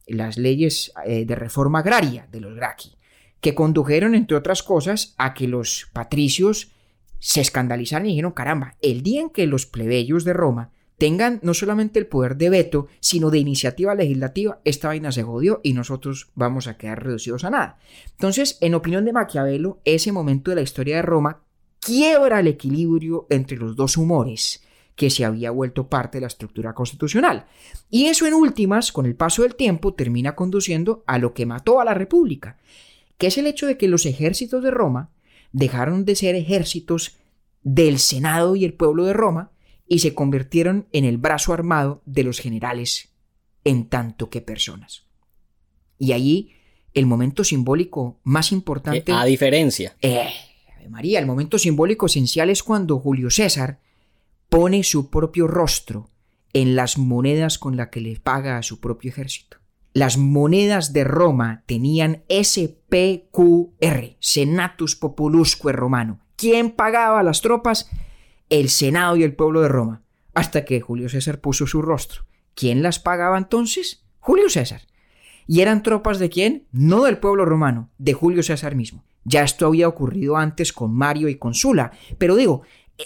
las 0.07 0.39
leyes 0.39 0.91
eh, 1.05 1.25
de 1.25 1.35
reforma 1.35 1.79
agraria 1.79 2.27
de 2.31 2.41
los 2.41 2.55
Gracchi, 2.55 2.95
que 3.41 3.55
condujeron, 3.55 4.15
entre 4.15 4.37
otras 4.37 4.63
cosas, 4.63 5.13
a 5.17 5.33
que 5.33 5.47
los 5.47 5.89
patricios 5.93 6.71
se 7.19 7.41
escandalizaron 7.41 8.07
y 8.07 8.09
dijeron, 8.09 8.31
caramba, 8.31 8.75
el 8.81 9.01
día 9.01 9.21
en 9.21 9.29
que 9.29 9.47
los 9.47 9.65
plebeyos 9.65 10.23
de 10.23 10.33
Roma 10.33 10.71
tengan 10.97 11.39
no 11.43 11.53
solamente 11.53 11.99
el 11.99 12.07
poder 12.07 12.37
de 12.37 12.49
veto, 12.49 12.87
sino 12.99 13.29
de 13.29 13.39
iniciativa 13.39 13.95
legislativa, 13.95 14.59
esta 14.63 14.87
vaina 14.87 15.11
se 15.11 15.23
jodió 15.23 15.59
y 15.63 15.73
nosotros 15.73 16.29
vamos 16.35 16.67
a 16.67 16.77
quedar 16.77 17.03
reducidos 17.03 17.43
a 17.43 17.49
nada. 17.49 17.79
Entonces, 18.11 18.57
en 18.61 18.75
opinión 18.75 19.05
de 19.05 19.13
Maquiavelo, 19.13 19.81
ese 19.85 20.11
momento 20.11 20.51
de 20.51 20.55
la 20.55 20.61
historia 20.61 20.97
de 20.97 21.01
Roma 21.01 21.41
quiebra 21.79 22.39
el 22.39 22.47
equilibrio 22.47 23.27
entre 23.29 23.57
los 23.57 23.75
dos 23.75 23.97
humores 23.97 24.63
que 24.95 25.09
se 25.09 25.25
había 25.25 25.51
vuelto 25.51 25.89
parte 25.89 26.17
de 26.17 26.21
la 26.21 26.27
estructura 26.27 26.73
constitucional. 26.73 27.45
Y 27.89 28.05
eso 28.05 28.25
en 28.25 28.33
últimas, 28.33 28.91
con 28.91 29.05
el 29.05 29.15
paso 29.15 29.43
del 29.43 29.55
tiempo, 29.55 29.93
termina 29.93 30.35
conduciendo 30.35 31.03
a 31.05 31.19
lo 31.19 31.33
que 31.33 31.45
mató 31.45 31.81
a 31.81 31.85
la 31.85 31.93
República, 31.93 32.57
que 33.17 33.27
es 33.27 33.37
el 33.37 33.47
hecho 33.47 33.67
de 33.67 33.77
que 33.77 33.87
los 33.87 34.05
ejércitos 34.05 34.63
de 34.63 34.71
Roma 34.71 35.11
dejaron 35.51 36.05
de 36.05 36.15
ser 36.15 36.35
ejércitos 36.35 37.17
del 37.63 37.99
Senado 37.99 38.55
y 38.55 38.65
el 38.65 38.73
pueblo 38.73 39.05
de 39.05 39.13
Roma 39.13 39.51
y 39.87 39.99
se 39.99 40.13
convirtieron 40.13 40.87
en 40.91 41.05
el 41.05 41.17
brazo 41.17 41.53
armado 41.53 42.01
de 42.05 42.23
los 42.23 42.39
generales 42.39 43.09
en 43.63 43.87
tanto 43.87 44.29
que 44.29 44.41
personas. 44.41 45.05
Y 45.97 46.11
allí 46.11 46.51
el 46.93 47.05
momento 47.05 47.43
simbólico 47.43 48.19
más 48.23 48.51
importante... 48.51 49.11
A 49.11 49.25
diferencia. 49.25 49.95
Eh, 50.01 50.29
María, 50.89 51.19
el 51.19 51.25
momento 51.25 51.57
simbólico 51.57 52.05
esencial 52.05 52.49
es 52.49 52.63
cuando 52.63 52.99
Julio 52.99 53.29
César 53.29 53.79
pone 54.49 54.83
su 54.83 55.09
propio 55.09 55.47
rostro 55.47 56.09
en 56.53 56.75
las 56.75 56.97
monedas 56.97 57.57
con 57.57 57.75
las 57.75 57.89
que 57.89 58.01
le 58.01 58.19
paga 58.19 58.57
a 58.57 58.63
su 58.63 58.79
propio 58.79 59.09
ejército. 59.09 59.57
Las 59.95 60.17
monedas 60.17 60.91
de 60.91 61.05
Roma 61.05 61.63
tenían 61.67 62.25
SPQR, 62.27 64.17
Senatus 64.19 64.97
Populusque 64.97 65.71
Romano. 65.71 66.19
¿Quién 66.35 66.71
pagaba 66.71 67.23
las 67.23 67.39
tropas? 67.39 67.89
el 68.49 68.69
Senado 68.69 69.15
y 69.15 69.23
el 69.23 69.37
pueblo 69.37 69.61
de 69.61 69.69
Roma, 69.69 70.03
hasta 70.33 70.65
que 70.65 70.81
Julio 70.81 71.07
César 71.07 71.39
puso 71.39 71.65
su 71.65 71.81
rostro. 71.81 72.25
¿Quién 72.55 72.83
las 72.83 72.99
pagaba 72.99 73.37
entonces? 73.37 74.05
Julio 74.19 74.49
César. 74.49 74.81
¿Y 75.47 75.61
eran 75.61 75.81
tropas 75.81 76.19
de 76.19 76.29
quién? 76.29 76.67
No 76.73 77.05
del 77.05 77.17
pueblo 77.17 77.45
romano, 77.45 77.89
de 77.97 78.11
Julio 78.11 78.43
César 78.43 78.75
mismo. 78.75 79.05
Ya 79.23 79.43
esto 79.43 79.65
había 79.65 79.87
ocurrido 79.87 80.35
antes 80.35 80.73
con 80.73 80.93
Mario 80.93 81.29
y 81.29 81.35
con 81.35 81.53
Sula, 81.53 81.93
pero 82.17 82.35
digo, 82.35 82.63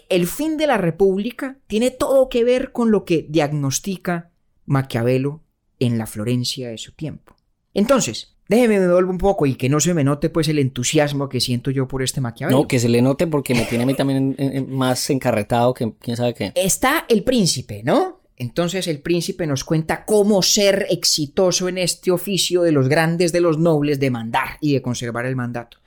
el 0.09 0.25
fin 0.25 0.57
de 0.57 0.65
la 0.65 0.79
República 0.79 1.59
tiene 1.67 1.91
todo 1.91 2.29
que 2.29 2.43
ver 2.43 2.71
con 2.71 2.89
lo 2.89 3.05
que 3.05 3.27
diagnostica 3.29 4.31
Maquiavelo 4.65 5.43
en 5.79 5.97
la 5.97 6.05
Florencia 6.05 6.69
de 6.69 6.77
su 6.77 6.91
tiempo. 6.93 7.35
Entonces, 7.73 8.35
Déjeme 8.49 8.79
me 8.79 8.91
vuelvo 8.91 9.11
un 9.11 9.19
poco 9.19 9.45
y 9.45 9.53
que 9.53 9.69
no 9.69 9.79
se 9.79 9.93
me 9.93 10.03
note 10.03 10.31
pues 10.31 10.47
el 10.47 10.57
entusiasmo 10.57 11.29
que 11.29 11.39
siento 11.39 11.69
yo 11.69 11.87
por 11.87 12.01
este 12.01 12.19
Maquiavelo. 12.19 12.61
No, 12.61 12.67
que 12.67 12.79
se 12.79 12.89
le 12.89 12.99
note 12.99 13.27
porque 13.27 13.53
me 13.53 13.63
tiene 13.65 13.83
a 13.83 13.87
mí 13.87 13.93
también 13.93 14.35
más 14.69 15.07
encarretado 15.11 15.71
que 15.75 15.93
quién 15.99 16.17
sabe 16.17 16.33
qué. 16.33 16.51
Está 16.55 17.05
el 17.09 17.23
príncipe, 17.23 17.83
¿no? 17.83 18.21
Entonces 18.37 18.87
el 18.87 19.01
príncipe 19.01 19.45
nos 19.45 19.63
cuenta 19.63 20.03
cómo 20.03 20.41
ser 20.41 20.87
exitoso 20.89 21.69
en 21.69 21.77
este 21.77 22.09
oficio 22.09 22.63
de 22.63 22.71
los 22.71 22.89
grandes, 22.89 23.31
de 23.31 23.41
los 23.41 23.59
nobles, 23.59 23.99
de 23.99 24.09
mandar 24.09 24.57
y 24.61 24.73
de 24.73 24.81
conservar 24.81 25.27
el 25.27 25.35
mandato. 25.35 25.77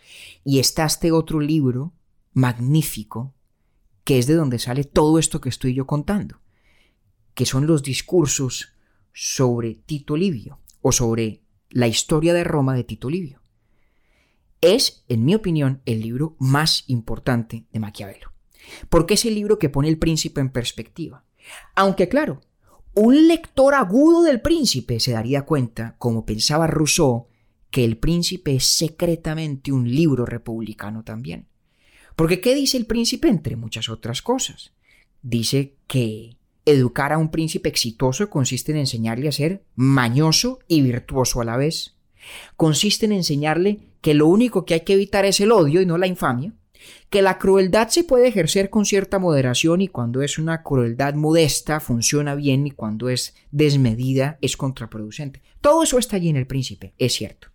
Y 0.44 0.60
está 0.60 0.84
este 0.84 1.10
otro 1.10 1.40
libro 1.40 1.92
magnífico, 2.32 3.34
que 4.04 4.20
es 4.20 4.28
de 4.28 4.34
donde 4.34 4.60
sale 4.60 4.84
todo 4.84 5.18
esto 5.18 5.40
que 5.40 5.48
estoy 5.48 5.74
yo 5.74 5.84
contando, 5.84 6.40
que 7.34 7.44
son 7.44 7.66
los 7.66 7.82
discursos 7.82 8.71
sobre 9.12 9.74
Tito 9.74 10.16
Livio 10.16 10.60
o 10.80 10.92
sobre 10.92 11.42
la 11.70 11.86
historia 11.86 12.34
de 12.34 12.44
Roma 12.44 12.74
de 12.74 12.84
Tito 12.84 13.08
Livio. 13.08 13.40
Es, 14.60 15.04
en 15.08 15.24
mi 15.24 15.34
opinión, 15.34 15.82
el 15.86 16.00
libro 16.00 16.36
más 16.38 16.84
importante 16.86 17.66
de 17.72 17.80
Maquiavelo, 17.80 18.32
porque 18.88 19.14
es 19.14 19.24
el 19.24 19.34
libro 19.34 19.58
que 19.58 19.68
pone 19.68 19.88
el 19.88 19.98
príncipe 19.98 20.40
en 20.40 20.50
perspectiva. 20.50 21.24
Aunque 21.74 22.08
claro, 22.08 22.40
un 22.94 23.26
lector 23.26 23.74
agudo 23.74 24.22
del 24.22 24.40
príncipe 24.40 25.00
se 25.00 25.12
daría 25.12 25.42
cuenta, 25.42 25.96
como 25.98 26.26
pensaba 26.26 26.66
Rousseau, 26.66 27.28
que 27.70 27.84
el 27.84 27.96
príncipe 27.96 28.54
es 28.54 28.66
secretamente 28.66 29.72
un 29.72 29.90
libro 29.90 30.26
republicano 30.26 31.02
también. 31.02 31.48
Porque 32.14 32.40
¿qué 32.40 32.54
dice 32.54 32.76
el 32.76 32.86
príncipe 32.86 33.28
entre 33.28 33.56
muchas 33.56 33.88
otras 33.88 34.20
cosas? 34.20 34.74
Dice 35.22 35.76
que 35.86 36.36
Educar 36.64 37.12
a 37.12 37.18
un 37.18 37.30
príncipe 37.30 37.68
exitoso 37.68 38.30
consiste 38.30 38.72
en 38.72 38.78
enseñarle 38.78 39.28
a 39.28 39.32
ser 39.32 39.64
mañoso 39.74 40.60
y 40.68 40.80
virtuoso 40.80 41.40
a 41.40 41.44
la 41.44 41.56
vez. 41.56 41.96
Consiste 42.56 43.06
en 43.06 43.12
enseñarle 43.12 43.80
que 44.00 44.14
lo 44.14 44.26
único 44.26 44.64
que 44.64 44.74
hay 44.74 44.80
que 44.80 44.92
evitar 44.92 45.24
es 45.24 45.40
el 45.40 45.50
odio 45.50 45.80
y 45.80 45.86
no 45.86 45.98
la 45.98 46.06
infamia, 46.06 46.52
que 47.10 47.22
la 47.22 47.38
crueldad 47.38 47.88
se 47.88 48.04
puede 48.04 48.28
ejercer 48.28 48.70
con 48.70 48.84
cierta 48.84 49.18
moderación 49.18 49.80
y 49.80 49.88
cuando 49.88 50.22
es 50.22 50.38
una 50.38 50.62
crueldad 50.62 51.14
modesta 51.14 51.80
funciona 51.80 52.34
bien 52.34 52.66
y 52.66 52.70
cuando 52.70 53.08
es 53.08 53.34
desmedida 53.50 54.38
es 54.40 54.56
contraproducente. 54.56 55.42
Todo 55.60 55.82
eso 55.82 55.98
está 55.98 56.16
allí 56.16 56.28
en 56.28 56.36
el 56.36 56.46
príncipe, 56.46 56.94
es 56.98 57.12
cierto. 57.12 57.48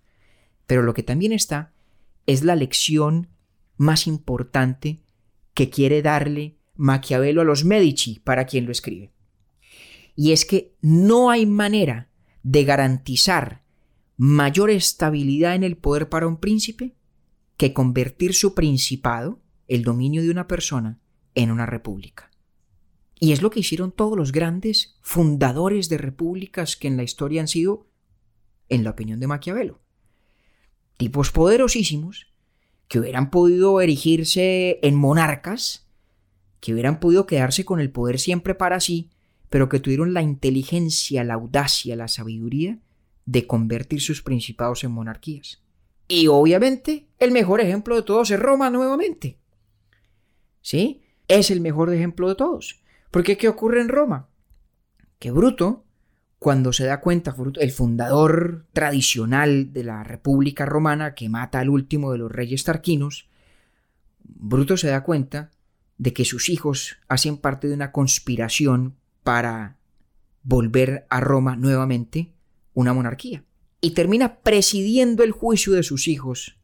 Pero 0.66 0.84
lo 0.84 0.94
que 0.94 1.04
también 1.04 1.32
está 1.32 1.72
es 2.26 2.44
la 2.44 2.56
lección 2.56 3.30
más 3.78 4.06
importante 4.06 5.00
que 5.54 5.70
quiere 5.70 6.02
darle 6.02 6.57
Maquiavelo 6.78 7.42
a 7.42 7.46
los 7.46 7.66
Medici 7.66 8.20
para 8.24 8.46
quien 8.46 8.66
lo 8.66 8.72
escribe. 8.72 9.12
Y 10.16 10.32
es 10.32 10.46
que 10.46 10.76
no 10.82 11.30
hay 11.30 11.46
manera 11.46 12.10
de 12.44 12.64
garantizar 12.64 13.64
mayor 14.16 14.70
estabilidad 14.70 15.56
en 15.56 15.64
el 15.64 15.78
poder 15.78 16.10
para 16.10 16.28
un 16.28 16.38
príncipe 16.38 16.96
que 17.56 17.74
convertir 17.74 18.34
su 18.34 18.54
principado, 18.54 19.40
el 19.68 19.84
dominio 19.84 20.24
de 20.24 20.32
una 20.32 20.48
persona, 20.48 21.00
en 21.36 21.52
una 21.52 21.66
república. 21.66 22.32
Y 23.20 23.32
es 23.32 23.42
lo 23.42 23.50
que 23.50 23.60
hicieron 23.62 23.92
todos 23.92 24.18
los 24.18 24.32
grandes 24.32 24.98
fundadores 25.02 25.90
de 25.90 25.98
repúblicas 25.98 26.76
que 26.76 26.88
en 26.88 26.98
la 26.98 27.04
historia 27.04 27.42
han 27.42 27.48
sido, 27.48 27.88
en 28.70 28.84
la 28.84 28.92
opinión 28.92 29.20
de 29.20 29.28
Maquiavelo, 29.28 29.82
tipos 30.98 31.32
poderosísimos 31.32 32.28
que 32.88 33.00
hubieran 33.00 33.30
podido 33.30 33.82
erigirse 33.82 34.80
en 34.82 34.96
monarcas 34.96 35.87
que 36.68 36.74
hubieran 36.74 37.00
podido 37.00 37.26
quedarse 37.28 37.64
con 37.64 37.80
el 37.80 37.92
poder 37.92 38.20
siempre 38.20 38.54
para 38.54 38.82
sí, 38.82 39.10
pero 39.50 39.70
que 39.70 39.80
tuvieron 39.80 40.14
la 40.14 40.22
inteligencia, 40.22 41.24
la 41.24 41.36
audacia, 41.36 41.96
la 41.96 42.10
sabiduría 42.10 42.78
de 43.26 43.48
convertir 43.48 44.02
sus 44.02 44.22
principados 44.22 44.84
en 44.84 44.92
monarquías. 44.92 45.64
Y 46.10 46.28
obviamente 46.28 47.08
el 47.20 47.32
mejor 47.32 47.62
ejemplo 47.62 47.96
de 47.96 48.02
todos 48.02 48.32
es 48.32 48.40
Roma 48.42 48.70
nuevamente. 48.70 49.38
¿Sí? 50.60 51.04
Es 51.30 51.52
el 51.52 51.62
mejor 51.62 51.94
ejemplo 51.94 52.28
de 52.28 52.36
todos. 52.36 52.82
Porque 53.12 53.38
¿qué 53.38 53.48
ocurre 53.48 53.80
en 53.80 53.88
Roma? 53.88 54.28
Que 55.20 55.32
Bruto, 55.32 55.86
cuando 56.38 56.74
se 56.74 56.84
da 56.84 57.00
cuenta, 57.00 57.34
el 57.62 57.72
fundador 57.72 58.66
tradicional 58.74 59.72
de 59.72 59.86
la 59.86 60.04
República 60.04 60.66
Romana 60.66 61.16
que 61.16 61.30
mata 61.30 61.62
al 61.62 61.70
último 61.70 62.12
de 62.12 62.18
los 62.18 62.30
reyes 62.30 62.66
tarquinos, 62.66 63.30
Bruto 64.20 64.76
se 64.76 64.90
da 64.90 65.06
cuenta 65.06 65.52
de 65.98 66.14
que 66.14 66.26
sus 66.26 66.50
hijos 66.50 66.98
hacen 67.08 67.38
parte 67.38 67.68
de 67.68 67.74
una 67.74 67.92
conspiración 67.92 68.96
para 69.24 69.78
volver 70.44 71.06
a 71.10 71.20
Roma 71.20 71.56
nuevamente 71.56 72.32
una 72.74 72.94
monarquía. 72.94 73.44
Y 73.82 73.92
termina 73.92 74.40
presidiendo 74.40 75.24
el 75.24 75.32
juicio 75.32 75.74
de 75.74 75.84
sus 75.84 76.08
hijos 76.08 76.58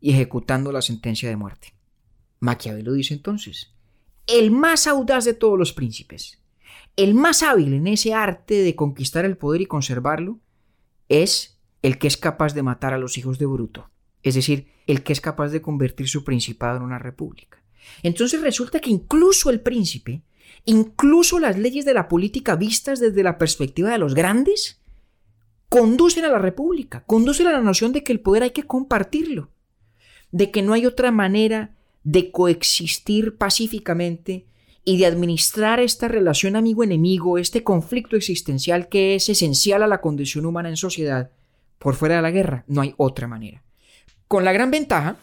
y 0.00 0.12
ejecutando 0.12 0.72
la 0.72 0.82
sentencia 0.82 1.28
de 1.28 1.36
muerte. 1.36 1.74
Maquiavelo 2.40 2.92
dice 2.92 3.14
entonces, 3.14 3.74
el 4.26 4.50
más 4.50 4.86
audaz 4.86 5.24
de 5.24 5.34
todos 5.34 5.58
los 5.58 5.72
príncipes, 5.72 6.40
el 6.96 7.14
más 7.14 7.42
hábil 7.42 7.74
en 7.74 7.86
ese 7.86 8.14
arte 8.14 8.54
de 8.54 8.76
conquistar 8.76 9.24
el 9.24 9.36
poder 9.36 9.60
y 9.60 9.66
conservarlo, 9.66 10.40
es 11.08 11.58
el 11.82 11.98
que 11.98 12.08
es 12.08 12.16
capaz 12.16 12.54
de 12.54 12.62
matar 12.62 12.92
a 12.92 12.98
los 12.98 13.18
hijos 13.18 13.38
de 13.38 13.46
Bruto, 13.46 13.90
es 14.22 14.34
decir, 14.34 14.68
el 14.86 15.02
que 15.02 15.12
es 15.12 15.20
capaz 15.20 15.48
de 15.48 15.62
convertir 15.62 16.08
su 16.08 16.24
principado 16.24 16.76
en 16.76 16.82
una 16.82 16.98
república. 16.98 17.62
Entonces 18.02 18.40
resulta 18.40 18.80
que 18.80 18.90
incluso 18.90 19.50
el 19.50 19.60
príncipe, 19.60 20.22
incluso 20.64 21.38
las 21.38 21.58
leyes 21.58 21.84
de 21.84 21.94
la 21.94 22.08
política 22.08 22.56
vistas 22.56 23.00
desde 23.00 23.22
la 23.22 23.38
perspectiva 23.38 23.90
de 23.90 23.98
los 23.98 24.14
grandes, 24.14 24.80
conducen 25.68 26.24
a 26.24 26.30
la 26.30 26.38
república, 26.38 27.04
conducen 27.06 27.46
a 27.46 27.52
la 27.52 27.60
noción 27.60 27.92
de 27.92 28.02
que 28.02 28.12
el 28.12 28.20
poder 28.20 28.42
hay 28.42 28.50
que 28.50 28.64
compartirlo, 28.64 29.50
de 30.30 30.50
que 30.50 30.62
no 30.62 30.72
hay 30.72 30.86
otra 30.86 31.10
manera 31.10 31.74
de 32.04 32.30
coexistir 32.30 33.36
pacíficamente 33.36 34.46
y 34.84 34.96
de 34.96 35.06
administrar 35.06 35.80
esta 35.80 36.08
relación 36.08 36.56
amigo-enemigo, 36.56 37.36
este 37.36 37.62
conflicto 37.62 38.16
existencial 38.16 38.88
que 38.88 39.14
es 39.14 39.28
esencial 39.28 39.82
a 39.82 39.86
la 39.86 40.00
condición 40.00 40.46
humana 40.46 40.70
en 40.70 40.76
sociedad, 40.76 41.30
por 41.78 41.94
fuera 41.94 42.16
de 42.16 42.22
la 42.22 42.30
guerra, 42.30 42.64
no 42.66 42.80
hay 42.80 42.94
otra 42.96 43.28
manera. 43.28 43.62
Con 44.26 44.44
la 44.44 44.52
gran 44.52 44.70
ventaja 44.70 45.16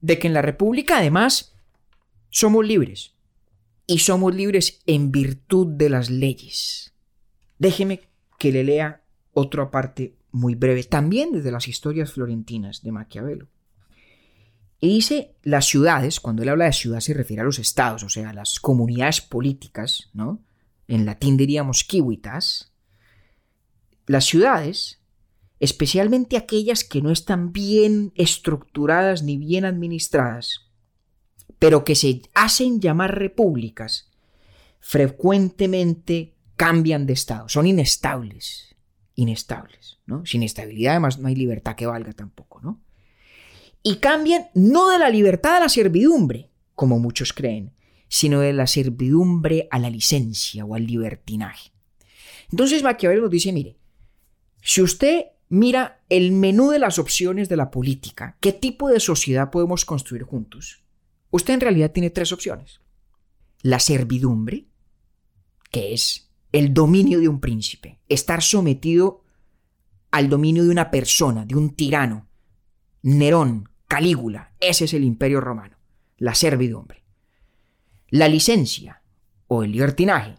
de 0.00 0.18
que 0.18 0.26
en 0.26 0.34
la 0.34 0.42
República 0.42 0.98
además 0.98 1.53
somos 2.34 2.66
libres. 2.66 3.14
Y 3.86 4.00
somos 4.00 4.34
libres 4.34 4.82
en 4.86 5.12
virtud 5.12 5.68
de 5.76 5.88
las 5.88 6.10
leyes. 6.10 6.92
Déjeme 7.58 8.00
que 8.38 8.50
le 8.50 8.64
lea 8.64 9.04
otra 9.32 9.70
parte 9.70 10.16
muy 10.32 10.56
breve, 10.56 10.82
también 10.82 11.30
desde 11.30 11.52
las 11.52 11.68
historias 11.68 12.12
florentinas 12.12 12.82
de 12.82 12.90
Maquiavelo. 12.90 13.46
Y 14.80 14.88
dice 14.88 15.36
las 15.42 15.66
ciudades, 15.66 16.18
cuando 16.18 16.42
él 16.42 16.48
habla 16.48 16.64
de 16.64 16.72
ciudad 16.72 17.00
se 17.00 17.14
refiere 17.14 17.42
a 17.42 17.44
los 17.44 17.60
estados, 17.60 18.02
o 18.02 18.08
sea, 18.08 18.32
las 18.32 18.58
comunidades 18.58 19.20
políticas, 19.20 20.10
¿no? 20.12 20.42
En 20.88 21.06
latín 21.06 21.36
diríamos 21.36 21.86
civitas. 21.88 22.72
Las 24.06 24.24
ciudades 24.24 24.98
especialmente 25.60 26.36
aquellas 26.36 26.84
que 26.84 27.00
no 27.00 27.10
están 27.10 27.52
bien 27.52 28.12
estructuradas 28.16 29.22
ni 29.22 29.38
bien 29.38 29.64
administradas, 29.64 30.63
pero 31.58 31.84
que 31.84 31.94
se 31.94 32.22
hacen 32.34 32.80
llamar 32.80 33.18
repúblicas, 33.18 34.10
frecuentemente 34.80 36.34
cambian 36.56 37.06
de 37.06 37.14
estado, 37.14 37.48
son 37.48 37.66
inestables, 37.66 38.76
inestables, 39.14 39.98
¿no? 40.06 40.24
Sin 40.26 40.42
estabilidad 40.42 40.92
además 40.92 41.18
no 41.18 41.28
hay 41.28 41.34
libertad 41.34 41.76
que 41.76 41.86
valga 41.86 42.12
tampoco, 42.12 42.60
¿no? 42.60 42.80
Y 43.82 43.96
cambian 43.96 44.48
no 44.54 44.90
de 44.90 44.98
la 44.98 45.10
libertad 45.10 45.56
a 45.56 45.60
la 45.60 45.68
servidumbre, 45.68 46.50
como 46.74 46.98
muchos 46.98 47.32
creen, 47.32 47.72
sino 48.08 48.40
de 48.40 48.52
la 48.52 48.66
servidumbre 48.66 49.68
a 49.70 49.78
la 49.78 49.90
licencia 49.90 50.64
o 50.64 50.74
al 50.74 50.86
libertinaje. 50.86 51.72
Entonces 52.50 52.82
Maquiavelo 52.82 53.22
nos 53.22 53.30
dice, 53.30 53.52
mire, 53.52 53.76
si 54.62 54.80
usted 54.80 55.26
mira 55.48 56.02
el 56.08 56.32
menú 56.32 56.70
de 56.70 56.78
las 56.78 56.98
opciones 56.98 57.48
de 57.48 57.56
la 57.56 57.70
política. 57.70 58.36
¿Qué 58.40 58.52
tipo 58.52 58.88
de 58.88 59.00
sociedad 59.00 59.50
podemos 59.50 59.84
construir 59.84 60.24
juntos? 60.24 60.83
Usted 61.34 61.54
en 61.54 61.60
realidad 61.62 61.90
tiene 61.90 62.10
tres 62.10 62.30
opciones. 62.30 62.80
La 63.60 63.80
servidumbre, 63.80 64.68
que 65.72 65.92
es 65.92 66.30
el 66.52 66.72
dominio 66.72 67.18
de 67.18 67.26
un 67.26 67.40
príncipe, 67.40 67.98
estar 68.08 68.40
sometido 68.40 69.24
al 70.12 70.28
dominio 70.28 70.62
de 70.62 70.70
una 70.70 70.92
persona, 70.92 71.44
de 71.44 71.56
un 71.56 71.74
tirano. 71.74 72.28
Nerón, 73.02 73.68
Calígula, 73.88 74.54
ese 74.60 74.84
es 74.84 74.94
el 74.94 75.02
imperio 75.02 75.40
romano, 75.40 75.76
la 76.18 76.36
servidumbre. 76.36 77.04
La 78.10 78.28
licencia 78.28 79.02
o 79.48 79.64
el 79.64 79.72
libertinaje, 79.72 80.36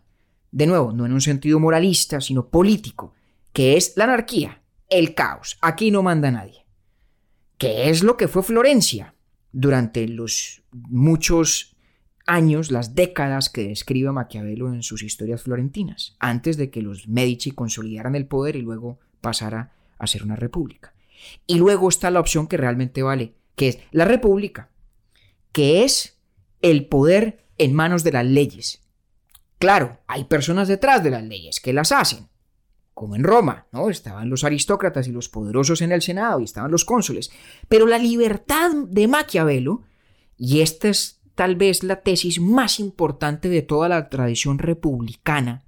de 0.52 0.66
nuevo, 0.66 0.94
no 0.94 1.06
en 1.06 1.12
un 1.12 1.20
sentido 1.20 1.60
moralista, 1.60 2.22
sino 2.22 2.48
político, 2.48 3.14
que 3.52 3.76
es 3.76 3.98
la 3.98 4.06
anarquía, 4.06 4.64
el 4.88 5.14
caos. 5.14 5.58
Aquí 5.60 5.92
no 5.92 6.04
manda 6.04 6.32
nadie. 6.32 6.66
¿Qué 7.58 7.90
es 7.90 8.02
lo 8.02 8.16
que 8.16 8.30
fue 8.30 8.44
Florencia 8.44 9.15
durante 9.56 10.06
los 10.10 10.64
muchos 10.72 11.78
años, 12.26 12.72
las 12.72 12.94
décadas 12.94 13.50
que 13.50 13.64
describe 13.64 14.12
Maquiavelo 14.12 14.74
en 14.74 14.84
sus 14.84 15.02
historias 15.02 15.44
florentinas, 15.44 16.18
antes 16.20 16.58
de 16.58 16.70
que 16.70 16.82
los 16.82 17.08
Medici 17.08 17.52
consolidaran 17.52 18.16
el 18.16 18.28
poder 18.28 18.58
y 18.58 18.62
luego 18.62 19.00
pasara 19.22 19.72
a 19.98 20.08
ser 20.08 20.24
una 20.24 20.36
república. 20.36 20.94
Y 21.48 21.58
luego 21.58 21.88
está 21.88 22.12
la 22.12 22.20
opción 22.20 22.48
que 22.48 22.58
realmente 22.58 23.02
vale, 23.02 23.34
que 23.56 23.70
es 23.70 23.80
la 23.92 24.04
república, 24.04 24.70
que 25.54 25.86
es 25.86 26.20
el 26.62 26.88
poder 26.88 27.46
en 27.58 27.74
manos 27.74 28.04
de 28.04 28.12
las 28.12 28.26
leyes. 28.26 28.82
Claro, 29.58 30.00
hay 30.08 30.26
personas 30.26 30.68
detrás 30.68 31.02
de 31.02 31.12
las 31.12 31.24
leyes 31.24 31.62
que 31.62 31.72
las 31.72 31.94
hacen, 31.94 32.28
como 32.96 33.18
en 33.18 33.26
Roma, 33.26 33.68
¿no? 33.74 33.90
Estaban 33.90 34.30
los 34.30 34.46
aristócratas 34.46 35.08
y 35.08 35.12
los 35.12 35.28
poderosos 35.28 35.82
en 35.82 35.92
el 35.92 36.02
Senado 36.02 36.40
y 36.40 36.46
estaban 36.46 36.72
los 36.72 36.86
cónsules. 36.86 37.30
Pero 37.68 37.86
la 37.88 37.98
libertad 37.98 38.72
de 38.88 39.10
Maquiavelo, 39.10 39.84
y 40.38 40.62
esta 40.62 40.88
es 40.88 41.20
tal 41.36 41.58
vez 41.58 41.84
la 41.84 42.02
tesis 42.02 42.40
más 42.40 42.80
importante 42.80 43.50
de 43.50 43.62
toda 43.62 43.90
la 43.90 44.10
tradición 44.10 44.60
republicana, 44.60 45.66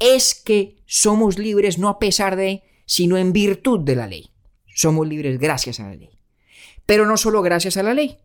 es 0.00 0.34
que 0.34 0.76
somos 0.86 1.38
libres 1.38 1.78
no 1.78 1.88
a 1.88 2.00
pesar 2.00 2.34
de, 2.34 2.64
sino 2.84 3.16
en 3.16 3.32
virtud 3.32 3.80
de 3.80 3.94
la 3.94 4.08
ley. 4.08 4.32
Somos 4.74 5.06
libres 5.06 5.38
gracias 5.38 5.78
a 5.78 5.84
la 5.84 5.94
ley. 5.94 6.10
Pero 6.84 7.06
no 7.06 7.16
solo 7.16 7.42
gracias 7.42 7.76
a 7.76 7.84
la 7.84 7.94
ley. 7.94 8.18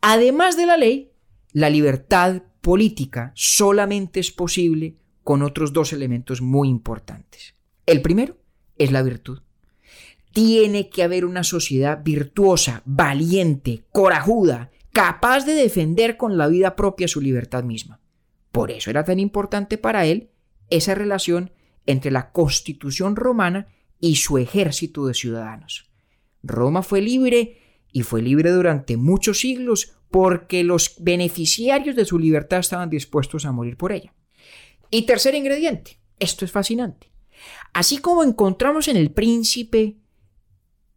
Además 0.00 0.56
de 0.56 0.66
la 0.66 0.76
ley, 0.76 1.10
la 1.52 1.68
libertad 1.68 2.42
política 2.60 3.32
solamente 3.34 4.20
es 4.20 4.30
posible 4.30 4.94
con 5.24 5.42
otros 5.42 5.72
dos 5.72 5.92
elementos 5.92 6.40
muy 6.40 6.68
importantes. 6.68 7.56
El 7.92 8.00
primero 8.00 8.38
es 8.78 8.90
la 8.90 9.02
virtud. 9.02 9.42
Tiene 10.32 10.88
que 10.88 11.02
haber 11.02 11.26
una 11.26 11.44
sociedad 11.44 12.02
virtuosa, 12.02 12.80
valiente, 12.86 13.84
corajuda, 13.92 14.70
capaz 14.94 15.44
de 15.44 15.52
defender 15.52 16.16
con 16.16 16.38
la 16.38 16.48
vida 16.48 16.74
propia 16.74 17.06
su 17.06 17.20
libertad 17.20 17.64
misma. 17.64 18.00
Por 18.50 18.70
eso 18.70 18.88
era 18.88 19.04
tan 19.04 19.20
importante 19.20 19.76
para 19.76 20.06
él 20.06 20.30
esa 20.70 20.94
relación 20.94 21.50
entre 21.84 22.10
la 22.10 22.32
constitución 22.32 23.14
romana 23.14 23.66
y 24.00 24.16
su 24.16 24.38
ejército 24.38 25.04
de 25.04 25.12
ciudadanos. 25.12 25.90
Roma 26.42 26.82
fue 26.82 27.02
libre 27.02 27.58
y 27.92 28.04
fue 28.04 28.22
libre 28.22 28.52
durante 28.52 28.96
muchos 28.96 29.40
siglos 29.40 29.98
porque 30.10 30.64
los 30.64 30.94
beneficiarios 30.98 31.94
de 31.94 32.06
su 32.06 32.18
libertad 32.18 32.60
estaban 32.60 32.88
dispuestos 32.88 33.44
a 33.44 33.52
morir 33.52 33.76
por 33.76 33.92
ella. 33.92 34.14
Y 34.90 35.02
tercer 35.02 35.34
ingrediente, 35.34 35.98
esto 36.18 36.46
es 36.46 36.50
fascinante. 36.50 37.11
Así 37.72 37.98
como 37.98 38.22
encontramos 38.22 38.88
en 38.88 38.96
el 38.96 39.10
príncipe 39.10 39.96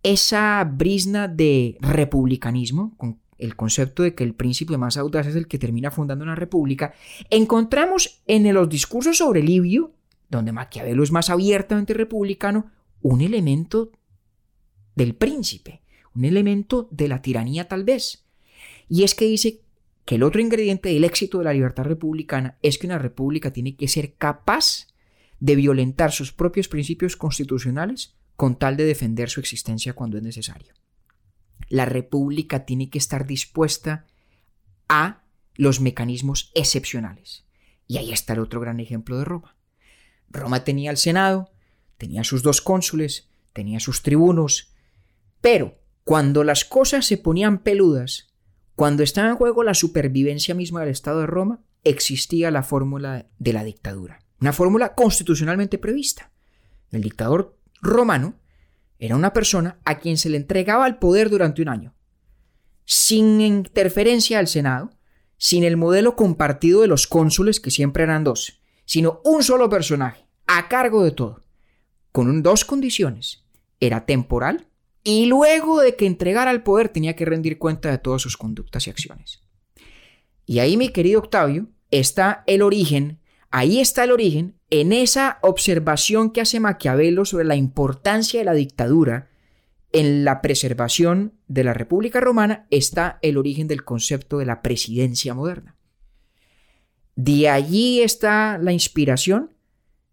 esa 0.03 0.63
brisna 0.63 1.27
de 1.27 1.77
republicanismo, 1.79 2.95
con 2.97 3.19
el 3.37 3.55
concepto 3.55 4.03
de 4.03 4.15
que 4.15 4.23
el 4.23 4.33
príncipe 4.33 4.77
más 4.77 4.97
audaz 4.97 5.27
es 5.27 5.35
el 5.35 5.47
que 5.47 5.59
termina 5.59 5.91
fundando 5.91 6.23
una 6.23 6.35
república, 6.35 6.93
encontramos 7.29 8.21
en 8.27 8.53
los 8.53 8.69
discursos 8.69 9.17
sobre 9.17 9.41
Livio, 9.41 9.93
donde 10.29 10.51
Maquiavelo 10.51 11.03
es 11.03 11.11
más 11.11 11.29
abiertamente 11.29 11.93
republicano, 11.93 12.71
un 13.01 13.21
elemento 13.21 13.91
del 14.95 15.15
príncipe, 15.15 15.81
un 16.15 16.25
elemento 16.25 16.87
de 16.91 17.07
la 17.07 17.21
tiranía 17.21 17.67
tal 17.67 17.83
vez. 17.83 18.25
Y 18.89 19.03
es 19.03 19.15
que 19.15 19.25
dice 19.25 19.61
que 20.05 20.15
el 20.15 20.23
otro 20.23 20.41
ingrediente 20.41 20.89
del 20.89 21.03
éxito 21.03 21.39
de 21.39 21.45
la 21.45 21.53
libertad 21.53 21.83
republicana 21.83 22.57
es 22.61 22.77
que 22.77 22.87
una 22.87 22.99
república 22.99 23.51
tiene 23.51 23.75
que 23.75 23.87
ser 23.87 24.13
capaz 24.13 24.87
de 25.45 25.55
violentar 25.55 26.11
sus 26.11 26.33
propios 26.33 26.67
principios 26.67 27.15
constitucionales 27.15 28.15
con 28.35 28.57
tal 28.57 28.77
de 28.77 28.83
defender 28.83 29.29
su 29.29 29.39
existencia 29.39 29.93
cuando 29.93 30.17
es 30.17 30.23
necesario. 30.23 30.73
La 31.69 31.85
República 31.85 32.65
tiene 32.65 32.89
que 32.89 32.97
estar 32.97 33.27
dispuesta 33.27 34.07
a 34.89 35.21
los 35.53 35.81
mecanismos 35.81 36.51
excepcionales. 36.55 37.45
Y 37.85 37.97
ahí 37.97 38.11
está 38.11 38.33
el 38.33 38.39
otro 38.39 38.59
gran 38.59 38.79
ejemplo 38.79 39.19
de 39.19 39.25
Roma. 39.25 39.55
Roma 40.29 40.63
tenía 40.63 40.89
el 40.89 40.97
Senado, 40.97 41.51
tenía 41.99 42.23
sus 42.23 42.41
dos 42.41 42.61
cónsules, 42.61 43.29
tenía 43.53 43.79
sus 43.79 44.01
tribunos, 44.01 44.73
pero 45.41 45.77
cuando 46.03 46.43
las 46.43 46.65
cosas 46.65 47.05
se 47.05 47.19
ponían 47.19 47.59
peludas, 47.59 48.33
cuando 48.75 49.03
estaba 49.03 49.29
en 49.29 49.35
juego 49.35 49.61
la 49.61 49.75
supervivencia 49.75 50.55
misma 50.55 50.79
del 50.79 50.89
Estado 50.89 51.19
de 51.19 51.27
Roma, 51.27 51.63
existía 51.83 52.49
la 52.49 52.63
fórmula 52.63 53.27
de 53.37 53.53
la 53.53 53.63
dictadura. 53.63 54.24
Una 54.39 54.53
fórmula 54.53 54.93
constitucionalmente 54.95 55.77
prevista. 55.77 56.31
El 56.91 57.01
dictador 57.01 57.57
romano 57.81 58.35
era 58.99 59.15
una 59.15 59.33
persona 59.33 59.79
a 59.85 59.99
quien 59.99 60.17
se 60.17 60.29
le 60.29 60.37
entregaba 60.37 60.87
el 60.87 60.97
poder 60.97 61.29
durante 61.29 61.61
un 61.61 61.69
año, 61.69 61.93
sin 62.85 63.41
interferencia 63.41 64.39
al 64.39 64.47
Senado, 64.47 64.91
sin 65.37 65.63
el 65.63 65.77
modelo 65.77 66.15
compartido 66.15 66.81
de 66.81 66.87
los 66.87 67.07
cónsules, 67.07 67.59
que 67.59 67.71
siempre 67.71 68.03
eran 68.03 68.23
dos, 68.23 68.61
sino 68.85 69.21
un 69.23 69.43
solo 69.43 69.69
personaje, 69.69 70.25
a 70.47 70.67
cargo 70.69 71.03
de 71.03 71.11
todo, 71.11 71.41
con 72.11 72.41
dos 72.41 72.63
condiciones. 72.63 73.43
Era 73.79 74.05
temporal 74.05 74.67
y 75.03 75.25
luego 75.25 75.81
de 75.81 75.95
que 75.95 76.05
entregara 76.05 76.51
el 76.51 76.63
poder 76.63 76.89
tenía 76.89 77.15
que 77.15 77.25
rendir 77.25 77.59
cuenta 77.59 77.91
de 77.91 77.97
todas 77.97 78.21
sus 78.21 78.37
conductas 78.37 78.87
y 78.87 78.89
acciones. 78.89 79.41
Y 80.45 80.59
ahí, 80.59 80.77
mi 80.77 80.89
querido 80.89 81.19
Octavio, 81.19 81.67
está 81.91 82.43
el 82.47 82.61
origen 82.61 83.19
Ahí 83.57 83.79
está 83.79 84.03
el 84.03 84.11
origen, 84.11 84.59
en 84.69 84.91
esa 84.91 85.39
observación 85.41 86.31
que 86.31 86.41
hace 86.41 86.59
Maquiavelo 86.59 87.23
sobre 87.23 87.45
la 87.45 87.55
importancia 87.55 88.37
de 88.37 88.43
la 88.43 88.53
dictadura 88.53 89.29
en 89.93 90.25
la 90.25 90.41
preservación 90.41 91.35
de 91.47 91.63
la 91.63 91.73
República 91.73 92.19
Romana 92.19 92.67
está 92.69 93.17
el 93.21 93.37
origen 93.37 93.69
del 93.69 93.85
concepto 93.85 94.39
de 94.39 94.45
la 94.45 94.61
presidencia 94.61 95.33
moderna. 95.33 95.77
De 97.15 97.47
allí 97.47 98.01
está 98.01 98.57
la 98.57 98.73
inspiración 98.73 99.53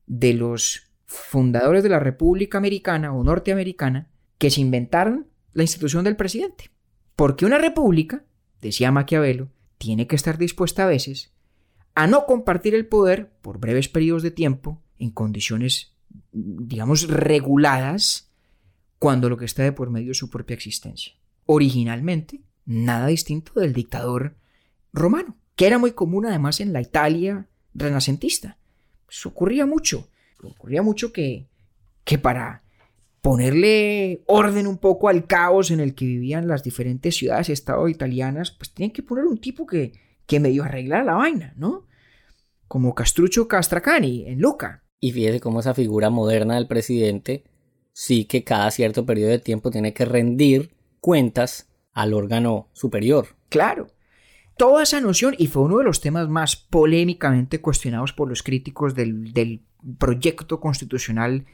de 0.07 0.34
los 0.34 0.93
fundadores 1.07 1.82
de 1.82 1.88
la 1.88 1.99
República 1.99 2.59
Americana 2.59 3.12
o 3.12 3.24
norteamericana 3.24 4.09
que 4.38 4.53
se 4.53 4.61
inventaron 4.61 5.26
la 5.53 5.64
institución 5.64 6.05
del 6.05 6.14
presidente. 6.14 6.70
Porque 7.16 7.45
una 7.45 7.59
república, 7.59 8.22
decía 8.61 8.93
Maquiavelo, 8.93 9.49
tiene 9.78 10.07
que 10.07 10.14
estar 10.14 10.38
dispuesta 10.38 10.84
a 10.84 10.86
veces 10.86 11.32
a 11.95 12.07
no 12.07 12.26
compartir 12.26 12.74
el 12.74 12.86
poder 12.86 13.30
por 13.43 13.59
breves 13.59 13.88
periodos 13.88 14.22
de 14.22 14.30
tiempo 14.30 14.80
en 14.99 15.11
condiciones, 15.11 15.93
digamos, 16.32 17.09
reguladas 17.09 18.30
cuando 18.99 19.28
lo 19.28 19.36
que 19.36 19.45
está 19.45 19.62
de 19.62 19.72
por 19.72 19.90
medio 19.90 20.12
es 20.12 20.18
su 20.18 20.30
propia 20.30 20.55
existencia. 20.55 21.12
Originalmente, 21.47 22.40
nada 22.64 23.09
distinto 23.09 23.59
del 23.61 23.72
dictador 23.72 24.36
romano, 24.93 25.36
que 25.57 25.66
era 25.66 25.78
muy 25.78 25.93
común 25.93 26.26
además 26.26 26.61
en 26.61 26.72
la 26.72 26.80
Italia 26.80 27.49
renacentista. 27.74 28.59
Pues 29.07 29.24
ocurría 29.26 29.66
mucho, 29.66 30.09
ocurría 30.43 30.82
mucho 30.82 31.12
que, 31.12 31.49
que 32.05 32.18
para 32.18 32.62
ponerle 33.20 34.22
orden 34.26 34.66
un 34.66 34.78
poco 34.78 35.09
al 35.09 35.26
caos 35.26 35.70
en 35.70 35.80
el 35.80 35.95
que 35.95 36.05
vivían 36.05 36.49
las 36.49 36.62
diferentes 36.62 37.16
ciudades 37.16 37.49
y 37.49 37.53
estados 37.53 37.90
italianas, 37.90 38.51
pues 38.51 38.72
tenían 38.72 38.93
que 38.93 39.03
poner 39.03 39.24
un 39.24 39.38
tipo 39.38 39.66
que, 39.66 39.93
que 40.32 40.40
medio 40.40 40.64
arreglara 40.64 41.04
la 41.04 41.12
vaina, 41.12 41.52
¿no? 41.58 41.86
Como 42.66 42.94
Castruccio 42.94 43.48
Castracani 43.48 44.24
en 44.26 44.40
Luca. 44.40 44.82
Y 44.98 45.12
fíjese 45.12 45.40
cómo 45.40 45.60
esa 45.60 45.74
figura 45.74 46.08
moderna 46.08 46.54
del 46.54 46.66
presidente 46.66 47.44
sí 47.92 48.24
que 48.24 48.42
cada 48.42 48.70
cierto 48.70 49.04
periodo 49.04 49.28
de 49.28 49.40
tiempo 49.40 49.70
tiene 49.70 49.92
que 49.92 50.06
rendir 50.06 50.74
cuentas 51.00 51.70
al 51.92 52.14
órgano 52.14 52.70
superior. 52.72 53.36
Claro. 53.50 53.88
Toda 54.56 54.84
esa 54.84 55.02
noción, 55.02 55.34
y 55.36 55.48
fue 55.48 55.64
uno 55.64 55.76
de 55.76 55.84
los 55.84 56.00
temas 56.00 56.30
más 56.30 56.56
polémicamente 56.56 57.60
cuestionados 57.60 58.14
por 58.14 58.26
los 58.26 58.42
críticos 58.42 58.94
del, 58.94 59.34
del 59.34 59.66
proyecto 59.98 60.60
constitucional 60.60 61.44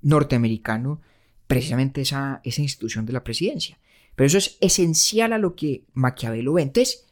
norteamericano, 0.00 1.00
precisamente 1.48 2.02
esa, 2.02 2.40
esa 2.44 2.62
institución 2.62 3.04
de 3.04 3.14
la 3.14 3.24
presidencia. 3.24 3.80
Pero 4.14 4.28
eso 4.28 4.38
es 4.38 4.58
esencial 4.60 5.32
a 5.32 5.38
lo 5.38 5.56
que 5.56 5.86
Maquiavelo 5.92 6.52
ve. 6.52 6.62
Entonces, 6.62 7.07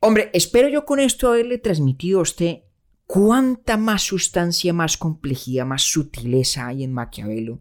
hombre, 0.00 0.30
espero 0.32 0.68
yo 0.68 0.84
con 0.84 1.00
esto 1.00 1.28
haberle 1.28 1.58
transmitido 1.58 2.20
a 2.20 2.22
usted 2.22 2.58
cuánta 3.06 3.76
más 3.76 4.02
sustancia, 4.02 4.72
más 4.72 4.96
complejidad, 4.96 5.66
más 5.66 5.82
sutileza 5.82 6.66
hay 6.66 6.84
en 6.84 6.92
Maquiavelo 6.92 7.60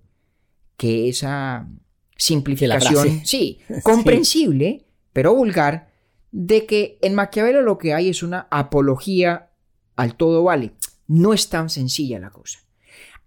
que 0.76 1.10
esa 1.10 1.68
simplificación, 2.16 3.22
sí, 3.26 3.60
comprensible, 3.84 4.86
pero 5.14 5.34
vulgar, 5.34 5.92
de 6.32 6.66
que 6.66 7.00
en 7.02 7.16
Maquiavelo 7.16 7.62
lo 7.62 7.78
que 7.78 7.94
hay 7.94 8.10
es 8.10 8.22
una 8.22 8.48
apología 8.52 9.50
al 9.96 10.16
todo 10.16 10.44
vale. 10.44 10.74
No 11.08 11.34
es 11.34 11.50
tan 11.50 11.70
sencilla 11.70 12.20
la 12.20 12.30
cosa 12.30 12.60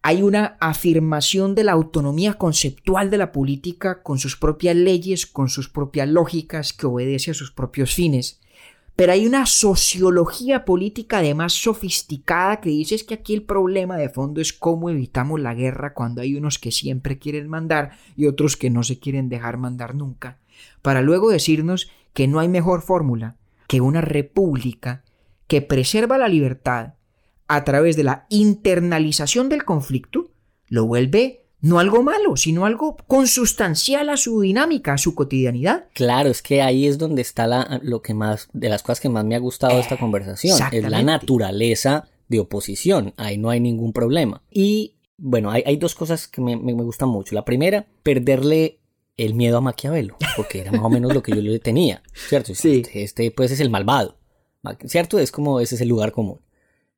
hay 0.03 0.23
una 0.23 0.57
afirmación 0.61 1.55
de 1.55 1.65
la 1.65 1.73
autonomía 1.73 2.35
conceptual 2.35 3.11
de 3.11 3.19
la 3.19 3.33
política 3.33 4.03
con 4.03 4.19
sus 4.19 4.37
propias 4.37 4.75
leyes, 4.75 5.27
con 5.27 5.49
sus 5.49 5.69
propias 5.69 6.09
lógicas, 6.09 6.73
que 6.73 6.87
obedece 6.87 7.33
a 7.33 7.35
sus 7.35 7.53
propios 7.53 7.95
fines. 7.95 8.40
Pero 9.01 9.15
hay 9.15 9.27
una 9.27 9.47
sociología 9.47 10.67
política 10.67 11.21
además 11.21 11.55
sofisticada 11.55 12.61
que 12.61 12.69
dice 12.69 12.99
que 13.07 13.15
aquí 13.15 13.33
el 13.33 13.45
problema 13.45 13.97
de 13.97 14.11
fondo 14.11 14.43
es 14.43 14.53
cómo 14.53 14.91
evitamos 14.91 15.41
la 15.41 15.55
guerra 15.55 15.95
cuando 15.95 16.21
hay 16.21 16.37
unos 16.37 16.59
que 16.59 16.71
siempre 16.71 17.19
quieren 17.19 17.49
mandar 17.49 17.93
y 18.15 18.27
otros 18.27 18.59
que 18.59 18.69
no 18.69 18.83
se 18.83 18.99
quieren 18.99 19.31
dejar 19.31 19.57
mandar 19.57 19.95
nunca, 19.95 20.37
para 20.83 21.01
luego 21.01 21.31
decirnos 21.31 21.91
que 22.13 22.29
no 22.29 22.41
hay 22.41 22.49
mejor 22.49 22.83
fórmula 22.83 23.37
que 23.69 23.81
una 23.81 24.03
república 24.03 25.03
que 25.47 25.63
preserva 25.63 26.19
la 26.19 26.29
libertad, 26.29 26.93
a 27.49 27.65
través 27.65 27.97
de 27.97 28.05
la 28.05 28.27
internalización 28.29 29.49
del 29.49 29.65
conflicto, 29.65 30.31
lo 30.69 30.85
vuelve 30.85 31.40
no 31.61 31.79
algo 31.79 32.03
malo, 32.03 32.37
sino 32.37 32.65
algo 32.65 32.97
consustancial 33.07 34.09
a 34.09 34.17
su 34.17 34.41
dinámica, 34.41 34.95
a 34.95 34.99
su 34.99 35.15
cotidianidad. 35.15 35.85
Claro, 35.95 36.31
es 36.31 36.43
que 36.43 36.63
ahí 36.63 36.87
es 36.87 36.99
donde 36.99 37.23
está 37.23 37.47
la, 37.47 37.81
lo 37.83 38.03
que 38.03 38.15
más, 38.15 38.49
de 38.53 38.69
las 38.69 38.83
cosas 38.83 39.01
que 39.01 39.09
más 39.09 39.25
me 39.25 39.35
ha 39.35 39.39
gustado 39.39 39.75
de 39.75 39.81
esta 39.81 39.99
conversación, 39.99 40.59
es 40.73 40.89
la 40.89 41.03
naturaleza 41.03 42.09
de 42.29 42.41
oposición, 42.41 43.13
ahí 43.17 43.39
no 43.39 43.51
hay 43.51 43.61
ningún 43.61 43.93
problema. 43.93 44.43
Y 44.51 44.95
bueno, 45.17 45.51
hay, 45.51 45.77
dos 45.77 45.95
cosas 45.95 46.29
que 46.29 46.41
me, 46.41 46.57
gustan 46.57 47.09
mucho. 47.09 47.35
La 47.35 47.45
primera, 47.45 47.87
perderle 48.03 48.79
el 49.17 49.35
miedo 49.35 49.59
a 49.59 49.61
Maquiavelo, 49.61 50.17
porque 50.37 50.61
era 50.61 50.73
más 50.73 50.83
o 50.83 50.89
menos 50.89 51.13
lo 51.13 51.23
que 51.23 51.33
yo 51.33 51.43
le 51.43 51.59
tenía, 51.59 52.03
¿cierto? 52.15 52.55
Sí. 52.55 52.83
Este, 52.85 53.03
este 53.03 53.31
pues 53.31 53.51
es 53.51 53.61
el 53.61 53.69
malvado, 53.69 54.17
¿cierto? 54.87 55.19
Es 55.19 55.31
como 55.31 55.61
ese 55.61 55.75
es 55.75 55.81
el 55.83 55.89
lugar 55.89 56.13
común 56.13 56.41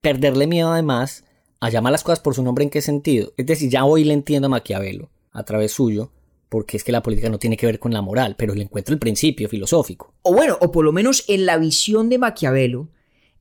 perderle 0.02 0.46
miedo 0.46 0.70
además 0.70 1.24
a 1.62 1.70
llamar 1.70 1.92
las 1.92 2.02
cosas 2.02 2.18
por 2.18 2.34
su 2.34 2.42
nombre 2.42 2.64
en 2.64 2.70
qué 2.70 2.82
sentido. 2.82 3.34
Es 3.36 3.46
decir, 3.46 3.70
ya 3.70 3.84
hoy 3.84 4.02
le 4.02 4.14
entiendo 4.14 4.46
a 4.46 4.48
Maquiavelo 4.48 5.10
a 5.30 5.44
través 5.44 5.70
suyo, 5.70 6.10
porque 6.48 6.76
es 6.76 6.82
que 6.82 6.90
la 6.90 7.04
política 7.04 7.28
no 7.28 7.38
tiene 7.38 7.56
que 7.56 7.66
ver 7.66 7.78
con 7.78 7.92
la 7.92 8.02
moral, 8.02 8.34
pero 8.36 8.52
le 8.52 8.64
encuentro 8.64 8.92
el 8.92 8.98
principio 8.98 9.48
filosófico. 9.48 10.12
O 10.22 10.34
bueno, 10.34 10.58
o 10.60 10.72
por 10.72 10.84
lo 10.84 10.90
menos 10.90 11.24
en 11.28 11.46
la 11.46 11.58
visión 11.58 12.08
de 12.08 12.18
Maquiavelo, 12.18 12.88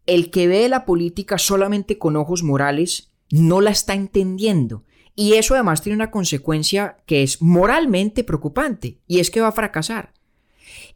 el 0.05 0.29
que 0.29 0.47
ve 0.47 0.69
la 0.69 0.85
política 0.85 1.39
solamente 1.39 1.97
con 1.97 2.15
ojos 2.15 2.43
morales 2.43 3.11
no 3.31 3.59
la 3.59 3.71
está 3.71 3.95
entendiendo. 3.95 4.83
Y 5.15 5.33
eso 5.33 5.55
además 5.55 5.81
tiene 5.81 5.95
una 5.95 6.11
consecuencia 6.11 6.97
que 7.07 7.23
es 7.23 7.41
moralmente 7.41 8.23
preocupante, 8.23 8.99
y 9.07 9.19
es 9.19 9.31
que 9.31 9.41
va 9.41 9.47
a 9.47 9.51
fracasar. 9.51 10.13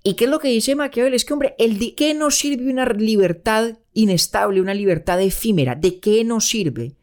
¿Y 0.03 0.13
qué 0.13 0.25
es 0.25 0.29
lo 0.29 0.37
que 0.37 0.49
dice 0.49 0.75
Maquiavelo? 0.75 1.15
Es 1.15 1.25
que, 1.25 1.33
hombre, 1.33 1.55
el 1.57 1.79
¿de 1.79 1.95
qué 1.95 2.13
nos 2.13 2.37
sirve 2.37 2.69
una 2.71 2.85
libertad 2.85 3.79
inestable, 3.93 4.61
una 4.61 4.75
libertad 4.75 5.19
efímera? 5.19 5.73
¿De 5.73 5.99
qué 5.99 6.23
nos 6.23 6.47
sirve 6.47 6.93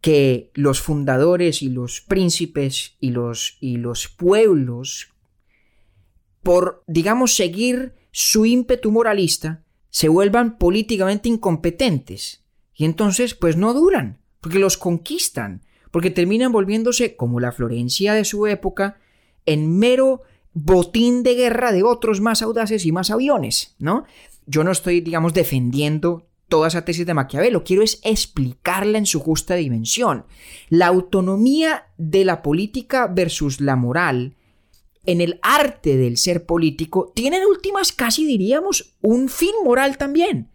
que 0.00 0.50
los 0.54 0.80
fundadores 0.80 1.62
y 1.62 1.68
los 1.68 2.00
príncipes 2.00 2.96
y 3.00 3.10
los, 3.10 3.58
y 3.60 3.76
los 3.76 4.08
pueblos, 4.08 5.12
por, 6.42 6.82
digamos, 6.86 7.34
seguir 7.34 7.94
su 8.10 8.46
ímpetu 8.46 8.90
moralista, 8.90 9.62
se 9.90 10.08
vuelvan 10.08 10.58
políticamente 10.58 11.28
incompetentes? 11.28 12.44
Y 12.74 12.86
entonces, 12.86 13.34
pues 13.34 13.56
no 13.56 13.74
duran, 13.74 14.20
porque 14.40 14.58
los 14.58 14.78
conquistan, 14.78 15.62
porque 15.90 16.10
terminan 16.10 16.52
volviéndose, 16.52 17.16
como 17.16 17.40
la 17.40 17.52
Florencia 17.52 18.14
de 18.14 18.24
su 18.24 18.46
época, 18.46 18.98
en 19.44 19.78
mero 19.78 20.22
botín 20.52 21.22
de 21.22 21.34
guerra 21.34 21.72
de 21.72 21.82
otros 21.82 22.20
más 22.20 22.42
audaces 22.42 22.86
y 22.86 22.92
más 22.92 23.10
aviones, 23.10 23.76
¿no? 23.78 24.04
Yo 24.46 24.64
no 24.64 24.72
estoy, 24.72 25.00
digamos, 25.00 25.34
defendiendo 25.34 26.29
toda 26.50 26.68
esa 26.68 26.84
tesis 26.84 27.06
de 27.06 27.14
Maquiavelo, 27.14 27.64
quiero 27.64 27.82
es 27.82 27.98
explicarla 28.04 28.98
en 28.98 29.06
su 29.06 29.20
justa 29.20 29.54
dimensión. 29.54 30.26
La 30.68 30.88
autonomía 30.88 31.86
de 31.96 32.26
la 32.26 32.42
política 32.42 33.06
versus 33.06 33.62
la 33.62 33.76
moral 33.76 34.36
en 35.06 35.22
el 35.22 35.40
arte 35.40 35.96
del 35.96 36.18
ser 36.18 36.44
político 36.44 37.10
tienen 37.14 37.46
últimas 37.46 37.92
casi 37.92 38.26
diríamos 38.26 38.96
un 39.00 39.30
fin 39.30 39.52
moral 39.64 39.96
también. 39.96 40.50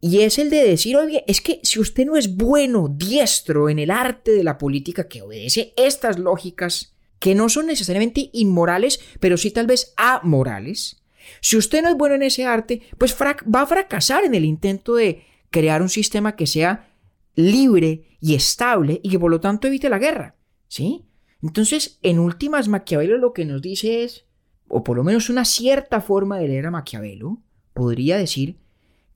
Y 0.00 0.20
es 0.20 0.38
el 0.38 0.48
de 0.48 0.64
decir, 0.64 0.96
oye, 0.96 1.24
es 1.26 1.40
que 1.40 1.60
si 1.64 1.80
usted 1.80 2.06
no 2.06 2.16
es 2.16 2.36
bueno, 2.36 2.88
diestro 2.88 3.68
en 3.68 3.80
el 3.80 3.90
arte 3.90 4.30
de 4.30 4.44
la 4.44 4.56
política 4.56 5.08
que 5.08 5.22
obedece 5.22 5.74
estas 5.76 6.18
lógicas 6.18 6.94
que 7.18 7.34
no 7.34 7.48
son 7.48 7.66
necesariamente 7.66 8.30
inmorales, 8.32 9.00
pero 9.18 9.36
sí 9.36 9.50
tal 9.50 9.66
vez 9.66 9.92
amorales. 9.96 11.02
Si 11.40 11.56
usted 11.56 11.82
no 11.82 11.88
es 11.88 11.96
bueno 11.96 12.14
en 12.14 12.22
ese 12.22 12.44
arte, 12.44 12.82
pues 12.98 13.16
va 13.16 13.60
a 13.60 13.66
fracasar 13.66 14.24
en 14.24 14.34
el 14.34 14.44
intento 14.44 14.94
de 14.94 15.24
crear 15.50 15.82
un 15.82 15.88
sistema 15.88 16.36
que 16.36 16.46
sea 16.46 16.94
libre 17.34 18.16
y 18.20 18.34
estable 18.34 19.00
y 19.02 19.10
que 19.10 19.18
por 19.18 19.30
lo 19.30 19.40
tanto 19.40 19.68
evite 19.68 19.88
la 19.88 19.98
guerra. 19.98 20.36
¿Sí? 20.66 21.04
Entonces, 21.42 21.98
en 22.02 22.18
últimas, 22.18 22.68
Maquiavelo 22.68 23.16
lo 23.16 23.32
que 23.32 23.44
nos 23.44 23.62
dice 23.62 24.02
es, 24.02 24.26
o 24.68 24.82
por 24.82 24.96
lo 24.96 25.04
menos 25.04 25.30
una 25.30 25.44
cierta 25.44 26.00
forma 26.00 26.38
de 26.38 26.48
leer 26.48 26.66
a 26.66 26.70
Maquiavelo, 26.70 27.40
podría 27.72 28.18
decir 28.18 28.58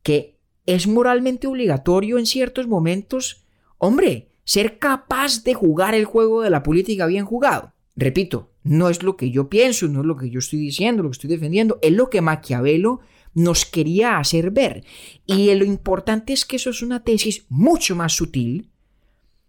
que 0.02 0.38
es 0.66 0.86
moralmente 0.86 1.46
obligatorio 1.48 2.18
en 2.18 2.26
ciertos 2.26 2.68
momentos, 2.68 3.44
hombre, 3.78 4.30
ser 4.44 4.78
capaz 4.78 5.42
de 5.42 5.54
jugar 5.54 5.94
el 5.94 6.04
juego 6.04 6.42
de 6.42 6.50
la 6.50 6.62
política 6.62 7.06
bien 7.06 7.24
jugado. 7.24 7.72
Repito, 7.96 8.51
no 8.64 8.88
es 8.88 9.02
lo 9.02 9.16
que 9.16 9.30
yo 9.30 9.48
pienso, 9.48 9.88
no 9.88 10.00
es 10.00 10.06
lo 10.06 10.16
que 10.16 10.30
yo 10.30 10.38
estoy 10.38 10.60
diciendo, 10.60 11.02
lo 11.02 11.10
que 11.10 11.14
estoy 11.14 11.30
defendiendo, 11.30 11.78
es 11.82 11.92
lo 11.92 12.10
que 12.10 12.20
Maquiavelo 12.20 13.00
nos 13.34 13.64
quería 13.64 14.18
hacer 14.18 14.50
ver. 14.50 14.84
Y 15.26 15.52
lo 15.54 15.64
importante 15.64 16.32
es 16.32 16.44
que 16.44 16.56
eso 16.56 16.70
es 16.70 16.82
una 16.82 17.02
tesis 17.02 17.46
mucho 17.48 17.96
más 17.96 18.12
sutil 18.12 18.68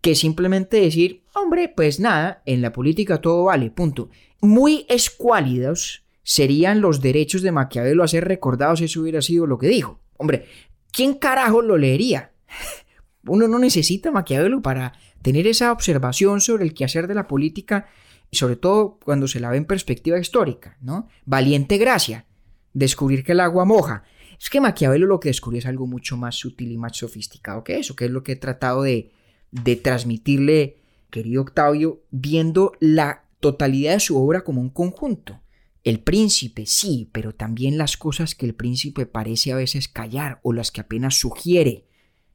que 0.02 0.16
simplemente 0.16 0.78
decir, 0.82 1.24
hombre, 1.34 1.70
pues 1.70 2.00
nada, 2.00 2.42
en 2.46 2.62
la 2.62 2.74
política 2.74 3.22
todo 3.22 3.46
vale, 3.46 3.72
punto. 3.72 4.10
Muy 4.42 4.86
escuálidos 4.90 6.04
serían 6.24 6.82
los 6.82 7.02
derechos 7.02 7.42
de 7.42 7.52
Maquiavelo 7.52 8.04
a 8.04 8.08
ser 8.08 8.26
recordados 8.26 8.80
si 8.80 8.86
eso 8.86 9.02
hubiera 9.02 9.22
sido 9.22 9.46
lo 9.46 9.58
que 9.58 9.68
dijo. 9.68 10.00
Hombre, 10.18 10.46
¿quién 10.92 11.14
carajo 11.14 11.62
lo 11.62 11.78
leería? 11.78 12.32
Uno 13.26 13.48
no 13.48 13.60
necesita 13.60 14.12
Maquiavelo 14.12 14.62
para 14.62 14.94
tener 15.22 15.48
esa 15.48 15.72
observación 15.72 16.42
sobre 16.42 16.66
el 16.66 16.74
quehacer 16.74 17.08
de 17.08 17.16
la 17.16 17.28
política 17.28 17.88
sobre 18.34 18.56
todo 18.56 19.00
cuando 19.04 19.28
se 19.28 19.40
la 19.40 19.50
ve 19.50 19.58
en 19.58 19.66
perspectiva 19.66 20.20
histórica, 20.20 20.78
¿no? 20.82 21.08
Valiente 21.26 21.78
gracia, 21.78 22.26
descubrir 22.74 23.24
que 23.24 23.34
el 23.34 23.40
agua 23.40 23.66
moja. 23.66 24.04
Es 24.40 24.50
que 24.50 24.62
Maquiavelo 24.62 25.06
lo 25.06 25.20
que 25.20 25.30
descubrió 25.30 25.60
es 25.60 25.66
algo 25.66 25.88
mucho 25.88 26.18
más 26.18 26.36
sutil 26.36 26.72
y 26.72 26.78
más 26.78 26.98
sofisticado 26.98 27.64
que 27.64 27.78
eso, 27.78 27.96
que 27.96 28.06
es 28.06 28.12
lo 28.12 28.24
que 28.24 28.34
he 28.34 28.36
tratado 28.36 28.84
de, 28.84 29.12
de 29.52 29.76
transmitirle, 29.76 30.78
querido 31.10 31.44
Octavio, 31.44 32.04
viendo 32.12 32.74
la 32.80 33.26
totalidad 33.40 33.94
de 33.94 34.00
su 34.00 34.18
obra 34.18 34.44
como 34.44 34.62
un 34.62 34.70
conjunto. 34.70 35.42
El 35.84 36.00
príncipe, 36.00 36.66
sí, 36.66 37.10
pero 37.12 37.34
también 37.36 37.78
las 37.78 37.98
cosas 37.98 38.36
que 38.36 38.46
el 38.46 38.56
príncipe 38.56 39.06
parece 39.06 39.52
a 39.52 39.58
veces 39.58 39.88
callar 39.88 40.40
o 40.42 40.54
las 40.54 40.72
que 40.72 40.82
apenas 40.82 41.16
sugiere, 41.16 41.88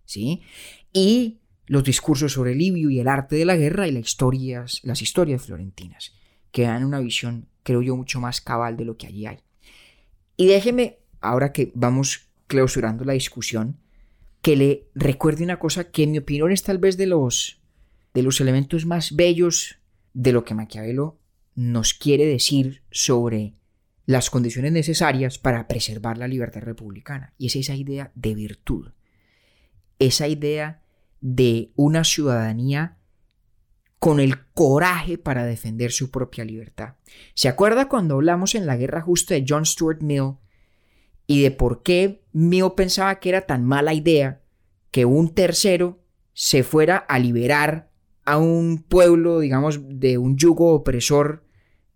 ¿sí? 0.05 0.43
Y 0.93 1.39
los 1.69 1.85
discursos 1.85 2.33
sobre 2.33 2.55
Livio 2.55 2.91
y 2.91 2.99
el 2.99 3.09
arte 3.09 3.37
de 3.37 3.45
la 3.45 3.57
guerra 3.57 3.87
y 3.87 3.93
las 3.93 4.07
historias, 4.07 4.81
las 4.83 5.03
historias 5.03 5.43
florentinas. 5.43 6.15
que 6.51 6.63
dan 6.63 6.83
una 6.83 6.99
visión, 6.99 7.47
creo 7.63 7.83
yo, 7.83 7.95
mucho 7.95 8.21
más 8.21 8.41
cabal 8.41 8.79
de 8.79 8.87
lo 8.87 8.97
que 8.97 9.07
allí 9.07 9.27
hay. 9.27 9.39
Y 10.39 10.47
déjeme, 10.47 10.99
ahora 11.21 11.53
que 11.53 11.71
vamos 11.75 12.31
clausurando 12.47 13.05
la 13.05 13.13
discusión, 13.13 13.77
que 14.41 14.57
le 14.57 14.89
recuerde 14.95 15.45
una 15.45 15.59
cosa 15.59 15.91
que 15.91 16.05
en 16.05 16.13
mi 16.13 16.19
opinión 16.19 16.51
es 16.51 16.63
tal 16.63 16.79
vez 16.79 16.97
de 16.97 17.05
los, 17.05 17.61
de 18.15 18.23
los 18.23 18.41
elementos 18.41 18.87
más 18.87 19.15
bellos 19.15 19.79
de 20.15 20.33
lo 20.33 20.45
que 20.45 20.55
Maquiavelo 20.55 21.19
nos 21.55 21.93
quiere 21.93 22.25
decir 22.25 22.83
sobre 22.91 23.55
las 24.07 24.31
condiciones 24.31 24.73
necesarias 24.73 25.39
para 25.39 25.69
preservar 25.69 26.17
la 26.17 26.29
libertad 26.29 26.63
republicana. 26.63 27.35
Y 27.37 27.49
es 27.49 27.57
esa 27.57 27.75
idea 27.75 28.11
de 28.15 28.35
virtud, 28.35 28.93
esa 29.99 30.29
idea 30.29 30.83
de 31.21 31.73
una 31.77 32.05
ciudadanía 32.05 32.99
con 33.99 34.21
el 34.21 34.47
coraje 34.55 35.19
para 35.19 35.45
defender 35.45 35.91
su 35.91 36.11
propia 36.11 36.45
libertad. 36.45 36.95
¿Se 37.35 37.49
acuerda 37.49 37.89
cuando 37.89 38.15
hablamos 38.15 38.55
en 38.55 38.67
la 38.67 38.77
guerra 38.77 39.01
justa 39.01 39.35
de 39.35 39.45
John 39.49 39.67
Stuart 39.67 40.03
Mill 40.03 40.35
y 41.27 41.43
de 41.43 41.51
por 41.51 41.83
qué 41.83 42.23
Mill 42.33 42.73
pensaba 42.77 43.19
que 43.19 43.29
era 43.29 43.43
tan 43.43 43.65
mala 43.65 43.95
idea 43.95 44.43
que 44.91 45.05
un 45.05 45.35
tercero 45.35 46.01
se 46.33 46.63
fuera 46.63 46.97
a 46.97 47.19
liberar 47.19 47.91
a 48.25 48.39
un 48.39 48.85
pueblo, 48.87 49.41
digamos, 49.41 49.81
de 49.83 50.19
un 50.19 50.37
yugo 50.37 50.73
opresor 50.75 51.45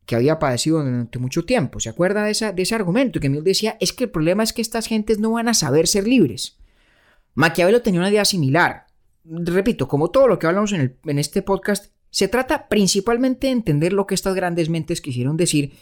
que 0.06 0.16
había 0.16 0.38
padecido 0.38 0.82
durante 0.82 1.18
mucho 1.18 1.44
tiempo. 1.44 1.78
¿Se 1.78 1.88
acuerda 1.88 2.24
de, 2.24 2.32
esa, 2.32 2.52
de 2.52 2.62
ese 2.62 2.74
argumento 2.74 3.20
que 3.20 3.28
Mill 3.28 3.44
decía? 3.44 3.76
Es 3.80 3.92
que 3.92 4.04
el 4.04 4.10
problema 4.10 4.42
es 4.42 4.52
que 4.52 4.62
estas 4.62 4.86
gentes 4.86 5.18
no 5.18 5.32
van 5.32 5.48
a 5.48 5.54
saber 5.54 5.86
ser 5.86 6.06
libres. 6.06 6.58
Maquiavelo 7.34 7.82
tenía 7.82 8.00
una 8.00 8.10
idea 8.10 8.24
similar. 8.24 8.86
Repito, 9.24 9.88
como 9.88 10.10
todo 10.10 10.26
lo 10.26 10.38
que 10.38 10.46
hablamos 10.46 10.72
en, 10.72 10.98
este 11.18 11.42
podcast, 11.42 11.92
se 12.10 12.28
trata 12.28 12.68
principalmente 12.68 13.46
de 13.46 13.52
entender 13.52 13.92
lo 13.92 14.06
que 14.06 14.14
estas 14.14 14.34
grandes 14.34 14.68
mentes 14.68 15.00
quisieron 15.00 15.36
decir, 15.36 15.72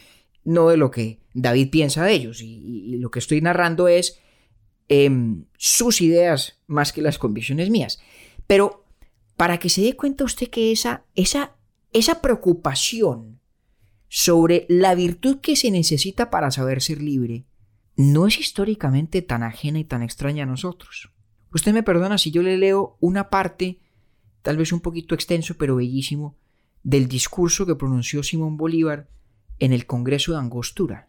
no 0.45 0.69
de 0.69 0.77
lo 0.77 0.91
que 0.91 1.21
David 1.35 1.71
piensa 1.71 2.05
de 2.05 2.13
ellos. 2.13 2.41
Y, 2.43 2.97
lo 2.99 3.11
que 3.11 3.19
estoy 3.19 3.41
narrando 3.41 3.89
es 3.89 4.21
em, 4.89 5.45
sus 5.57 6.01
ideas 6.01 6.61
más 6.67 6.93
que 6.93 7.03
las 7.03 7.19
convicciones 7.19 7.71
mías. 7.71 8.01
Pero 8.47 8.85
para 9.37 9.59
que 9.59 9.71
se 9.71 9.83
dé 9.83 9.97
cuenta 9.97 10.25
usted 10.25 10.49
que 10.49 10.71
esa, 10.73 11.05
esa, 11.15 11.57
esa 11.93 12.21
preocupación 12.21 13.41
sobre 14.09 14.67
la 14.69 14.95
virtud 14.95 15.39
que 15.41 15.57
se 15.57 15.71
necesita 15.71 16.31
para 16.31 16.51
saber 16.51 16.83
ser 16.83 17.01
libre 17.01 17.47
no 17.97 18.27
es 18.27 18.39
históricamente 18.39 19.23
tan 19.23 19.43
ajena 19.43 19.79
y 19.79 19.85
tan 19.85 20.03
extraña 20.03 20.43
a 20.43 20.47
nosotros. 20.47 21.11
Usted 21.53 21.73
me 21.73 21.83
perdona 21.83 22.19
si 22.19 22.31
yo 22.31 22.43
le 22.43 22.57
leo 22.57 22.97
una 23.01 23.31
parte 23.31 23.81
tal 24.43 24.57
vez 24.57 24.73
un 24.73 24.81
poquito 24.81 25.15
extenso 25.15 25.57
pero 25.57 25.77
bellísimo, 25.77 26.37
del 26.83 27.09
discurso 27.09 27.67
que 27.67 27.75
pronunció 27.75 28.23
Simón 28.23 28.57
Bolívar 28.57 29.09
en 29.59 29.73
el 29.73 29.87
Congreso 29.87 30.33
de 30.33 30.39
Angostura 30.39 31.09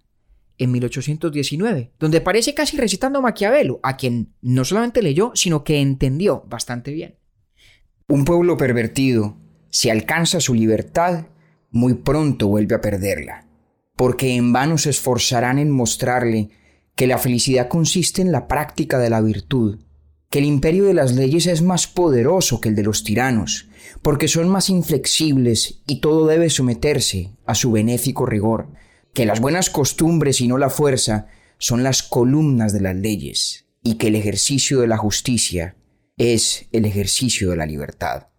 en 0.57 0.71
1819, 0.71 1.93
donde 1.97 2.21
parece 2.21 2.53
casi 2.53 2.77
recitando 2.77 3.21
Maquiavelo, 3.21 3.79
a 3.81 3.97
quien 3.97 4.33
no 4.41 4.63
solamente 4.63 5.01
leyó, 5.01 5.31
sino 5.33 5.63
que 5.63 5.79
entendió 5.79 6.43
bastante 6.47 6.91
bien. 6.91 7.15
Un 8.07 8.25
pueblo 8.25 8.57
pervertido, 8.57 9.37
si 9.69 9.89
alcanza 9.89 10.39
su 10.39 10.53
libertad, 10.53 11.27
muy 11.71 11.95
pronto 11.95 12.47
vuelve 12.47 12.75
a 12.75 12.81
perderla, 12.81 13.47
porque 13.95 14.35
en 14.35 14.53
vano 14.53 14.77
se 14.77 14.91
esforzarán 14.91 15.57
en 15.57 15.71
mostrarle 15.71 16.49
que 16.95 17.07
la 17.07 17.17
felicidad 17.17 17.69
consiste 17.69 18.21
en 18.21 18.31
la 18.31 18.47
práctica 18.47 18.99
de 18.99 19.09
la 19.09 19.21
virtud, 19.21 19.79
que 20.31 20.39
el 20.39 20.45
imperio 20.45 20.85
de 20.85 20.93
las 20.93 21.11
leyes 21.13 21.45
es 21.45 21.61
más 21.61 21.87
poderoso 21.87 22.61
que 22.61 22.69
el 22.69 22.75
de 22.75 22.83
los 22.83 23.03
tiranos, 23.03 23.67
porque 24.01 24.29
son 24.29 24.47
más 24.47 24.69
inflexibles 24.69 25.81
y 25.85 25.99
todo 25.99 26.25
debe 26.25 26.49
someterse 26.49 27.35
a 27.45 27.53
su 27.53 27.73
benéfico 27.73 28.25
rigor, 28.25 28.69
que 29.13 29.25
las 29.25 29.41
buenas 29.41 29.69
costumbres 29.69 30.39
y 30.39 30.47
no 30.47 30.57
la 30.57 30.69
fuerza 30.69 31.27
son 31.57 31.83
las 31.83 32.01
columnas 32.01 32.71
de 32.71 32.79
las 32.79 32.95
leyes, 32.95 33.65
y 33.83 33.95
que 33.95 34.07
el 34.07 34.15
ejercicio 34.15 34.79
de 34.79 34.87
la 34.87 34.95
justicia 34.95 35.75
es 36.15 36.65
el 36.71 36.85
ejercicio 36.85 37.49
de 37.49 37.57
la 37.57 37.65
libertad. 37.65 38.29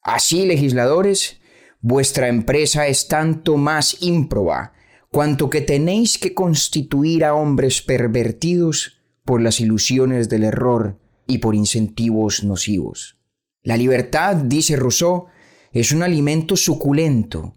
Así, 0.00 0.46
legisladores, 0.46 1.40
vuestra 1.82 2.28
empresa 2.28 2.86
es 2.86 3.06
tanto 3.06 3.58
más 3.58 3.98
ímproba, 4.00 4.72
cuanto 5.10 5.50
que 5.50 5.60
tenéis 5.60 6.16
que 6.16 6.32
constituir 6.32 7.22
a 7.22 7.34
hombres 7.34 7.82
pervertidos 7.82 9.02
por 9.26 9.42
las 9.42 9.60
ilusiones 9.60 10.30
del 10.30 10.44
error 10.44 11.03
y 11.26 11.38
por 11.38 11.54
incentivos 11.54 12.44
nocivos. 12.44 13.18
La 13.62 13.76
libertad, 13.76 14.36
dice 14.36 14.76
Rousseau, 14.76 15.26
es 15.72 15.92
un 15.92 16.02
alimento 16.02 16.56
suculento, 16.56 17.54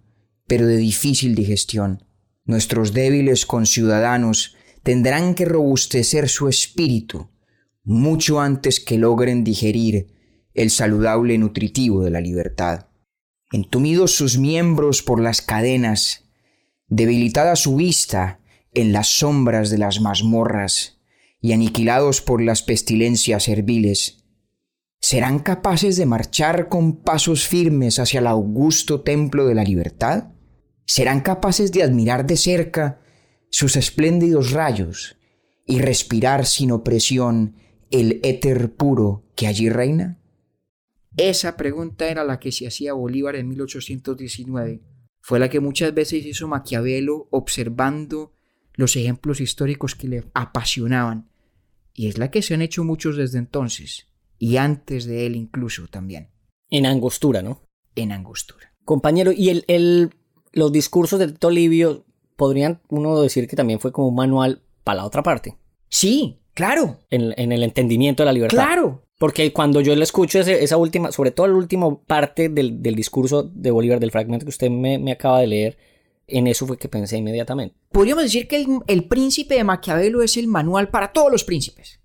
pero 0.47 0.65
de 0.65 0.77
difícil 0.77 1.35
digestión. 1.35 2.03
Nuestros 2.45 2.93
débiles 2.93 3.45
conciudadanos 3.45 4.55
tendrán 4.83 5.35
que 5.35 5.45
robustecer 5.45 6.29
su 6.29 6.47
espíritu 6.47 7.29
mucho 7.87 8.41
antes 8.41 8.81
que 8.81 8.97
logren 8.97 9.45
digerir 9.45 10.07
el 10.53 10.71
saludable 10.71 11.37
nutritivo 11.37 12.03
de 12.03 12.09
la 12.09 12.19
libertad. 12.19 12.87
Entumidos 13.53 14.11
sus 14.11 14.37
miembros 14.37 15.01
por 15.01 15.21
las 15.21 15.41
cadenas, 15.41 16.25
debilitada 16.87 17.55
su 17.55 17.77
vista 17.77 18.41
en 18.73 18.91
las 18.91 19.07
sombras 19.07 19.69
de 19.69 19.77
las 19.77 20.01
mazmorras, 20.01 20.96
y 21.41 21.53
aniquilados 21.53 22.21
por 22.21 22.41
las 22.41 22.63
pestilencias 22.63 23.43
serviles, 23.43 24.23
¿serán 24.99 25.39
capaces 25.39 25.95
de 25.97 26.05
marchar 26.05 26.69
con 26.69 26.97
pasos 26.97 27.47
firmes 27.47 27.99
hacia 27.99 28.19
el 28.19 28.27
augusto 28.27 29.01
templo 29.01 29.45
de 29.45 29.55
la 29.55 29.63
libertad? 29.63 30.31
¿Serán 30.85 31.21
capaces 31.21 31.71
de 31.71 31.83
admirar 31.83 32.25
de 32.25 32.37
cerca 32.37 33.01
sus 33.49 33.75
espléndidos 33.75 34.51
rayos 34.51 35.17
y 35.65 35.79
respirar 35.79 36.45
sin 36.45 36.71
opresión 36.71 37.55
el 37.91 38.19
éter 38.23 38.75
puro 38.75 39.25
que 39.35 39.47
allí 39.47 39.69
reina? 39.69 40.19
Esa 41.17 41.57
pregunta 41.57 42.07
era 42.09 42.23
la 42.23 42.39
que 42.39 42.51
se 42.51 42.67
hacía 42.67 42.93
Bolívar 42.93 43.35
en 43.35 43.47
1819. 43.49 44.81
Fue 45.19 45.39
la 45.39 45.49
que 45.49 45.59
muchas 45.59 45.93
veces 45.93 46.25
hizo 46.25 46.47
Maquiavelo 46.47 47.27
observando 47.31 48.36
los 48.77 48.95
ejemplos 48.95 49.41
históricos 49.41 49.95
que 49.95 50.07
le 50.07 50.23
apasionaban, 50.33 51.29
y 51.93 52.07
es 52.07 52.17
la 52.17 52.31
que 52.31 52.41
se 52.41 52.53
han 52.53 52.61
hecho 52.61 52.85
muchos 52.85 53.17
desde 53.17 53.39
entonces, 53.39 54.07
y 54.39 54.55
antes 54.57 55.05
de 55.05 55.25
él 55.25 55.35
incluso 55.35 55.87
también. 55.87 56.29
En 56.69 56.85
angostura, 56.85 57.41
¿no? 57.41 57.63
En 57.95 58.13
angostura. 58.13 58.71
Compañero, 58.85 59.31
y 59.31 59.49
el, 59.49 59.65
el, 59.67 60.11
los 60.53 60.71
discursos 60.71 61.19
de 61.19 61.27
Tito 61.27 61.49
Livio, 61.49 62.05
podrían 62.35 62.79
uno 62.87 63.19
decir 63.19 63.47
que 63.47 63.55
también 63.55 63.79
fue 63.79 63.91
como 63.91 64.09
un 64.09 64.15
manual 64.15 64.61
para 64.83 64.97
la 64.97 65.05
otra 65.05 65.23
parte. 65.23 65.57
Sí, 65.89 66.39
claro. 66.53 66.99
En, 67.09 67.33
en 67.35 67.51
el 67.51 67.63
entendimiento 67.63 68.23
de 68.23 68.25
la 68.25 68.33
libertad. 68.33 68.57
Claro. 68.57 69.03
Porque 69.17 69.51
cuando 69.51 69.81
yo 69.81 69.95
le 69.95 70.03
escucho 70.03 70.39
esa 70.39 70.77
última, 70.77 71.11
sobre 71.11 71.31
todo 71.31 71.47
la 71.47 71.55
última 71.55 71.99
parte 72.03 72.49
del, 72.49 72.83
del, 72.83 72.93
discurso 72.93 73.41
de 73.43 73.71
Bolívar, 73.71 73.99
del 73.99 74.11
fragmento 74.11 74.45
que 74.45 74.51
usted 74.51 74.69
me, 74.69 74.99
me 74.99 75.11
acaba 75.11 75.39
de 75.39 75.47
leer, 75.47 75.77
en 76.27 76.47
eso 76.47 76.67
fue 76.67 76.77
que 76.77 76.89
pensé 76.89 77.17
inmediatamente. 77.17 77.75
Podríamos 77.91 78.25
decir 78.25 78.47
que 78.47 78.65
el, 78.87 79.05
príncipe 79.05 79.55
de 79.55 79.63
Maquiavelo 79.63 80.21
es 80.21 80.35
el 80.37 80.47
manual 80.47 80.89
para 80.89 81.13
todos 81.13 81.31
los 81.31 81.43
príncipes. 81.43 82.01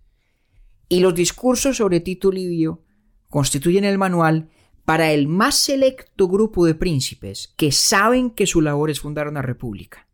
Y 0.88 1.00
los 1.00 1.14
discursos 1.14 1.78
sobre 1.78 2.00
Tito 2.00 2.30
Livio 2.30 2.82
constituyen 3.28 3.84
el 3.84 3.98
manual 3.98 4.50
para 4.84 5.12
el 5.12 5.26
más 5.26 5.56
selecto 5.56 6.28
grupo 6.28 6.66
de 6.66 6.74
príncipes 6.74 7.52
que 7.56 7.72
saben 7.72 8.30
que 8.30 8.46
su 8.46 8.60
labor 8.60 8.90
es 8.90 9.00
fundar 9.00 9.26
una 9.26 9.42
república. 9.42 10.08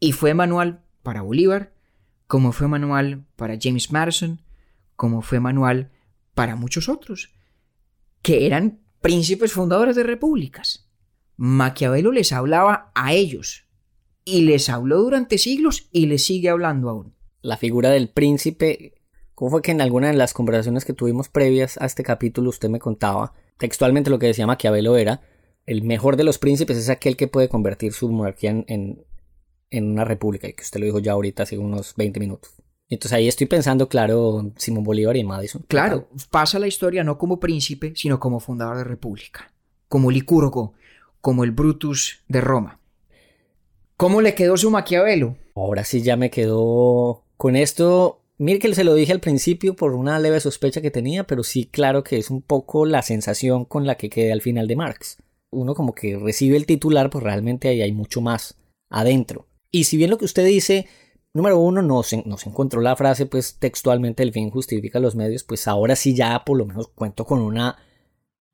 Y 0.00 0.12
fue 0.12 0.34
manual 0.34 0.84
para 1.02 1.22
Bolívar, 1.22 1.72
como 2.26 2.52
fue 2.52 2.66
manual 2.66 3.26
para 3.36 3.58
James 3.60 3.92
Madison, 3.92 4.42
como 4.96 5.22
fue 5.22 5.38
manual 5.38 5.92
para 6.34 6.56
muchos 6.56 6.88
otros, 6.88 7.32
que 8.22 8.46
eran 8.46 8.80
príncipes 9.00 9.52
fundadores 9.52 9.96
de 9.96 10.02
repúblicas. 10.02 10.88
Maquiavelo 11.44 12.12
les 12.12 12.30
hablaba 12.32 12.92
a 12.94 13.14
ellos 13.14 13.64
y 14.24 14.42
les 14.42 14.68
habló 14.68 14.98
durante 14.98 15.38
siglos 15.38 15.88
y 15.90 16.06
les 16.06 16.24
sigue 16.24 16.48
hablando 16.48 16.88
aún. 16.88 17.16
La 17.40 17.56
figura 17.56 17.90
del 17.90 18.10
príncipe, 18.10 18.94
¿cómo 19.34 19.50
fue 19.50 19.60
que 19.60 19.72
en 19.72 19.80
alguna 19.80 20.06
de 20.06 20.12
las 20.12 20.34
conversaciones 20.34 20.84
que 20.84 20.92
tuvimos 20.92 21.28
previas 21.28 21.78
a 21.78 21.86
este 21.86 22.04
capítulo 22.04 22.48
usted 22.48 22.68
me 22.68 22.78
contaba 22.78 23.34
textualmente 23.58 24.08
lo 24.08 24.20
que 24.20 24.26
decía 24.26 24.46
Maquiavelo 24.46 24.96
era 24.96 25.20
el 25.66 25.82
mejor 25.82 26.16
de 26.16 26.22
los 26.22 26.38
príncipes 26.38 26.76
es 26.76 26.88
aquel 26.88 27.16
que 27.16 27.26
puede 27.26 27.48
convertir 27.48 27.92
su 27.92 28.08
monarquía 28.08 28.50
en, 28.50 29.04
en, 29.68 29.90
una 29.90 30.04
república 30.04 30.46
y 30.46 30.52
que 30.52 30.62
usted 30.62 30.78
lo 30.78 30.86
dijo 30.86 31.00
ya 31.00 31.10
ahorita 31.10 31.42
hace 31.42 31.58
unos 31.58 31.94
20 31.96 32.20
minutos. 32.20 32.52
Entonces 32.88 33.14
ahí 33.14 33.26
estoy 33.26 33.48
pensando, 33.48 33.88
claro, 33.88 34.52
Simón 34.58 34.84
Bolívar 34.84 35.16
y 35.16 35.24
Madison. 35.24 35.64
Claro, 35.66 36.08
pasa 36.30 36.60
la 36.60 36.68
historia 36.68 37.02
no 37.02 37.18
como 37.18 37.40
príncipe, 37.40 37.94
sino 37.96 38.20
como 38.20 38.38
fundador 38.38 38.76
de 38.76 38.84
república, 38.84 39.52
como 39.88 40.08
licúrgo, 40.08 40.74
como 41.22 41.44
el 41.44 41.52
Brutus 41.52 42.20
de 42.28 42.42
Roma. 42.42 42.80
¿Cómo 43.96 44.20
le 44.20 44.34
quedó 44.34 44.58
su 44.58 44.70
Maquiavelo? 44.70 45.36
Ahora 45.54 45.84
sí 45.84 46.02
ya 46.02 46.16
me 46.16 46.30
quedó 46.30 47.24
con 47.38 47.56
esto. 47.56 48.18
Que 48.38 48.74
se 48.74 48.82
lo 48.82 48.94
dije 48.94 49.12
al 49.12 49.20
principio 49.20 49.76
por 49.76 49.94
una 49.94 50.18
leve 50.18 50.40
sospecha 50.40 50.80
que 50.80 50.90
tenía, 50.90 51.24
pero 51.24 51.44
sí 51.44 51.66
claro 51.66 52.02
que 52.02 52.18
es 52.18 52.28
un 52.28 52.42
poco 52.42 52.86
la 52.86 53.02
sensación 53.02 53.64
con 53.64 53.86
la 53.86 53.94
que 53.94 54.10
quedé 54.10 54.32
al 54.32 54.40
final 54.40 54.66
de 54.66 54.74
Marx. 54.74 55.18
uno 55.50 55.74
como 55.74 55.94
que 55.94 56.16
recibe 56.16 56.56
el 56.56 56.66
titular, 56.66 57.08
pues 57.08 57.22
realmente 57.22 57.68
ahí 57.68 57.82
hay 57.82 57.92
mucho 57.92 58.20
más 58.20 58.56
adentro. 58.90 59.46
Y 59.70 59.84
si 59.84 59.96
bien 59.96 60.10
lo 60.10 60.18
que 60.18 60.24
usted 60.24 60.44
dice, 60.44 60.88
número 61.34 61.60
uno, 61.60 61.82
no 61.82 62.02
se, 62.02 62.24
no 62.26 62.36
se 62.36 62.48
encontró 62.48 62.80
la 62.80 62.96
frase, 62.96 63.26
pues 63.26 63.58
textualmente 63.60 64.24
el 64.24 64.32
fin 64.32 64.50
justifica 64.50 64.98
los 64.98 65.14
medios, 65.14 65.44
pues 65.44 65.68
ahora 65.68 65.94
sí 65.94 66.14
ya 66.14 66.44
por 66.44 66.58
lo 66.58 66.66
menos 66.66 66.88
cuento 66.88 67.24
con 67.24 67.38
una 67.38 67.76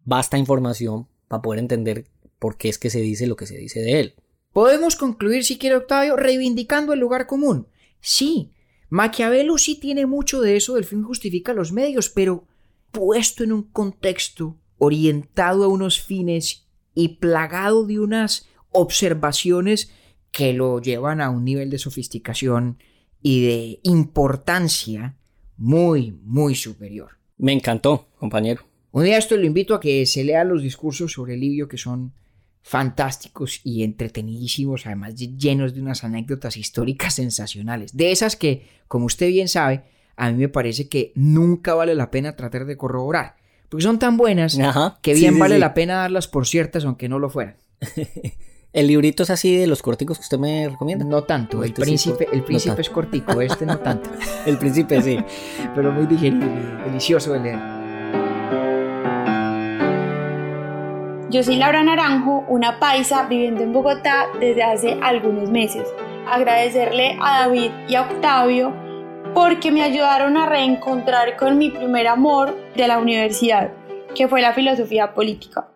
vasta 0.05 0.37
información 0.37 1.07
para 1.29 1.41
poder 1.41 1.61
entender 1.61 2.05
por 2.39 2.57
qué 2.57 2.69
es 2.69 2.79
que 2.79 2.91
se 2.91 3.01
dice 3.01 3.27
lo 3.27 3.37
que 3.37 3.47
se 3.47 3.57
dice 3.57 3.81
de 3.81 4.01
él. 4.01 4.15
Podemos 4.53 4.97
concluir, 4.97 5.45
si 5.45 5.59
quiere 5.59 5.77
Octavio, 5.77 6.17
reivindicando 6.17 6.93
el 6.93 7.01
lugar 7.01 7.27
común. 7.27 7.69
Sí, 8.01 8.53
Maquiavelo 8.91 9.59
sí 9.59 9.79
tiene 9.79 10.07
mucho 10.07 10.41
de 10.41 10.57
eso 10.57 10.75
del 10.75 10.85
fin 10.85 11.03
justifica 11.03 11.53
los 11.53 11.73
medios, 11.73 12.09
pero 12.09 12.47
puesto 12.91 13.45
en 13.45 13.53
un 13.53 13.63
contexto 13.65 14.57
orientado 14.79 15.65
a 15.65 15.69
unos 15.69 16.01
fines 16.01 16.67
y 16.95 17.17
plagado 17.17 17.87
de 17.87 18.01
unas 18.01 18.49
observaciones 18.71 19.91
que 20.31 20.53
lo 20.53 20.81
llevan 20.81 21.21
a 21.21 21.31
un 21.31 21.45
nivel 21.45 21.71
de 21.71 21.79
sofisticación 21.79 22.79
y 23.21 23.45
de 23.45 23.81
importancia 23.83 25.17
muy, 25.57 26.13
muy 26.23 26.55
superior. 26.55 27.19
Me 27.37 27.53
encantó, 27.53 28.09
compañero. 28.19 28.63
Un 28.91 29.05
día 29.05 29.19
esto 29.19 29.37
lo 29.37 29.45
invito 29.45 29.75
a 29.75 29.81
que 29.81 30.07
se 30.07 30.25
lea 30.25 30.45
los 30.45 30.63
discursos 30.63 31.13
sobre 31.13 31.37
Livio 31.37 31.69
que 31.69 31.79
son 31.79 32.15
fantásticos 32.69 33.63
y 33.65 33.83
entretenidísimos, 33.83 34.85
además 34.85 35.15
llenos 35.15 35.73
de 35.73 35.81
unas 35.81 36.05
anécdotas 36.05 36.59
históricas 36.59 37.15
sensacionales. 37.15 37.97
De 37.97 38.13
esas 38.13 38.37
que, 38.37 38.67
como 38.89 39.07
usted 39.07 39.29
bien 39.29 39.49
sabe, 39.49 39.85
a 40.17 40.31
mí 40.31 40.37
me 40.37 40.51
parece 40.51 40.87
que 40.87 41.13
nunca 41.15 41.73
vale 41.73 41.95
la 41.95 42.11
pena 42.11 42.37
tratar 42.37 42.67
de 42.67 42.77
corroborar. 42.77 43.37
Porque 43.71 43.85
son 43.85 43.99
tan 43.99 44.19
buenas 44.19 44.59
que 45.01 45.15
bien 45.15 45.39
vale 45.39 45.59
la 45.59 45.73
pena 45.73 45.95
darlas 45.95 46.29
por 46.29 46.47
ciertas 46.47 46.85
aunque 46.85 47.09
no 47.09 47.19
lo 47.19 47.31
fueran. 47.31 47.57
¿El 48.75 48.87
librito 48.87 49.23
es 49.23 49.31
así 49.31 49.57
de 49.57 49.67
los 49.67 49.81
corticos 49.81 50.19
que 50.19 50.25
usted 50.25 50.39
me 50.39 50.69
recomienda? 50.69 51.07
No 51.07 51.25
tanto, 51.25 51.65
el 51.65 51.73
príncipe, 51.73 52.29
el 52.31 52.45
príncipe 52.45 52.83
es 52.83 52.91
cortico, 52.91 53.41
este 53.41 53.65
no 53.65 53.79
tanto. 53.79 54.11
el 54.47 54.59
príncipe 54.59 55.01
sí. 55.01 55.19
Pero 55.75 55.91
muy 55.91 56.05
digerible, 56.05 56.51
delicioso 56.85 57.33
de 57.33 57.41
leer. 57.41 57.78
Yo 61.31 61.43
soy 61.43 61.57
Laura 61.57 61.83
Naranjo, 61.83 62.47
una 62.49 62.81
paisa 62.81 63.27
viviendo 63.29 63.63
en 63.63 63.75
Bogotá 63.75 64.29
desde 64.41 64.63
hace 64.63 64.97
algunos 65.03 65.51
meses. 65.51 65.87
Agradecerle 66.27 67.19
a 67.21 67.41
David 67.41 67.71
y 67.87 67.97
a 67.97 68.03
Octavio 68.03 68.75
porque 69.35 69.71
me 69.71 69.83
ayudaron 69.83 70.39
a 70.39 70.47
reencontrar 70.47 71.37
con 71.37 71.59
mi 71.59 71.69
primer 71.69 72.07
amor 72.07 72.57
de 72.75 72.89
la 72.89 72.99
universidad, 72.99 73.71
que 74.15 74.27
fue 74.27 74.41
la 74.41 74.55
filosofía 74.55 75.13
política. 75.13 75.69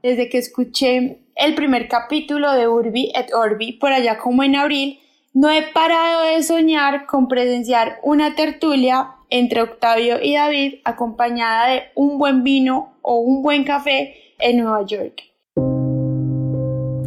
Desde 0.00 0.28
que 0.28 0.38
escuché 0.38 1.18
el 1.34 1.56
primer 1.56 1.88
capítulo 1.88 2.52
de 2.52 2.68
Urbi 2.68 3.10
et 3.12 3.34
Orbi 3.34 3.72
por 3.72 3.92
allá 3.92 4.16
como 4.16 4.44
en 4.44 4.54
abril, 4.54 5.00
no 5.34 5.50
he 5.50 5.62
parado 5.62 6.22
de 6.22 6.40
soñar 6.44 7.06
con 7.06 7.26
presenciar 7.26 7.98
una 8.04 8.36
tertulia 8.36 9.16
entre 9.28 9.62
Octavio 9.62 10.22
y 10.22 10.34
David 10.34 10.74
acompañada 10.84 11.66
de 11.66 11.82
un 11.96 12.16
buen 12.16 12.44
vino 12.44 12.92
o 13.02 13.16
un 13.16 13.42
buen 13.42 13.64
café 13.64 14.29
en 14.42 14.58
Nueva 14.58 14.86
York. 14.86 15.30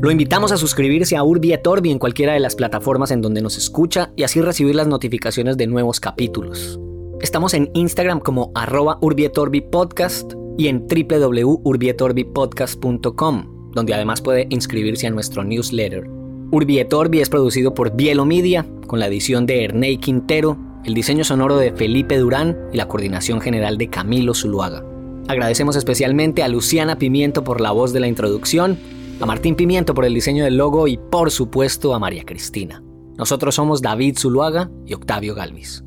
Lo 0.03 0.11
invitamos 0.11 0.51
a 0.51 0.57
suscribirse 0.57 1.15
a 1.15 1.23
Urbi 1.23 1.53
en 1.89 1.97
cualquiera 1.97 2.33
de 2.33 2.41
las 2.41 2.55
plataformas 2.55 3.11
en 3.11 3.21
donde 3.21 3.41
nos 3.41 3.57
escucha 3.57 4.11
y 4.17 4.23
así 4.23 4.41
recibir 4.41 4.75
las 4.75 4.87
notificaciones 4.87 5.55
de 5.55 5.65
nuevos 5.65 6.01
capítulos. 6.01 6.77
Estamos 7.21 7.53
en 7.53 7.71
Instagram 7.73 8.19
como 8.19 8.51
arroba 8.53 8.99
Podcast 9.71 10.33
y 10.57 10.67
en 10.67 10.85
www.urbietorbipodcast.com, 10.87 13.71
donde 13.71 13.93
además 13.93 14.21
puede 14.21 14.45
inscribirse 14.49 15.07
a 15.07 15.11
nuestro 15.11 15.45
newsletter. 15.45 16.05
Urbi 16.51 16.85
es 17.21 17.29
producido 17.29 17.73
por 17.73 17.95
Bielo 17.95 18.25
Media, 18.25 18.65
con 18.87 18.99
la 18.99 19.07
edición 19.07 19.45
de 19.45 19.63
Ernei 19.63 19.99
Quintero, 19.99 20.57
el 20.83 20.93
diseño 20.93 21.23
sonoro 21.23 21.55
de 21.55 21.71
Felipe 21.71 22.17
Durán 22.17 22.57
y 22.73 22.77
la 22.77 22.89
coordinación 22.89 23.39
general 23.39 23.77
de 23.77 23.89
Camilo 23.89 24.33
Zuluaga. 24.33 24.83
Agradecemos 25.27 25.75
especialmente 25.75 26.43
a 26.43 26.47
Luciana 26.47 26.97
Pimiento 26.97 27.43
por 27.43 27.61
la 27.61 27.71
voz 27.71 27.93
de 27.93 27.99
la 27.99 28.07
introducción 28.07 28.77
a 29.21 29.25
Martín 29.25 29.55
Pimiento 29.55 29.93
por 29.93 30.05
el 30.05 30.13
diseño 30.13 30.43
del 30.43 30.57
logo 30.57 30.87
y 30.87 30.97
por 30.97 31.31
supuesto 31.31 31.93
a 31.93 31.99
María 31.99 32.25
Cristina. 32.25 32.83
Nosotros 33.17 33.55
somos 33.55 33.81
David 33.81 34.17
Zuluaga 34.17 34.69
y 34.85 34.93
Octavio 34.93 35.33
Galvis. 35.33 35.83